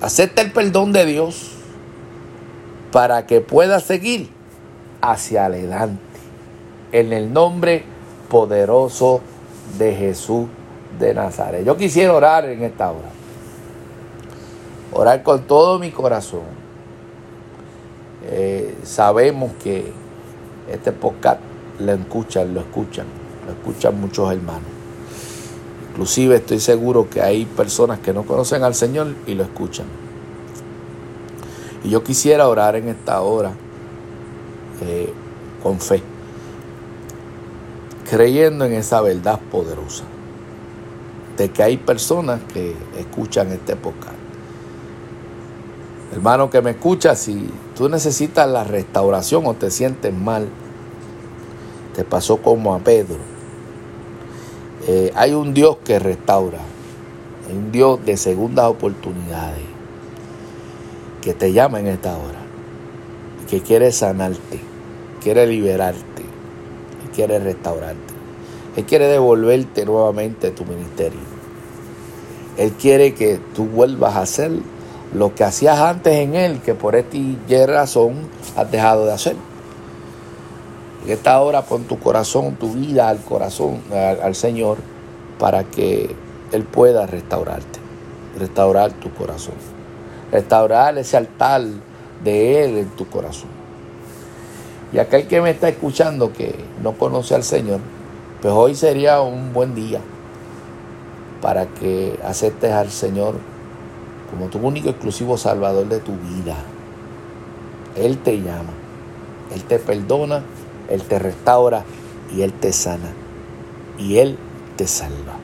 Acepta 0.00 0.42
el 0.42 0.52
perdón 0.52 0.92
de 0.92 1.06
Dios 1.06 1.52
para 2.92 3.26
que 3.26 3.40
pueda 3.40 3.80
seguir 3.80 4.30
hacia 5.00 5.46
adelante. 5.46 6.00
En 6.92 7.12
el 7.12 7.32
nombre 7.32 7.84
poderoso 8.28 9.20
de 9.78 9.94
Jesús 9.94 10.46
de 10.98 11.14
Nazaret. 11.14 11.64
Yo 11.64 11.76
quisiera 11.76 12.12
orar 12.12 12.46
en 12.46 12.62
esta 12.62 12.90
hora. 12.90 13.19
Orar 14.92 15.22
con 15.22 15.42
todo 15.42 15.78
mi 15.78 15.90
corazón. 15.90 16.42
Eh, 18.24 18.76
sabemos 18.82 19.52
que 19.62 19.92
este 20.70 20.92
podcast 20.92 21.40
lo 21.78 21.92
escuchan, 21.92 22.54
lo 22.54 22.60
escuchan, 22.60 23.06
lo 23.46 23.52
escuchan 23.52 24.00
muchos 24.00 24.32
hermanos. 24.32 24.68
Inclusive 25.90 26.36
estoy 26.36 26.60
seguro 26.60 27.08
que 27.08 27.20
hay 27.20 27.44
personas 27.44 27.98
que 28.00 28.12
no 28.12 28.24
conocen 28.24 28.62
al 28.62 28.74
Señor 28.74 29.14
y 29.26 29.34
lo 29.34 29.42
escuchan. 29.42 29.86
Y 31.84 31.90
yo 31.90 32.02
quisiera 32.04 32.46
orar 32.48 32.76
en 32.76 32.88
esta 32.88 33.20
hora 33.22 33.52
eh, 34.82 35.12
con 35.62 35.80
fe, 35.80 36.02
creyendo 38.08 38.64
en 38.64 38.74
esa 38.74 39.00
verdad 39.00 39.40
poderosa, 39.50 40.04
de 41.36 41.50
que 41.50 41.62
hay 41.62 41.76
personas 41.76 42.40
que 42.52 42.74
escuchan 42.98 43.50
este 43.52 43.76
podcast. 43.76 44.19
Hermano 46.12 46.50
que 46.50 46.60
me 46.60 46.70
escucha, 46.72 47.14
si 47.14 47.48
tú 47.76 47.88
necesitas 47.88 48.48
la 48.48 48.64
restauración 48.64 49.46
o 49.46 49.54
te 49.54 49.70
sientes 49.70 50.12
mal, 50.12 50.48
te 51.94 52.04
pasó 52.04 52.38
como 52.38 52.74
a 52.74 52.80
Pedro. 52.80 53.18
Eh, 54.88 55.12
hay 55.14 55.34
un 55.34 55.54
Dios 55.54 55.76
que 55.84 56.00
restaura, 56.00 56.58
hay 57.48 57.56
un 57.56 57.70
Dios 57.70 58.04
de 58.04 58.16
segundas 58.16 58.66
oportunidades, 58.66 59.62
que 61.20 61.32
te 61.32 61.52
llama 61.52 61.78
en 61.78 61.86
esta 61.86 62.16
hora, 62.16 62.40
que 63.48 63.60
quiere 63.60 63.92
sanarte, 63.92 64.60
quiere 65.22 65.46
liberarte, 65.46 66.24
quiere 67.14 67.38
restaurarte. 67.38 68.14
Él 68.76 68.84
quiere 68.84 69.06
devolverte 69.06 69.84
nuevamente 69.84 70.50
tu 70.50 70.64
ministerio. 70.64 71.20
Él 72.56 72.72
quiere 72.72 73.14
que 73.14 73.38
tú 73.54 73.66
vuelvas 73.66 74.16
a 74.16 74.22
hacer 74.22 74.52
lo 75.12 75.34
que 75.34 75.44
hacías 75.44 75.78
antes 75.80 76.14
en 76.14 76.34
Él, 76.34 76.60
que 76.60 76.74
por 76.74 76.94
esta 76.94 77.66
razón 77.66 78.14
has 78.56 78.70
dejado 78.70 79.06
de 79.06 79.12
hacer. 79.12 79.36
En 81.04 81.12
esta 81.12 81.40
hora 81.40 81.62
pon 81.62 81.84
tu 81.84 81.98
corazón, 81.98 82.54
tu 82.56 82.72
vida 82.74 83.08
al 83.08 83.18
corazón, 83.20 83.80
al, 83.92 84.34
Señor, 84.34 84.78
para 85.38 85.64
que 85.64 86.14
Él 86.52 86.64
pueda 86.64 87.06
restaurarte, 87.06 87.80
restaurar 88.38 88.92
tu 88.92 89.12
corazón, 89.14 89.54
restaurar 90.30 90.96
ese 90.98 91.16
altar 91.16 91.62
de 92.22 92.64
Él 92.64 92.78
en 92.78 92.88
tu 92.90 93.08
corazón. 93.08 93.48
Y 94.92 94.98
aquel 94.98 95.26
que 95.26 95.40
me 95.40 95.50
está 95.50 95.68
escuchando 95.68 96.32
que 96.32 96.54
no 96.82 96.92
conoce 96.92 97.34
al 97.34 97.44
Señor, 97.44 97.80
pues 98.42 98.52
hoy 98.52 98.74
sería 98.74 99.20
un 99.20 99.52
buen 99.52 99.74
día 99.74 100.00
para 101.40 101.66
que 101.66 102.18
aceptes 102.24 102.72
al 102.72 102.90
Señor 102.90 103.36
como 104.30 104.48
tu 104.48 104.58
único 104.58 104.90
exclusivo 104.90 105.36
salvador 105.36 105.88
de 105.88 106.00
tu 106.00 106.12
vida. 106.12 106.56
Él 107.96 108.18
te 108.18 108.40
llama, 108.40 108.72
Él 109.54 109.64
te 109.64 109.78
perdona 109.78 110.42
él 110.90 111.02
te 111.02 111.18
restaura 111.20 111.84
y 112.36 112.42
Él 112.42 112.52
te 112.52 112.72
sana. 112.72 113.12
Y 113.96 114.18
Él 114.18 114.36
te 114.76 114.86
salva. 114.86 115.36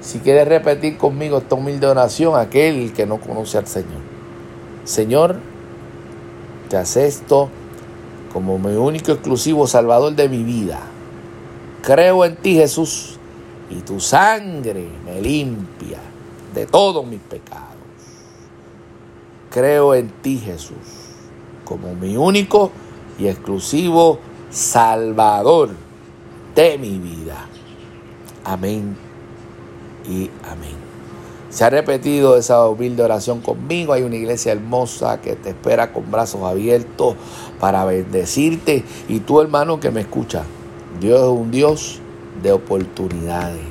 Si 0.00 0.18
quieres 0.18 0.48
repetir 0.48 0.98
conmigo 0.98 1.38
esta 1.38 1.54
humilde 1.54 1.86
oración, 1.86 2.38
aquel 2.38 2.92
que 2.92 3.06
no 3.06 3.18
conoce 3.18 3.58
al 3.58 3.66
Señor. 3.66 4.00
Señor, 4.84 5.36
te 6.68 6.76
acepto 6.76 7.48
como 8.32 8.58
mi 8.58 8.74
único 8.74 9.12
exclusivo 9.12 9.66
salvador 9.66 10.14
de 10.16 10.28
mi 10.28 10.42
vida. 10.42 10.80
Creo 11.82 12.24
en 12.24 12.36
ti, 12.36 12.54
Jesús, 12.54 13.18
y 13.70 13.76
tu 13.82 14.00
sangre 14.00 14.88
me 15.04 15.20
limpia 15.20 15.98
de 16.54 16.66
todos 16.66 17.06
mis 17.06 17.20
pecados. 17.20 17.66
Creo 19.50 19.94
en 19.94 20.08
ti, 20.22 20.38
Jesús, 20.38 20.76
como 21.64 21.94
mi 21.94 22.16
único 22.16 22.70
y 23.18 23.28
exclusivo 23.28 24.18
Salvador 24.50 25.70
de 26.54 26.78
mi 26.78 26.98
vida. 26.98 27.46
Amén 28.44 28.96
y 30.08 30.30
amén. 30.44 30.90
Se 31.50 31.64
ha 31.64 31.70
repetido 31.70 32.36
esa 32.36 32.68
humilde 32.68 33.02
oración 33.02 33.40
conmigo. 33.40 33.92
Hay 33.92 34.02
una 34.02 34.14
iglesia 34.14 34.52
hermosa 34.52 35.20
que 35.20 35.34
te 35.34 35.50
espera 35.50 35.92
con 35.92 36.10
brazos 36.10 36.42
abiertos 36.42 37.16
para 37.58 37.84
bendecirte. 37.84 38.84
Y 39.08 39.18
tú, 39.20 39.40
hermano, 39.40 39.80
que 39.80 39.90
me 39.90 40.02
escucha, 40.02 40.44
Dios 41.00 41.20
es 41.20 41.26
un 41.26 41.50
Dios 41.50 42.00
de 42.42 42.52
oportunidades. 42.52 43.62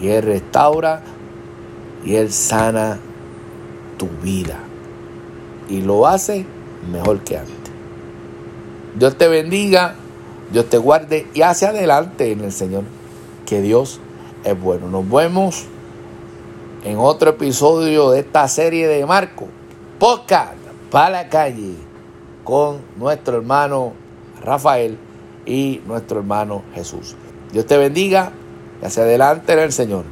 Y 0.00 0.08
Él 0.08 0.22
restaura 0.22 1.02
y 2.04 2.16
Él 2.16 2.32
sana 2.32 2.98
tu 3.96 4.08
vida. 4.22 4.58
Y 5.68 5.80
lo 5.80 6.06
hace 6.06 6.44
mejor 6.90 7.20
que 7.20 7.38
antes. 7.38 7.54
Dios 8.96 9.16
te 9.16 9.28
bendiga, 9.28 9.96
Dios 10.52 10.68
te 10.68 10.78
guarde 10.78 11.26
y 11.34 11.42
hacia 11.42 11.70
adelante 11.70 12.30
en 12.30 12.40
el 12.40 12.52
Señor, 12.52 12.84
que 13.46 13.60
Dios 13.60 14.00
es 14.44 14.60
bueno. 14.60 14.88
Nos 14.88 15.08
vemos 15.10 15.64
en 16.84 16.98
otro 16.98 17.30
episodio 17.30 18.10
de 18.10 18.20
esta 18.20 18.46
serie 18.46 18.86
de 18.86 19.04
Marco, 19.06 19.48
podcast 19.98 20.52
para 20.90 21.10
la 21.10 21.28
calle, 21.28 21.74
con 22.44 22.78
nuestro 22.96 23.38
hermano 23.38 23.94
Rafael 24.42 24.98
y 25.46 25.80
nuestro 25.86 26.18
hermano 26.18 26.62
Jesús. 26.74 27.16
Dios 27.52 27.66
te 27.66 27.78
bendiga 27.78 28.32
y 28.80 28.84
hacia 28.84 29.02
adelante 29.04 29.54
en 29.54 29.58
el 29.60 29.72
Señor, 29.72 30.04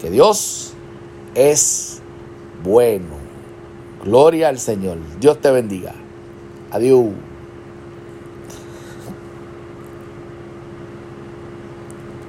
que 0.00 0.10
Dios 0.10 0.75
es 1.36 2.00
bueno. 2.64 3.14
Gloria 4.04 4.48
al 4.48 4.58
Señor. 4.58 4.98
Dios 5.20 5.40
te 5.40 5.50
bendiga. 5.50 5.92
Adiós. 6.70 7.10